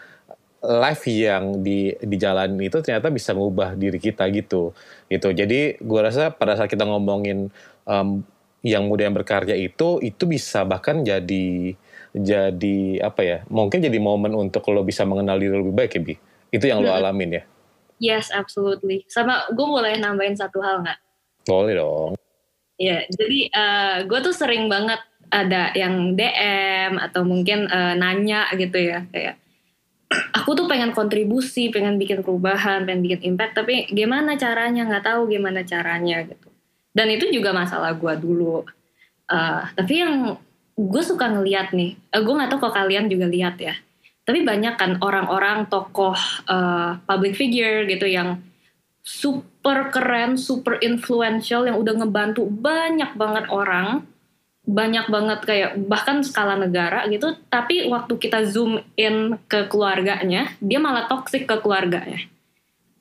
life 0.63 1.03
yang 1.11 1.59
di 1.59 1.91
di 1.99 2.15
jalan 2.15 2.55
itu 2.63 2.79
ternyata 2.79 3.11
bisa 3.11 3.35
mengubah 3.35 3.75
diri 3.75 3.99
kita 3.99 4.23
gitu. 4.31 4.71
Gitu. 5.11 5.27
Jadi 5.35 5.75
gue 5.77 5.99
rasa 5.99 6.31
pada 6.31 6.55
saat 6.55 6.71
kita 6.71 6.87
ngomongin 6.87 7.51
um, 7.83 8.23
yang 8.63 8.87
muda 8.87 9.03
yang 9.03 9.15
berkarya 9.15 9.59
itu 9.59 9.99
itu 9.99 10.23
bisa 10.23 10.63
bahkan 10.63 11.03
jadi 11.03 11.75
jadi 12.15 12.79
apa 13.03 13.21
ya 13.21 13.37
mungkin 13.51 13.83
jadi 13.83 13.99
momen 13.99 14.31
untuk 14.31 14.63
lo 14.71 14.87
bisa 14.87 15.03
mengenal 15.03 15.35
diri 15.35 15.59
lebih 15.59 15.75
baik 15.75 15.91
ya 15.99 16.01
bi? 16.01 16.15
Itu 16.55 16.65
yang 16.71 16.79
lo 16.79 16.95
alamin 16.95 17.43
ya? 17.43 17.43
Yes 17.99 18.31
absolutely. 18.31 19.03
Sama 19.11 19.51
gue 19.51 19.67
boleh 19.67 19.99
nambahin 19.99 20.39
satu 20.39 20.63
hal 20.63 20.79
nggak? 20.79 20.99
Boleh 21.43 21.75
dong. 21.75 22.15
Ya 22.79 23.03
jadi 23.11 23.51
uh, 23.51 23.59
eh, 23.59 23.97
gue 24.07 24.19
tuh 24.23 24.31
sering 24.31 24.71
banget 24.71 25.03
ada 25.27 25.75
yang 25.75 26.15
DM 26.15 27.01
atau 27.03 27.27
mungkin 27.27 27.67
uh, 27.67 27.99
nanya 27.99 28.47
gitu 28.55 28.79
ya 28.79 29.03
kayak 29.11 29.42
aku 30.33 30.57
tuh 30.57 30.65
pengen 30.65 30.91
kontribusi, 30.91 31.69
pengen 31.69 32.01
bikin 32.01 32.25
perubahan, 32.25 32.83
pengen 32.83 33.01
bikin 33.01 33.21
impact, 33.33 33.57
tapi 33.57 33.87
gimana 33.91 34.35
caranya 34.35 34.85
nggak 34.87 35.05
tahu 35.05 35.29
gimana 35.29 35.61
caranya 35.63 36.23
gitu. 36.25 36.49
Dan 36.93 37.09
itu 37.09 37.29
juga 37.33 37.51
masalah 37.51 37.97
gue 37.97 38.13
dulu. 38.21 38.61
Uh, 39.25 39.65
tapi 39.73 40.03
yang 40.03 40.37
gue 40.77 41.03
suka 41.03 41.29
ngeliat 41.29 41.73
nih, 41.73 41.97
uh, 42.13 42.21
gue 42.21 42.33
nggak 42.33 42.49
tahu 42.53 42.69
kok 42.69 42.75
kalian 42.77 43.09
juga 43.09 43.25
lihat 43.25 43.57
ya. 43.57 43.73
Tapi 44.23 44.45
banyak 44.45 44.79
kan 44.79 44.91
orang-orang 45.03 45.67
tokoh 45.67 46.15
uh, 46.47 46.95
public 47.03 47.35
figure 47.35 47.83
gitu 47.89 48.07
yang 48.07 48.39
super 49.03 49.91
keren, 49.91 50.39
super 50.39 50.79
influential 50.79 51.67
yang 51.67 51.75
udah 51.75 51.99
ngebantu 51.99 52.47
banyak 52.47 53.11
banget 53.19 53.51
orang 53.51 54.07
banyak 54.63 55.11
banget 55.11 55.39
kayak 55.43 55.71
bahkan 55.91 56.23
skala 56.23 56.55
negara 56.55 57.03
gitu 57.11 57.35
tapi 57.51 57.83
waktu 57.91 58.15
kita 58.15 58.47
zoom 58.47 58.79
in 58.95 59.35
ke 59.51 59.67
keluarganya 59.67 60.55
dia 60.63 60.79
malah 60.79 61.11
toksik 61.11 61.43
ke 61.43 61.59
keluarganya. 61.59 62.23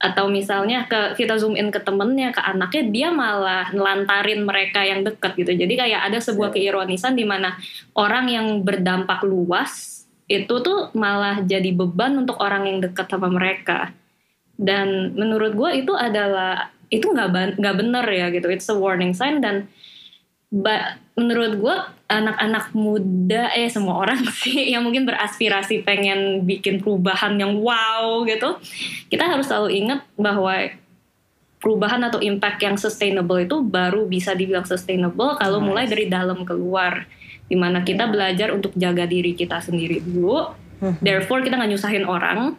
Atau 0.02 0.26
misalnya 0.26 0.90
ke 0.90 1.14
kita 1.14 1.38
zoom 1.38 1.54
in 1.54 1.70
ke 1.70 1.78
temennya 1.78 2.34
ke 2.34 2.42
anaknya 2.42 2.82
dia 2.90 3.08
malah 3.14 3.70
nelantarin 3.70 4.42
mereka 4.42 4.82
yang 4.82 5.06
dekat 5.06 5.38
gitu. 5.38 5.54
Jadi 5.54 5.78
kayak 5.78 6.10
ada 6.10 6.18
sebuah 6.18 6.50
keironisan 6.50 7.14
di 7.14 7.22
mana 7.22 7.54
orang 7.94 8.26
yang 8.26 8.46
berdampak 8.66 9.22
luas 9.22 10.02
itu 10.26 10.54
tuh 10.58 10.90
malah 10.98 11.46
jadi 11.46 11.70
beban 11.70 12.18
untuk 12.18 12.42
orang 12.42 12.66
yang 12.66 12.78
dekat 12.82 13.06
sama 13.06 13.30
mereka. 13.30 13.94
Dan 14.58 15.14
menurut 15.14 15.54
gue 15.54 15.86
itu 15.86 15.94
adalah 15.94 16.74
itu 16.90 17.06
nggak 17.06 17.62
nggak 17.62 17.76
bener 17.78 18.06
ya 18.10 18.26
gitu. 18.34 18.50
It's 18.50 18.66
a 18.66 18.74
warning 18.74 19.14
sign 19.14 19.38
dan 19.38 19.70
ba, 20.50 20.98
menurut 21.12 21.52
gue 21.60 21.76
anak-anak 22.08 22.72
muda 22.72 23.52
eh 23.52 23.68
semua 23.68 24.00
orang 24.00 24.20
sih 24.40 24.72
yang 24.72 24.84
mungkin 24.84 25.04
beraspirasi 25.04 25.84
pengen 25.84 26.48
bikin 26.48 26.80
perubahan 26.80 27.36
yang 27.36 27.60
wow 27.60 28.24
gitu 28.24 28.56
kita 29.12 29.28
harus 29.28 29.48
selalu 29.48 29.68
ingat 29.76 30.00
bahwa 30.16 30.72
perubahan 31.62 32.02
atau 32.08 32.18
impact 32.18 32.58
yang 32.64 32.76
sustainable 32.80 33.38
itu 33.38 33.62
baru 33.62 34.08
bisa 34.08 34.34
dibilang 34.34 34.66
sustainable 34.66 35.38
kalau 35.38 35.62
nice. 35.62 35.68
mulai 35.68 35.84
dari 35.86 36.10
dalam 36.10 36.42
keluar 36.42 37.06
di 37.46 37.54
mana 37.54 37.84
kita 37.84 38.08
belajar 38.08 38.50
untuk 38.50 38.72
jaga 38.74 39.04
diri 39.04 39.36
kita 39.36 39.60
sendiri 39.60 40.00
dulu 40.00 40.48
hmm. 40.80 41.04
therefore 41.04 41.44
kita 41.44 41.60
nggak 41.60 41.70
nyusahin 41.76 42.08
orang 42.08 42.56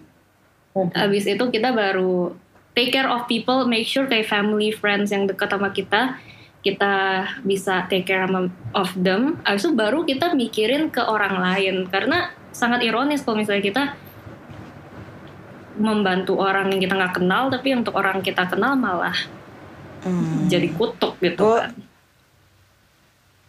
hmm. 0.77 0.93
habis 0.93 1.25
itu 1.25 1.43
kita 1.49 1.73
baru 1.73 2.31
take 2.77 2.93
care 2.93 3.09
of 3.09 3.25
people 3.25 3.65
make 3.65 3.89
sure 3.89 4.05
kayak 4.05 4.29
family 4.29 4.69
friends 4.69 5.09
yang 5.09 5.25
dekat 5.25 5.49
sama 5.49 5.73
kita 5.73 6.21
kita 6.63 7.27
bisa 7.43 7.83
take 7.91 8.07
care 8.07 8.23
of 8.71 8.89
them, 8.95 9.37
habis 9.43 9.67
itu 9.67 9.75
baru 9.75 10.07
kita 10.07 10.31
mikirin 10.31 10.87
ke 10.87 11.03
orang 11.03 11.35
lain. 11.35 11.91
Karena 11.91 12.31
sangat 12.55 12.79
ironis 12.87 13.21
kalau 13.21 13.43
misalnya 13.43 13.63
kita 13.63 13.83
membantu 15.75 16.39
orang 16.39 16.71
yang 16.71 16.87
kita 16.87 16.95
nggak 16.95 17.19
kenal, 17.19 17.51
tapi 17.51 17.75
untuk 17.75 17.93
orang 17.99 18.23
kita 18.23 18.47
kenal 18.47 18.79
malah 18.79 19.17
hmm. 20.07 20.47
jadi 20.47 20.71
kutuk 20.71 21.19
gitu 21.19 21.59
kan. 21.59 21.75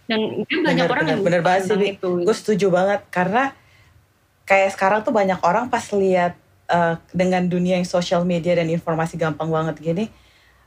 Dan 0.04 0.20
mungkin 0.44 0.58
banyak 0.60 0.84
orang 0.84 1.04
bener, 1.08 1.12
yang 1.16 1.22
bener 1.24 1.40
banget 1.40 1.62
sih, 1.70 1.96
itu. 1.96 2.10
Gue 2.26 2.36
setuju 2.36 2.66
banget 2.68 3.00
karena 3.08 3.56
kayak 4.44 4.76
sekarang 4.76 5.00
tuh 5.00 5.14
banyak 5.16 5.40
orang 5.40 5.72
pas 5.72 5.86
lihat 5.96 6.36
uh, 6.68 7.00
dengan 7.14 7.46
dunia 7.48 7.80
yang 7.80 7.88
social 7.88 8.26
media 8.26 8.52
dan 8.58 8.68
informasi 8.68 9.16
gampang 9.16 9.48
banget 9.48 9.80
gini, 9.80 10.04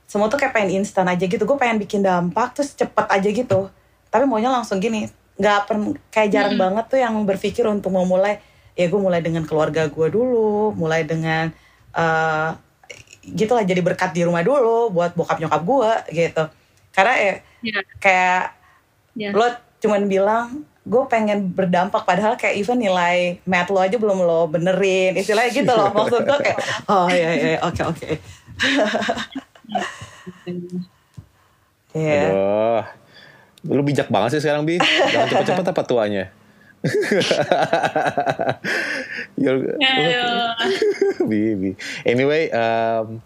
semua 0.08 0.32
tuh 0.32 0.39
kayak 0.39 0.55
pengen 0.55 0.82
instan 0.82 1.05
aja 1.05 1.28
gitu. 1.28 1.43
Gue 1.43 1.60
pengen 1.60 1.78
bikin 1.84 2.01
dampak 2.01 2.55
terus 2.55 2.72
cepet 2.74 3.05
aja 3.12 3.30
gitu. 3.30 3.68
Tapi 4.08 4.24
maunya 4.24 4.47
langsung 4.47 4.80
gini 4.80 5.12
nggak 5.38 5.70
kayak 6.10 6.30
jarang 6.34 6.58
hmm. 6.58 6.64
banget 6.66 6.86
tuh 6.89 6.99
yang 6.99 7.14
berpikir 7.22 7.70
untuk 7.70 7.93
mau 7.93 8.01
mulai 8.10 8.41
ya 8.74 8.89
gue 8.89 8.97
mulai 8.97 9.22
dengan 9.22 9.45
keluarga 9.45 9.86
gue 9.86 10.08
dulu 10.10 10.74
mulai 10.74 11.05
dengan 11.05 11.53
uh, 11.93 12.58
gitu 13.22 13.53
lah 13.53 13.62
jadi 13.62 13.82
berkat 13.86 14.18
di 14.18 14.26
rumah 14.26 14.41
dulu 14.41 14.89
buat 14.89 15.14
bokap 15.14 15.38
nyokap 15.38 15.62
gue 15.62 15.91
gitu. 16.16 16.43
Karena 16.95 17.14
ya 17.14 17.34
yeah. 17.62 17.84
kayak 18.01 18.43
yeah. 19.14 19.34
lo 19.36 19.45
cuman 19.78 20.10
bilang 20.10 20.66
gue 20.88 21.03
pengen 21.12 21.51
berdampak. 21.51 22.08
Padahal 22.08 22.39
kayak 22.39 22.55
even 22.55 22.80
nilai 22.80 23.43
math 23.43 23.70
lo 23.70 23.84
aja 23.84 23.99
belum 23.99 24.24
lo 24.24 24.47
benerin. 24.47 25.20
Istilahnya 25.20 25.51
gitu 25.51 25.72
loh. 25.76 25.91
Maksud 25.97 26.24
gue 26.24 26.38
kayak 26.39 26.58
oh 26.88 27.08
iya 27.12 27.30
iya 27.36 27.60
oke 27.62 27.82
oke 27.84 28.10
Iya. 31.95 32.30
Aduh. 32.30 32.84
Lu 33.68 33.82
bijak 33.84 34.07
banget 34.07 34.38
sih 34.38 34.41
sekarang, 34.47 34.63
Bi. 34.63 34.78
Jangan 34.80 35.28
cepet-cepet 35.32 35.65
apa 35.74 35.84
tuanya. 35.84 36.26
bi, 41.30 41.41
bi. 41.57 41.72
Anyway, 42.05 42.53
um, 42.53 43.20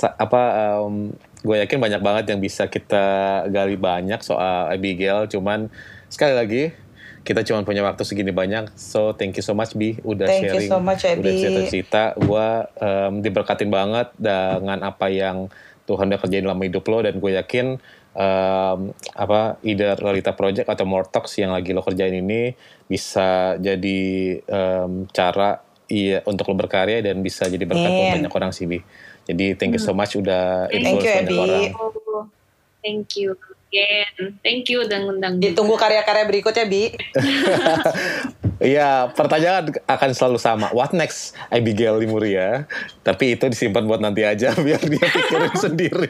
apa 0.00 0.42
um, 0.78 1.10
gue 1.42 1.56
yakin 1.62 1.78
banyak 1.78 2.00
banget 2.02 2.24
yang 2.34 2.40
bisa 2.40 2.66
kita 2.70 3.06
gali 3.50 3.76
banyak 3.76 4.22
soal 4.22 4.70
Abigail. 4.72 5.26
Cuman 5.28 5.68
sekali 6.06 6.34
lagi 6.34 6.62
kita 7.26 7.42
cuma 7.42 7.66
punya 7.66 7.82
waktu 7.82 8.06
segini 8.06 8.30
banyak. 8.30 8.70
So 8.78 9.10
thank 9.18 9.34
you 9.34 9.42
so 9.42 9.52
much 9.52 9.74
Bi 9.74 9.98
udah 10.06 10.30
thank 10.30 10.46
sharing, 10.46 10.70
so 10.70 10.78
much, 10.78 11.02
udah 11.02 11.32
cerita-cerita. 11.34 12.14
Gue 12.14 12.48
um, 12.78 13.18
diberkatin 13.18 13.66
banget 13.66 14.14
dengan 14.14 14.86
apa 14.86 15.10
yang 15.10 15.50
Tuhan 15.90 16.06
udah 16.06 16.20
kerjain 16.22 16.46
dalam 16.46 16.62
hidup 16.62 16.86
lo 16.86 17.02
dan 17.02 17.18
gue 17.18 17.32
yakin 17.34 17.82
um, 18.14 18.78
apa 19.14 19.58
either 19.66 19.98
Lolita 19.98 20.38
Project 20.38 20.70
atau 20.70 20.86
More 20.86 21.10
Talks 21.10 21.34
yang 21.42 21.50
lagi 21.50 21.74
lo 21.74 21.82
kerjain 21.82 22.14
ini 22.14 22.54
bisa 22.86 23.58
jadi 23.58 24.02
um, 24.46 25.10
cara 25.10 25.58
iya 25.90 26.22
untuk 26.26 26.50
lo 26.50 26.58
berkarya 26.58 27.02
dan 27.02 27.22
bisa 27.22 27.50
jadi 27.50 27.62
berkat 27.66 27.90
yeah. 27.90 28.14
banyak 28.14 28.30
orang 28.30 28.54
sih 28.54 28.70
Bi. 28.70 28.78
Jadi 29.26 29.58
thank 29.58 29.74
you 29.74 29.82
so 29.82 29.90
much 29.90 30.14
udah 30.14 30.70
info 30.70 31.02
banyak 31.02 31.34
orang. 31.34 32.30
Thank 32.86 33.18
you. 33.18 33.34
Again. 33.68 34.38
Thank 34.40 34.70
you 34.70 34.86
udah 34.86 34.98
ngundang. 35.04 35.42
Ditunggu 35.42 35.74
karya-karya 35.74 36.24
berikutnya, 36.24 36.64
Bi. 36.66 36.92
Iya, 38.56 39.12
pertanyaan 39.12 39.68
akan 39.84 40.10
selalu 40.16 40.40
sama. 40.40 40.72
What 40.72 40.96
next, 40.96 41.36
Abigail 41.52 42.00
Limuria? 42.00 42.64
Tapi 43.04 43.36
itu 43.36 43.52
disimpan 43.52 43.84
buat 43.84 44.00
nanti 44.00 44.24
aja, 44.24 44.56
biar 44.64 44.80
dia 44.80 45.06
pikirin 45.12 45.52
sendiri. 45.68 46.08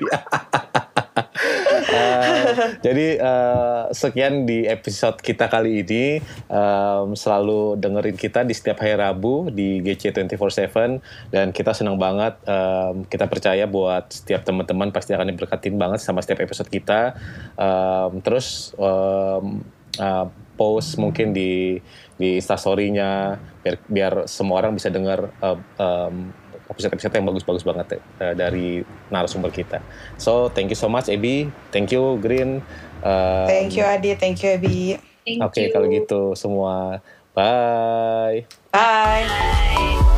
Jadi 2.87 3.19
uh, 3.19 3.89
sekian 3.93 4.47
di 4.49 4.65
episode 4.67 5.21
kita 5.21 5.51
kali 5.51 5.83
ini. 5.83 6.19
Um, 6.49 7.17
selalu 7.17 7.79
dengerin 7.81 8.17
kita 8.17 8.43
di 8.47 8.55
setiap 8.55 8.83
hari 8.83 8.97
Rabu 8.97 9.51
di 9.51 9.83
GC 9.83 10.15
24/7 10.15 11.01
dan 11.33 11.51
kita 11.51 11.73
senang 11.77 11.99
banget. 12.01 12.39
Um, 12.47 13.05
kita 13.07 13.27
percaya 13.29 13.65
buat 13.69 14.11
setiap 14.13 14.47
teman-teman 14.47 14.91
pasti 14.95 15.13
akan 15.13 15.33
diberkatin 15.33 15.77
banget 15.77 16.01
sama 16.03 16.23
setiap 16.23 16.45
episode 16.45 16.71
kita. 16.71 17.17
Um, 17.59 18.21
terus 18.23 18.73
um, 18.79 19.65
uh, 20.01 20.27
post 20.57 20.97
mungkin 20.97 21.37
di 21.37 21.79
di 22.17 22.41
instastorynya 22.41 23.37
biar 23.61 23.77
biar 23.93 24.13
semua 24.25 24.65
orang 24.65 24.73
bisa 24.73 24.89
dengar 24.89 25.29
uh, 25.45 25.61
um, 25.77 26.33
episode-episode 26.67 27.15
yang 27.15 27.27
bagus-bagus 27.27 27.65
banget 27.65 28.03
uh, 28.21 28.35
dari 28.35 28.83
narasumber 29.11 29.51
kita. 29.55 29.79
So 30.19 30.51
thank 30.51 30.71
you 30.71 30.79
so 30.79 30.91
much 30.91 31.07
Ebi, 31.11 31.51
thank 31.71 31.91
you 31.95 32.19
Green. 32.19 32.63
Um, 33.03 33.47
thank 33.47 33.75
you 33.75 33.85
Adi, 33.87 34.15
thank 34.19 34.43
you 34.43 34.55
Ebi. 34.57 34.99
Oke 35.43 35.59
okay, 35.59 35.67
kalau 35.75 35.91
gitu 35.91 36.39
semua, 36.39 37.03
bye. 37.35 38.47
Bye. 38.71 39.27
bye. 39.27 40.16